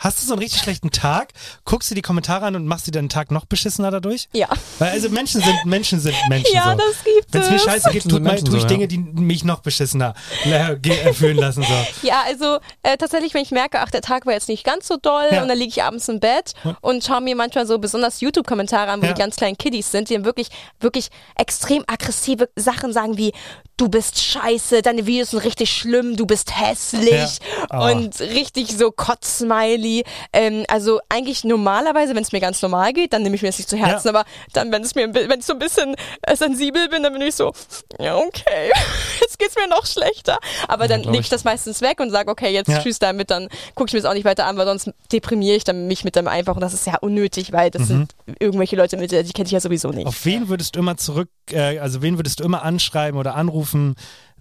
[0.04, 1.34] hast du so einen richtig schlechten Tag,
[1.66, 4.28] guckst dir die Kommentare an und machst dir den Tag noch beschissener dadurch?
[4.34, 4.48] Ja.
[4.80, 6.78] Weil also Menschen sind Menschen sind Menschen Ja, so.
[6.78, 7.64] das gibt Wenn es mir es.
[7.64, 8.88] scheiße geht, Menschen tut, Menschen tue ich so, Dinge, ja.
[8.88, 10.14] die mich noch beschissener
[10.46, 11.64] äh, äh, fühlen lassen.
[11.64, 11.74] So.
[12.08, 14.98] Ja, also äh, tatsächlich, wenn ich merke, ach, der Tag war jetzt nicht ganz so
[14.98, 15.42] doll Ja.
[15.42, 16.76] und dann liege ich abends im Bett Ja.
[16.82, 19.14] und schaue mir manchmal so besonders YouTube-Kommentare an, wo Ja.
[19.14, 20.50] die ganz kleinen Kiddies sind, die dann wirklich,
[20.82, 23.32] wirklich extrem aggressive Sachen sagen wie,
[23.78, 27.40] du bist scheiße, deine Videos sind richtig schlimm, du bist hässlich
[27.72, 27.80] Ja.
[27.90, 27.92] Oh.
[27.92, 30.04] und richtig so Kotzsmiley.
[30.32, 33.58] Ähm, also eigentlich normalerweise, wenn es mir ganz normal geht, dann nehme ich mir das
[33.58, 34.20] nicht zu Herzen, Ja.
[34.20, 37.22] aber dann, wenn es mir, wenn ich so ein bisschen äh, sensibel bin, dann bin
[37.24, 37.52] ich so,
[38.00, 38.72] ja, okay,
[39.22, 40.38] jetzt geht's mir noch schlechter.
[40.68, 42.80] Aber dann glaub lege ich das meistens weg und sage, okay, jetzt Ja.
[42.80, 45.64] tschüss damit, dann gucke ich mir das auch nicht weiter an, weil sonst deprimiere ich
[45.64, 48.98] dann mich mit dem einfach und das ist ja unnötig, weil das sind irgendwelche Leute
[48.98, 50.08] mit, die kenne ich ja sowieso nicht.
[50.08, 53.96] Auf wen würdest du immer zurück, äh, also wen würdest du immer anschreiben oder anrufen,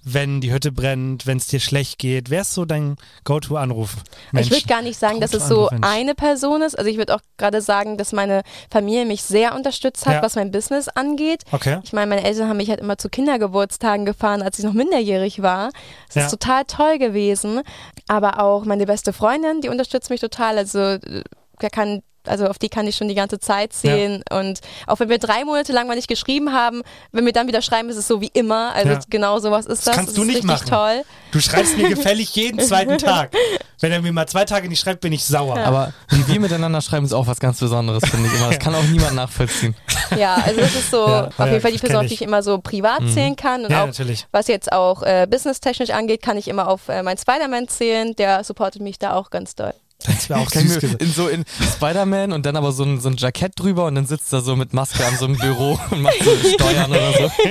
[0.05, 2.29] wenn die Hütte brennt, wenn es dir schlecht geht?
[2.29, 3.97] Wer ist so dein Go-To-Anruf?
[4.37, 6.77] Ich würde gar nicht sagen, dass es so eine Person ist.
[6.77, 10.23] Also ich würde auch gerade sagen, dass meine Familie mich sehr unterstützt hat, Ja.
[10.23, 11.45] was mein Business angeht.
[11.53, 11.79] Okay.
[11.85, 15.41] Ich meine, meine Eltern haben mich halt immer zu Kindergeburtstagen gefahren, als ich noch minderjährig
[15.41, 15.71] war.
[16.09, 16.25] Das Ja.
[16.25, 17.61] ist total toll gewesen.
[18.09, 20.59] Aber auch meine beste Freundin, die unterstützt mich total.
[20.59, 21.23] Also äh,
[21.61, 24.23] da kann also auf die kann ich schon die ganze Zeit zählen.
[24.31, 27.63] Und auch wenn wir drei Monate lang mal nicht geschrieben haben, wenn wir dann wieder
[27.63, 28.73] schreiben, ist es so wie immer.
[28.75, 29.01] Also Ja.
[29.09, 29.95] genau sowas ist das.
[29.95, 30.69] kannst das du ist nicht richtig machen.
[30.69, 31.03] toll.
[31.33, 33.33] Du schreibst mir gefällig jeden zweiten Tag.
[33.81, 35.59] Wenn er mir mal zwei Tage nicht schreibt, bin ich sauer.
[35.59, 38.49] Aber wie wir miteinander schreiben, ist auch was ganz Besonderes, finde ich immer.
[38.51, 39.75] Das kann auch niemand nachvollziehen.
[40.17, 42.09] Ja, also das ist so Ja, auf ja, jeden Fall die das Person, auf ich.
[42.11, 43.09] die ich immer so privat Mhm.
[43.13, 43.65] zählen kann.
[43.65, 44.27] Und Ja, auch natürlich.
[44.31, 48.15] was jetzt auch äh, businesstechnisch angeht, kann ich immer auf äh, meinen Spider-Man zählen.
[48.17, 49.75] Der supportet mich da auch ganz doll.
[50.07, 51.45] Das wäre auch Kann süß in so in
[51.77, 54.57] Spider-Man und dann aber so ein, so ein Jackett drüber und dann sitzt er so
[54.57, 57.31] mit Maske an so einem Büro und macht so Steuern oder so.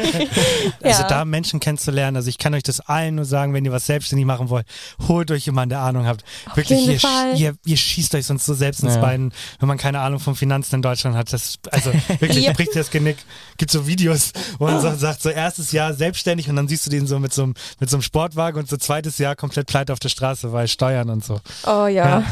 [0.83, 1.07] Also Ja.
[1.07, 4.25] da Menschen kennenzulernen, also ich kann euch das allen nur sagen, wenn ihr was selbstständig
[4.25, 4.65] machen wollt,
[5.07, 6.23] holt euch jemanden, der Ahnung habt.
[6.55, 7.37] Wirklich, jeden ihr, Fall.
[7.37, 9.01] ihr, ihr schießt euch sonst so selbst ins Ja.
[9.01, 11.31] Bein, wenn man keine Ahnung von Finanzen in Deutschland hat.
[11.33, 12.53] Das, also wirklich, Ja.
[12.53, 13.17] bricht dir das Genick.
[13.57, 16.89] Gibt so Videos, wo man so, sagt, so erstes Jahr selbstständig und dann siehst du
[16.89, 19.93] den so mit so einem, mit so einem Sportwagen und so zweites Jahr komplett pleite
[19.93, 21.39] auf der Straße, weil Steuern und so.
[21.65, 22.19] Oh ja.
[22.19, 22.23] Ja.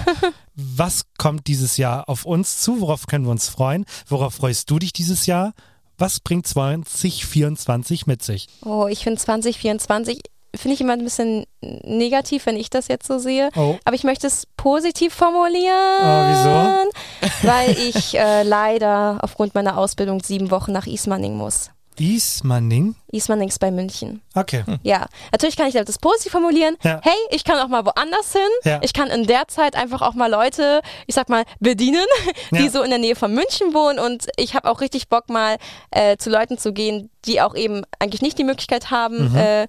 [0.55, 2.81] Was kommt dieses Jahr auf uns zu?
[2.81, 3.85] Worauf können wir uns freuen?
[4.07, 5.53] Worauf freust du dich dieses Jahr?
[5.97, 8.47] Was bringt 2024 mit sich?
[8.63, 10.21] Oh, ich finde 2024
[10.55, 13.49] finde ich immer ein bisschen negativ, wenn ich das jetzt so sehe.
[13.55, 13.77] Oh.
[13.85, 16.87] Aber ich möchte es positiv formulieren.
[16.87, 21.69] Oh, Weil ich äh, leider aufgrund meiner Ausbildung sieben Wochen nach Ismaning muss.
[21.99, 22.95] Ismaning?
[23.11, 24.21] Ismaning ist bei München.
[24.35, 24.63] Okay.
[24.83, 26.75] Ja, natürlich kann ich das positiv formulieren.
[26.83, 26.99] Ja.
[27.03, 28.41] Hey, ich kann auch mal woanders hin.
[28.63, 28.79] Ja.
[28.83, 32.05] Ich kann in der Zeit einfach auch mal Leute, ich sag mal, bedienen,
[32.51, 32.69] die Ja.
[32.69, 33.99] so in der Nähe von München wohnen.
[33.99, 35.57] Und ich habe auch richtig Bock mal
[35.91, 39.35] äh, zu Leuten zu gehen, die auch eben eigentlich nicht die Möglichkeit haben, Mhm.
[39.35, 39.67] äh,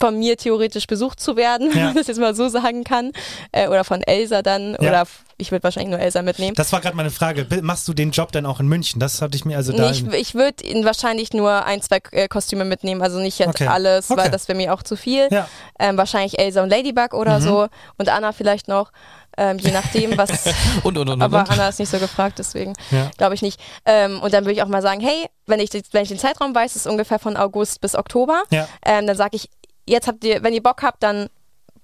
[0.00, 1.74] von mir theoretisch besucht zu werden, Ja.
[1.76, 3.12] wenn man das jetzt mal so sagen kann.
[3.52, 4.72] Äh, oder von Elsa dann.
[4.80, 4.88] Ja.
[4.88, 6.54] Oder ich würde wahrscheinlich nur Elsa mitnehmen.
[6.54, 7.46] Das war gerade meine Frage.
[7.62, 8.98] Machst du den Job dann auch in München?
[9.00, 9.90] Das hatte ich mir also da.
[9.90, 13.66] Nee, ich, ich würde wahrscheinlich nur ein, zwei äh, Kostüme mitnehmen, also nicht jetzt Okay.
[13.66, 14.20] alles, Okay.
[14.22, 15.28] weil das wäre mir auch zu viel.
[15.30, 15.48] Ja.
[15.78, 17.42] Ähm, wahrscheinlich Elsa und Ladybug oder Mhm.
[17.42, 17.66] so
[17.98, 18.90] und Anna vielleicht noch,
[19.38, 20.30] ähm, je nachdem, was.
[20.82, 21.48] Und, und, und, aber.
[21.48, 23.10] Anna ist nicht so gefragt, deswegen Ja.
[23.16, 23.60] glaube ich nicht.
[23.86, 26.54] Ähm, und dann würde ich auch mal sagen, hey, wenn ich, wenn ich den Zeitraum
[26.54, 28.68] weiß, ist ungefähr von August bis Oktober, Ja.
[28.84, 29.48] ähm, dann sage ich,
[29.88, 31.28] jetzt habt ihr, wenn ihr Bock habt, dann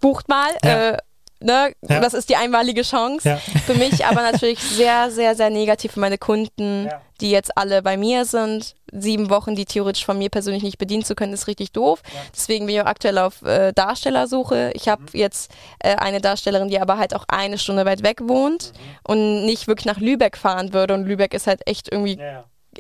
[0.01, 0.51] bucht mal.
[0.65, 0.91] Ja.
[0.91, 0.97] Äh,
[1.39, 1.75] Ne?
[1.87, 2.01] Ja.
[2.01, 3.37] Das ist die einmalige Chance Ja.
[3.67, 7.03] für mich, aber natürlich sehr, sehr, sehr negativ für meine Kunden, Ja.
[7.21, 8.75] die jetzt alle bei mir sind.
[8.91, 12.01] Sieben Wochen, die theoretisch von mir persönlich nicht bedienen zu können, ist richtig doof.
[12.35, 14.71] Deswegen bin ich auch aktuell auf äh, Darstellersuche.
[14.75, 15.09] Ich habe Mhm.
[15.13, 18.73] jetzt äh, eine Darstellerin, die aber halt auch eine Stunde weit weg wohnt
[19.07, 20.95] und nicht wirklich nach Lübeck fahren würde.
[20.95, 22.19] Und Lübeck ist halt echt irgendwie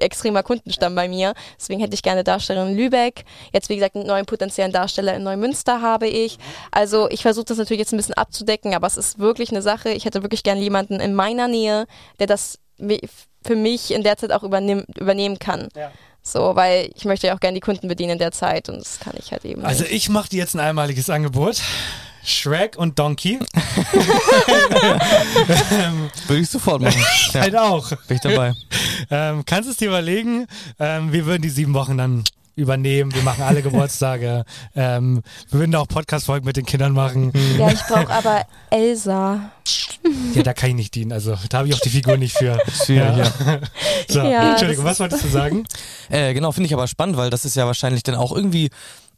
[0.02, 1.34] extremer Kundenstamm bei mir.
[1.58, 3.24] Deswegen hätte ich gerne Darstellerin in Lübeck.
[3.52, 6.38] Jetzt, wie gesagt, einen neuen potenziellen Darsteller in Neumünster habe ich.
[6.70, 9.90] Also ich versuche das natürlich jetzt ein bisschen abzudecken, aber es ist wirklich eine Sache.
[9.90, 11.86] Ich hätte wirklich gerne jemanden in meiner Nähe,
[12.18, 15.68] der das für mich in der Zeit auch übernehm, übernehmen kann.
[16.22, 18.98] So, weil ich möchte ja auch gerne die Kunden bedienen in der Zeit und das
[18.98, 19.92] kann ich halt eben Also nicht.
[19.92, 21.60] ich mache dir jetzt ein einmaliges Angebot.
[22.26, 23.34] Shrek und Donkey.
[25.70, 27.00] ähm, Würde ich sofort machen.
[27.32, 27.88] Ja, Halt auch.
[28.08, 28.52] bin ich dabei.
[29.10, 30.48] Ähm, kannst es dir überlegen?
[30.80, 32.24] Ähm, wir würden die sieben Wochen dann
[32.56, 33.14] übernehmen.
[33.14, 34.44] Wir machen alle Geburtstage.
[34.74, 37.32] ähm, wir würden auch Podcast-Folgen mit den Kindern machen.
[37.58, 39.52] Ja, ich brauche aber Elsa.
[40.34, 41.12] Ja, da kann ich nicht dienen.
[41.12, 42.58] Also da habe ich auch die Figur nicht für.
[42.84, 43.60] Schwierig, ja.
[44.08, 45.64] So, Ja, Entschuldigung, was wolltest du sagen?
[46.08, 48.70] Äh, genau, finde ich aber spannend, weil das ist ja wahrscheinlich dann auch irgendwie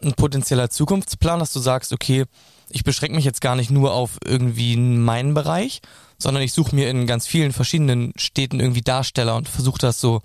[0.03, 2.25] ein potenzieller Zukunftsplan, dass du sagst, okay,
[2.71, 5.81] ich beschränke mich jetzt gar nicht nur auf irgendwie meinen Bereich,
[6.19, 10.21] sondern ich suche mir in ganz vielen verschiedenen Städten irgendwie Darsteller und versuche das so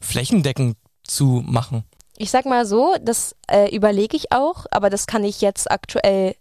[0.00, 1.84] flächendeckend zu machen.
[2.16, 6.34] Ich sag mal so, das äh, überlege ich auch, aber das kann ich jetzt aktuell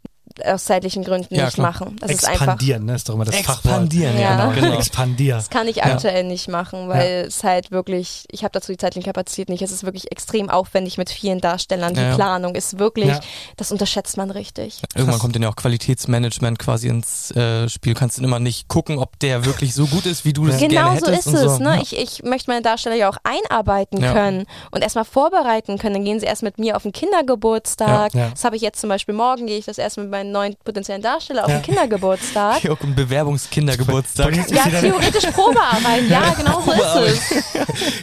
[0.46, 1.68] aus zeitlichen Gründen Ja, nicht klar.
[1.72, 1.96] machen.
[2.00, 2.42] Das ist einfach.
[2.46, 2.96] Expandieren, ne?
[2.96, 4.38] Ist doch immer das Expandieren, Ja.
[4.38, 4.74] ja, genau.
[4.78, 5.36] Expandier.
[5.36, 5.86] Das kann ich Ja.
[5.86, 9.62] aktuell nicht machen, weil es halt wirklich, ich habe dazu die zeitliche Kapazität nicht.
[9.62, 11.94] Es ist wirklich extrem aufwendig mit vielen Darstellern.
[11.94, 12.16] Die Ja, ja.
[12.16, 13.20] Planung ist wirklich, Ja.
[13.58, 14.82] das unterschätzt man richtig.
[14.96, 17.94] Irgendwann kommt dann ja auch Qualitätsmanagement quasi ins äh, Spiel.
[17.94, 20.58] Du kannst dann immer nicht gucken, ob der wirklich so gut ist, wie du das
[20.60, 21.28] gerne Genau so hättest.
[21.28, 21.42] ist und es.
[21.58, 21.64] so.
[21.64, 21.76] Ne?
[21.76, 21.82] Ja.
[21.82, 24.14] Ich, ich möchte meine Darsteller ja auch einarbeiten Ja.
[24.14, 25.96] können und erstmal vorbereiten können.
[25.96, 28.14] Dann gehen sie erst mit mir auf den Kindergeburtstag.
[28.14, 28.30] Ja, ja.
[28.32, 31.02] Das habe ich jetzt zum Beispiel morgen, gehe ich das erst mit meinen neuen potenziellen
[31.02, 31.58] Darsteller auf Ja.
[31.58, 32.66] den Kindergeburtstag.
[32.70, 34.36] Auch ein Bewerbungskindergeburtstag.
[34.50, 36.08] Ja, theoretisch Probearbeit.
[36.10, 36.72] Ja, genau so
[37.04, 37.44] ist es.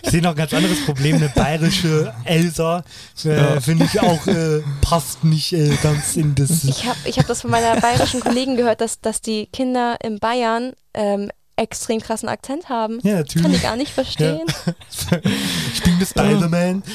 [0.02, 1.16] Ich sehe noch ein ganz anderes Problem.
[1.16, 2.84] Eine bayerische Elsa
[3.24, 6.64] äh, finde ich auch äh, passt nicht äh, ganz in das.
[6.64, 10.18] Ich habe ich hab das von meiner bayerischen Kollegin gehört, dass, dass die Kinder in
[10.18, 12.98] Bayern ähm, extrem krassen Akzent haben.
[13.02, 13.62] Ja, Kann ich natürlich.
[13.62, 14.40] gar nicht verstehen.
[15.74, 16.82] Ich bin der Spider-Man.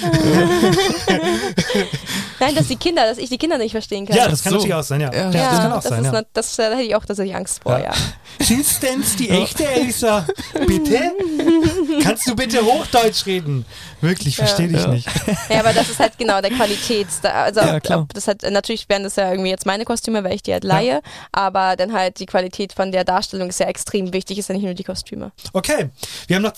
[2.39, 4.15] Nein, dass die Kinder, dass ich die Kinder nicht verstehen kann.
[4.15, 4.57] Ja, das kann so.
[4.57, 5.11] natürlich auch sein, ja.
[5.13, 6.11] Ja, Ja, das kann auch das sein, ist ja.
[6.13, 7.91] nat- das, da hätte ich auch tatsächlich Angst vor, ja.
[8.39, 10.25] Sind denn die echte Elsa?
[10.65, 11.11] Bitte?
[12.03, 13.65] Kannst du bitte Hochdeutsch reden?
[13.99, 14.87] Wirklich, verstehe dich Ja.
[14.87, 15.07] nicht.
[15.49, 17.19] Ja, aber das ist halt genau der Qualitäts.
[17.25, 17.99] Also Ja, ob- klar.
[17.99, 20.63] ob das halt, natürlich wären das ja irgendwie jetzt meine Kostüme, weil ich die halt
[20.63, 21.01] leihe,
[21.33, 24.37] aber dann halt die Qualität von der Darstellung ist ja extrem wichtig.
[24.37, 25.31] Es ja nicht nur die Kostüme.
[25.53, 25.89] Okay,
[26.27, 26.53] wir haben noch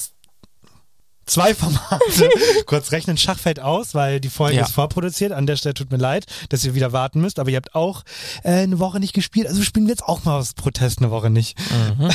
[1.25, 2.29] zwei Formate.
[2.65, 4.63] Kurz rechnen, Schach fällt aus, weil die Folge Ja.
[4.63, 5.31] ist vorproduziert.
[5.31, 8.03] An der Stelle tut mir leid, dass ihr wieder warten müsst, aber ihr habt auch
[8.43, 9.47] äh, eine Woche nicht gespielt.
[9.47, 11.57] Also spielen wir jetzt auch mal aus Protest eine Woche nicht.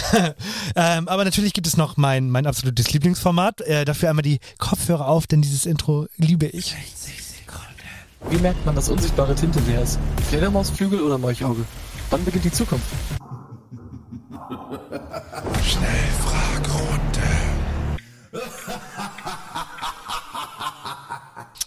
[0.77, 3.61] ähm, aber natürlich gibt es noch mein, mein absolutes Lieblingsformat.
[3.62, 6.74] Äh, dafür einmal die Kopfhörer auf, denn dieses Intro liebe ich.
[8.29, 9.99] Wie merkt man, dass unsichtbare Tinte leer ist?
[10.29, 11.64] Fledermausflügel oder Molchauge?
[12.11, 12.87] Wann beginnt die Zukunft?
[15.63, 17.22] Schnellfragrunde.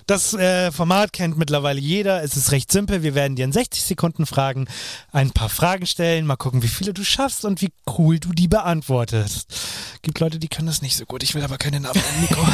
[0.09, 2.23] Das äh, Format kennt mittlerweile jeder.
[2.23, 3.03] Es ist recht simpel.
[3.03, 4.67] Wir werden dir in 60 Sekunden Fragen
[5.11, 7.69] ein paar Fragen stellen, mal gucken, wie viele du schaffst und wie
[7.99, 9.45] cool du die beantwortest.
[10.01, 11.21] Gibt Leute, die können das nicht so gut.
[11.21, 12.41] Ich will aber keine Namen am Mikro.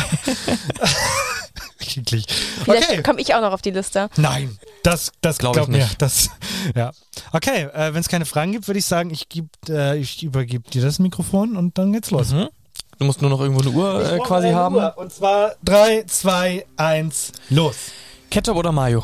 [1.79, 2.25] Eklig.
[2.65, 3.03] Vielleicht Okay.
[3.03, 4.09] komme ich auch noch auf die Liste.
[4.17, 5.83] Nein, das, das Glaub glaub ich mir.
[5.83, 6.01] nicht.
[6.01, 6.31] Das,
[6.75, 6.91] ja.
[7.31, 10.69] Okay, äh, wenn es keine Fragen gibt, würde ich sagen, ich, geb, äh, ich übergebe
[10.69, 12.31] dir das Mikrofon und dann geht's los.
[12.31, 12.49] Mhm.
[12.97, 14.77] Du musst nur noch irgendwo eine Uhr äh, quasi haben.
[14.95, 17.91] Und zwar 3, 2, 1, los.
[18.29, 19.03] Ketchup oder Mayo?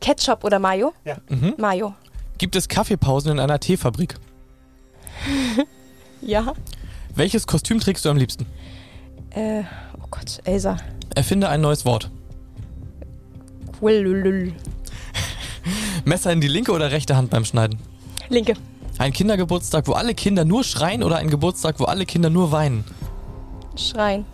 [0.00, 0.92] Ketchup oder Mayo?
[1.04, 1.16] Ja.
[1.28, 1.54] Mhm.
[1.58, 1.94] Mayo.
[2.38, 4.14] Gibt es Kaffeepausen in einer Teefabrik?
[6.20, 6.52] Ja.
[7.14, 8.44] Welches Kostüm trägst du am liebsten?
[9.30, 9.62] Äh,
[10.02, 10.76] oh Gott, Elsa.
[11.14, 12.10] Erfinde ein neues Wort.
[13.78, 14.52] Quillulul.
[16.04, 17.78] Messer in die linke oder rechte Hand beim Schneiden?
[18.28, 18.54] Linke.
[18.98, 22.84] Ein Kindergeburtstag, wo alle Kinder nur schreien oder ein Geburtstag, wo alle Kinder nur weinen?
[23.76, 24.26] Schreien.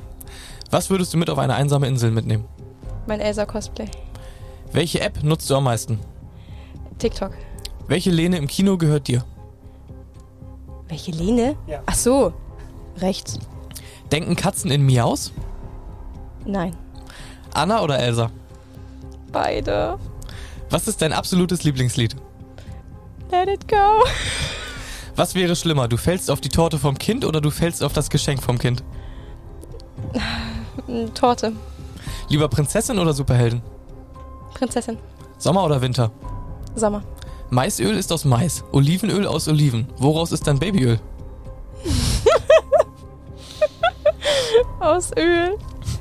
[0.70, 2.46] Was würdest du mit auf eine einsame Insel mitnehmen?
[3.06, 3.88] Mein Elsa-Cosplay.
[4.72, 6.00] Welche App nutzt du am meisten?
[6.98, 7.32] TikTok.
[7.88, 9.24] Welche Lehne im Kino gehört dir?
[10.88, 11.56] Welche Lehne?
[11.66, 11.82] Ja.
[11.84, 12.32] Ach so.
[12.96, 13.38] Rechts.
[14.10, 15.32] Denken Katzen in Miaus?
[16.46, 16.74] Nein.
[17.52, 18.30] Anna oder Elsa?
[19.30, 19.98] Beide.
[20.70, 22.16] Was ist dein absolutes Lieblingslied?
[23.34, 24.04] Let it go.
[25.16, 28.08] Was wäre schlimmer, du fällst auf die Torte vom Kind oder du fällst auf das
[28.08, 28.84] Geschenk vom Kind?
[30.86, 31.52] Mm, Torte.
[32.28, 33.60] Lieber Prinzessin oder Superhelden?
[34.54, 34.98] Prinzessin.
[35.38, 36.12] Sommer oder Winter?
[36.76, 37.02] Sommer.
[37.50, 39.88] Maisöl ist aus Mais, Olivenöl aus Oliven.
[39.98, 41.00] Woraus ist dann Babyöl?
[44.80, 45.56] Aus Öl.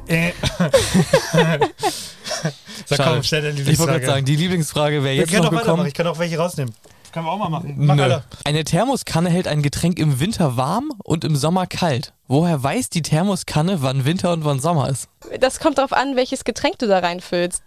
[0.08, 0.32] Äh.
[2.86, 3.12] Sag Schade.
[3.16, 4.06] komm, stell deine Ich wollte gerade Lieblingsfrage.
[4.06, 5.88] sagen, die Lieblingsfrage wäre jetzt noch gekommen.
[5.88, 6.74] Ich kann auch welche rausnehmen.
[7.14, 7.76] Können wir auch mal machen.
[7.78, 8.04] Mach Nö.
[8.04, 8.24] alle.
[8.44, 12.12] Eine Thermoskanne hält ein Getränk im Winter warm und im Sommer kalt.
[12.28, 15.08] Woher weiß die Thermoskanne, wann Winter und wann Sommer ist?
[15.40, 17.62] Das kommt darauf an, welches Getränk du da reinfüllst.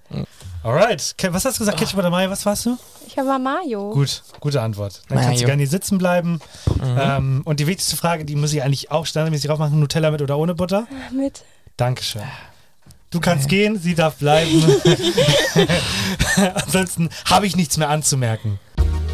[0.64, 1.14] Alright.
[1.31, 1.78] Was hast du gesagt?
[1.78, 2.28] Ketchup oder Mai?
[2.28, 2.77] Was warst du?
[3.06, 3.93] Ich habe mal Mayo.
[3.93, 5.02] Gut, gute Antwort.
[5.09, 5.40] Dann kannst Mayo.
[5.43, 6.40] du gerne hier sitzen bleiben.
[6.82, 6.98] Mhm.
[6.98, 9.78] Ähm, und die wichtigste Frage, die muss ich eigentlich auch standardmäßig aufmachen.
[9.78, 10.89] Nutella mit oder ohne Butter?
[11.12, 11.44] Mit.
[11.77, 12.23] Dankeschön.
[13.10, 14.64] Du kannst gehen, sie darf bleiben.
[16.55, 18.59] Ansonsten habe ich nichts mehr anzumerken.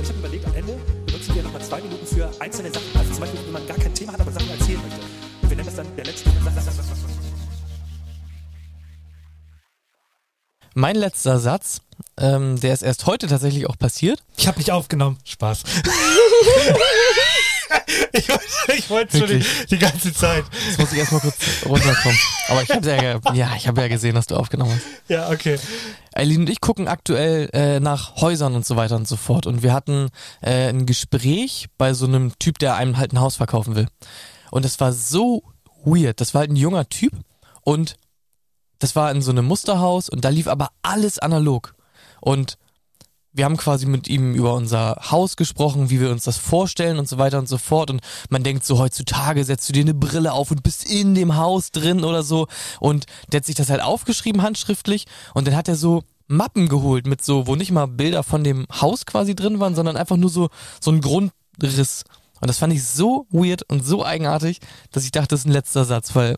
[0.03, 0.77] Ich habe überlegt, am Ende
[1.07, 2.89] benutzen wir nochmal zwei Minuten für einzelne Sachen.
[2.99, 4.99] Also zum Beispiel, wenn man gar kein Thema hat, aber Sachen erzählen möchte.
[5.43, 6.29] Und wir nennen das dann der letzte.
[10.75, 11.83] Mein letzter Satz,
[12.19, 14.25] ähm, der ist erst heute tatsächlich auch passiert.
[14.37, 15.19] Ich habe nicht aufgenommen.
[15.25, 15.63] Spaß.
[18.13, 18.45] ich wollte,
[18.77, 20.45] ich wollte schon die, die ganze Zeit.
[20.67, 22.19] Jetzt muss ich erstmal kurz runterkommen.
[22.49, 24.85] Aber ich habe ja, ja, ich habe ja gesehen, dass du aufgenommen hast.
[25.09, 25.61] Ja, okay.
[26.15, 29.47] Eileen und ich gucken aktuell äh, nach Häusern und so weiter und so fort.
[29.47, 30.09] Und wir hatten
[30.41, 33.89] äh, ein Gespräch bei so einem Typ, der einem halt ein Haus verkaufen will.
[34.51, 35.43] Und das war so
[35.85, 36.21] weird.
[36.21, 37.13] Das war halt ein junger Typ
[37.63, 37.97] und
[38.79, 41.75] das war in so einem Musterhaus und da lief aber alles analog.
[42.21, 42.59] Und
[43.33, 47.09] wir haben quasi mit ihm über unser Haus gesprochen, wie wir uns das vorstellen und
[47.09, 47.91] so weiter und so fort.
[47.91, 51.37] Und man denkt so, heutzutage setzt du dir eine Brille auf und bist in dem
[51.37, 52.47] Haus drin oder so.
[52.79, 55.07] Und der hat sich das halt aufgeschrieben, handschriftlich.
[55.35, 58.67] Und dann hat er so Mappen geholt mit so, wo nicht mal Bilder von dem
[58.81, 60.51] Haus quasi drin waren, sondern einfach nur so,
[60.81, 62.05] so ein Grundriss.
[62.41, 64.59] Und das fand ich so weird und so eigenartig,
[64.91, 66.37] dass ich dachte, das ist ein letzter Satz, weil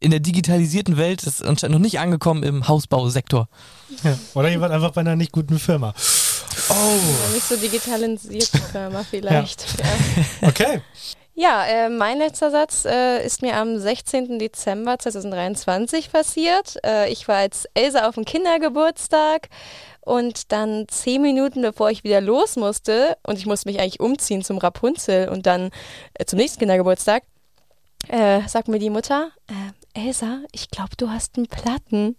[0.00, 3.48] in der digitalisierten Welt ist anscheinend noch nicht angekommen im Hausbausektor.
[4.02, 4.18] Ja.
[4.34, 5.94] Oder jemand einfach bei einer nicht guten Firma.
[6.70, 7.32] Oh.
[7.32, 9.64] Nicht so digitalisierte Firma vielleicht.
[9.78, 10.48] Ja.
[10.48, 10.82] Okay.
[11.36, 14.38] Ja, äh, mein letzter Satz äh, ist mir am 16.
[14.38, 16.76] Dezember 2023 passiert.
[16.86, 19.48] Äh, ich war als Elsa auf dem Kindergeburtstag
[20.00, 24.44] und dann zehn Minuten bevor ich wieder los musste und ich musste mich eigentlich umziehen
[24.44, 25.70] zum Rapunzel und dann
[26.14, 27.24] äh, zum nächsten Kindergeburtstag,
[28.08, 32.16] äh, sagt mir die Mutter, äh, Elsa, ich glaube, du hast einen Platten.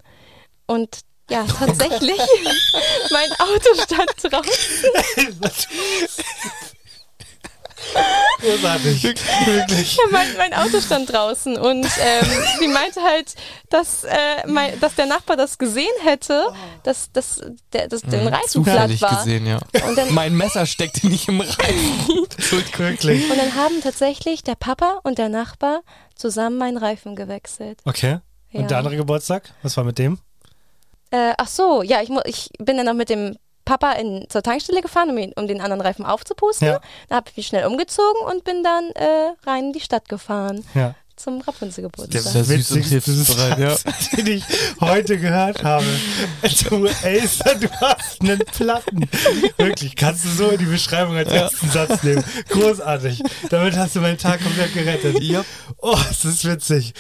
[0.68, 2.20] Und ja, tatsächlich,
[3.12, 5.42] mein Auto stand draußen.
[8.42, 9.04] Großartig.
[9.46, 9.96] Wirklich.
[9.96, 12.26] Ja, mein, mein Auto stand draußen und ähm,
[12.60, 13.36] sie meinte halt,
[13.70, 16.48] dass, äh, mein, dass der Nachbar das gesehen hätte,
[16.84, 17.42] dass, dass,
[17.74, 19.18] der, dass der ein Reifen platt war.
[19.18, 19.60] gesehen, ja.
[19.88, 22.26] Und dann- mein Messer steckte nicht im Reifen.
[22.78, 23.30] Wirklich.
[23.30, 25.82] Und dann haben tatsächlich der Papa und der Nachbar
[26.16, 27.80] zusammen meinen Reifen gewechselt.
[27.86, 28.20] Okay.
[28.52, 28.68] Und Ja.
[28.68, 29.54] der andere Geburtstag?
[29.62, 30.20] Was war mit dem?
[31.12, 34.82] Äh, ach so, ja, ich, ich bin dann noch mit dem Papa in, zur Tankstelle
[34.82, 36.68] gefahren, um, ihn, um den anderen Reifen aufzupusten.
[36.68, 36.80] Ja.
[37.10, 40.64] Dann habe ich mich schnell umgezogen und bin dann äh, rein in die Stadt gefahren.
[40.76, 40.96] Ja.
[41.16, 42.24] Zum Rapunzel-Geburtstag.
[42.24, 43.76] Das ist und Witzigste hilfsbereit, ja.
[43.76, 44.44] Satz, den ich
[44.82, 45.86] heute gehört habe.
[46.70, 49.10] Du, Acer, du hast einen Platten.
[49.58, 52.24] Wirklich, kannst du so in die Beschreibung als ersten Satz nehmen.
[52.50, 53.24] Großartig.
[53.50, 55.22] Damit hast du meinen Tag komplett gerettet.
[55.22, 55.46] Ja.
[55.78, 56.94] Oh, das ist witzig.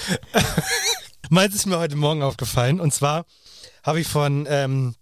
[1.29, 2.79] Meins ist mir heute Morgen aufgefallen.
[2.79, 3.25] Und zwar
[3.85, 4.47] habe ich von...
[4.49, 4.95] Ähm,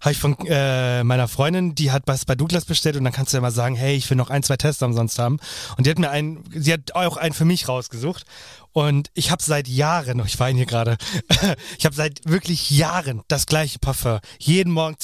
[0.00, 3.32] habe ich von äh, meiner Freundin, die hat was bei Douglas bestellt und dann kannst
[3.32, 5.38] du ja mal sagen, hey, ich will noch ein, zwei Tester umsonst haben.
[5.76, 8.24] Und die hat mir einen, sie hat auch einen für mich rausgesucht.
[8.72, 10.96] Und ich habe seit Jahren, oh, ich weine hier gerade,
[11.78, 14.18] ich habe seit wirklich Jahren das gleiche Parfum.
[14.38, 14.96] Jeden Morgen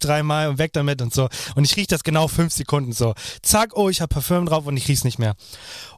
[0.00, 1.28] dreimal und weg damit und so.
[1.54, 3.14] Und ich rieche das genau fünf Sekunden so.
[3.42, 5.34] Zack, oh, ich habe Parfüm drauf und ich riech's nicht mehr.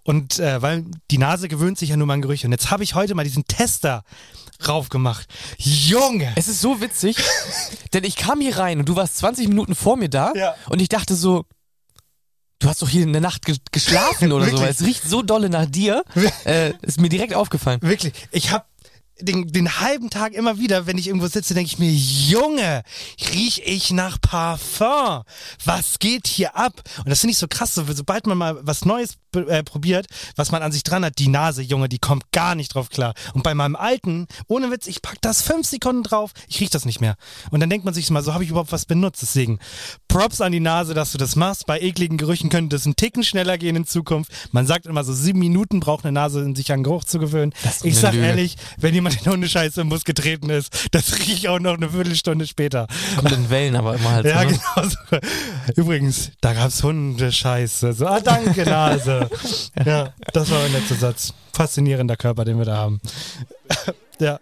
[0.03, 2.47] Und äh, weil die Nase gewöhnt sich ja nur mal an Gerüche.
[2.49, 4.03] Und jetzt habe ich heute mal diesen Tester
[4.67, 5.29] raufgemacht.
[5.59, 6.33] Junge!
[6.35, 7.17] Es ist so witzig,
[7.93, 10.55] denn ich kam hier rein und du warst 20 Minuten vor mir da Ja.
[10.69, 11.45] und ich dachte so,
[12.63, 15.51] du hast doch hier in der Nacht ge geschlafen oder so, es riecht so dolle
[15.51, 16.05] nach dir.
[16.45, 17.81] äh, ist mir direkt aufgefallen.
[17.83, 18.65] Wirklich, ich habe
[19.21, 22.83] den, den halben Tag immer wieder, wenn ich irgendwo sitze, denke ich mir, Junge,
[23.33, 25.23] riech ich nach Parfum.
[25.65, 26.83] Was geht hier ab?
[26.99, 30.07] Und das finde ich so krass, so, sobald man mal was Neues äh, probiert,
[30.37, 33.15] was man an sich dran hat, die Nase, Junge, die kommt gar nicht drauf klar.
[33.35, 36.85] Und bei meinem alten, ohne Witz, ich pack das fünf Sekunden drauf, ich riech das
[36.85, 37.17] nicht mehr.
[37.51, 39.23] Und dann denkt man sich mal, so habe ich überhaupt was benutzt.
[39.23, 39.59] Deswegen
[40.09, 41.67] Props an die Nase, dass du das machst.
[41.67, 44.31] Bei ekligen Gerüchen könnte es einen Ticken schneller gehen in Zukunft.
[44.53, 47.53] Man sagt immer so, sieben Minuten braucht eine Nase, um sich an Geruch zu gewöhnen.
[47.83, 48.27] Ich sag Lüge.
[48.27, 51.91] ehrlich, wenn jemand in Hundescheiße im Bus getreten ist, das riech ich auch noch eine
[51.91, 52.87] Viertelstunde später.
[53.17, 54.27] Kommt in Wellen aber immer halt.
[54.27, 54.61] Ja, so, ne?
[54.75, 54.89] genau.
[54.89, 55.81] So.
[55.81, 57.93] Übrigens, da gab's Hundescheiße.
[57.93, 59.22] So, ah, danke, Nase.
[59.85, 61.35] Ja, das war ein letzter Satz.
[61.53, 63.01] Faszinierender Körper, den wir da haben.
[64.21, 64.39] Ja.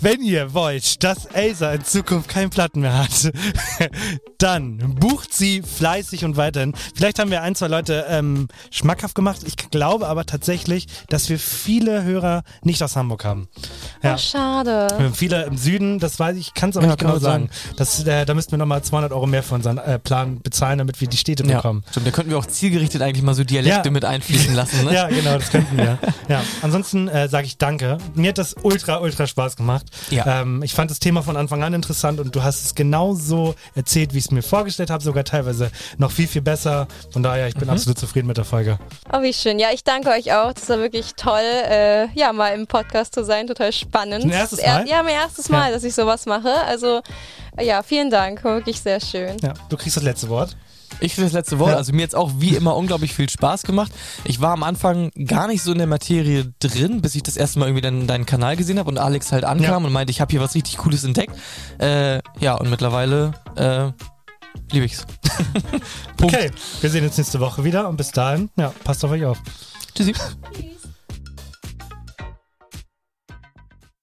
[0.00, 3.32] Wenn ihr wollt, dass Acer in Zukunft keinen Platten mehr hat,
[4.38, 6.74] dann bucht sie fleißig und weiterhin.
[6.94, 9.40] Vielleicht haben wir ein, zwei Leute ähm, schmackhaft gemacht.
[9.46, 13.48] Ich glaube aber tatsächlich, dass wir viele Hörer nicht aus Hamburg haben.
[14.02, 14.14] Ja.
[14.14, 14.88] Oh, schade.
[14.96, 17.48] Wir haben Viele im Süden, das weiß ich, kann es aber Ja, nicht genau sagen.
[17.50, 17.74] sein.
[17.76, 21.00] Das, äh, da müssten wir nochmal 200 Euro mehr für unseren äh, Plan bezahlen, damit
[21.00, 21.84] wir die Städte Ja, bekommen.
[21.90, 22.06] stimmt.
[22.06, 23.90] Da könnten wir auch zielgerichtet eigentlich mal so Dialekte Ja.
[23.92, 24.84] mit einfließen lassen.
[24.84, 24.92] Ne?
[24.94, 25.98] Ja, genau, das könnten wir.
[26.28, 26.42] ja.
[26.62, 27.98] Ansonsten äh, sage ich danke.
[28.14, 29.86] Mir hat das ultra, ultra Spaß gemacht.
[30.10, 30.40] Ja.
[30.42, 33.54] Ähm, ich fand das Thema von Anfang an interessant und du hast es genau so
[33.74, 36.88] erzählt, wie ich es mir vorgestellt habe, sogar teilweise noch viel, viel besser.
[37.12, 37.74] Von daher, ich bin Mhm.
[37.74, 38.78] absolut zufrieden mit der Folge.
[39.12, 39.58] Oh, wie schön.
[39.58, 40.52] Ja, ich danke euch auch.
[40.52, 43.46] Das war wirklich toll, äh, ja, mal im Podcast zu sein.
[43.46, 44.24] Total spannend.
[44.24, 44.88] Dein erstes Er- Mal?
[44.88, 45.74] Ja, mein erstes Mal, Ja.
[45.74, 46.52] dass ich sowas mache.
[46.66, 47.02] Also,
[47.60, 48.42] ja, vielen Dank.
[48.42, 49.36] Wirklich sehr schön.
[49.42, 50.56] Ja, du kriegst das letzte Wort.
[51.04, 51.70] Ich für das letzte Wort.
[51.70, 51.76] Ja.
[51.76, 53.92] Also mir jetzt auch wie immer unglaublich viel Spaß gemacht.
[54.24, 57.58] Ich war am Anfang gar nicht so in der Materie drin, bis ich das erste
[57.58, 59.86] Mal irgendwie dann deinen Kanal gesehen habe und Alex halt ankam Ja.
[59.86, 61.34] und meinte, ich habe hier was richtig Cooles entdeckt.
[61.78, 63.90] Äh, ja, und mittlerweile äh,
[64.72, 65.06] liebe ich's.
[66.22, 66.50] Okay,
[66.80, 69.38] wir sehen uns nächste Woche wieder und bis dahin, ja, passt auf euch auf.
[69.94, 70.14] Tschüssi.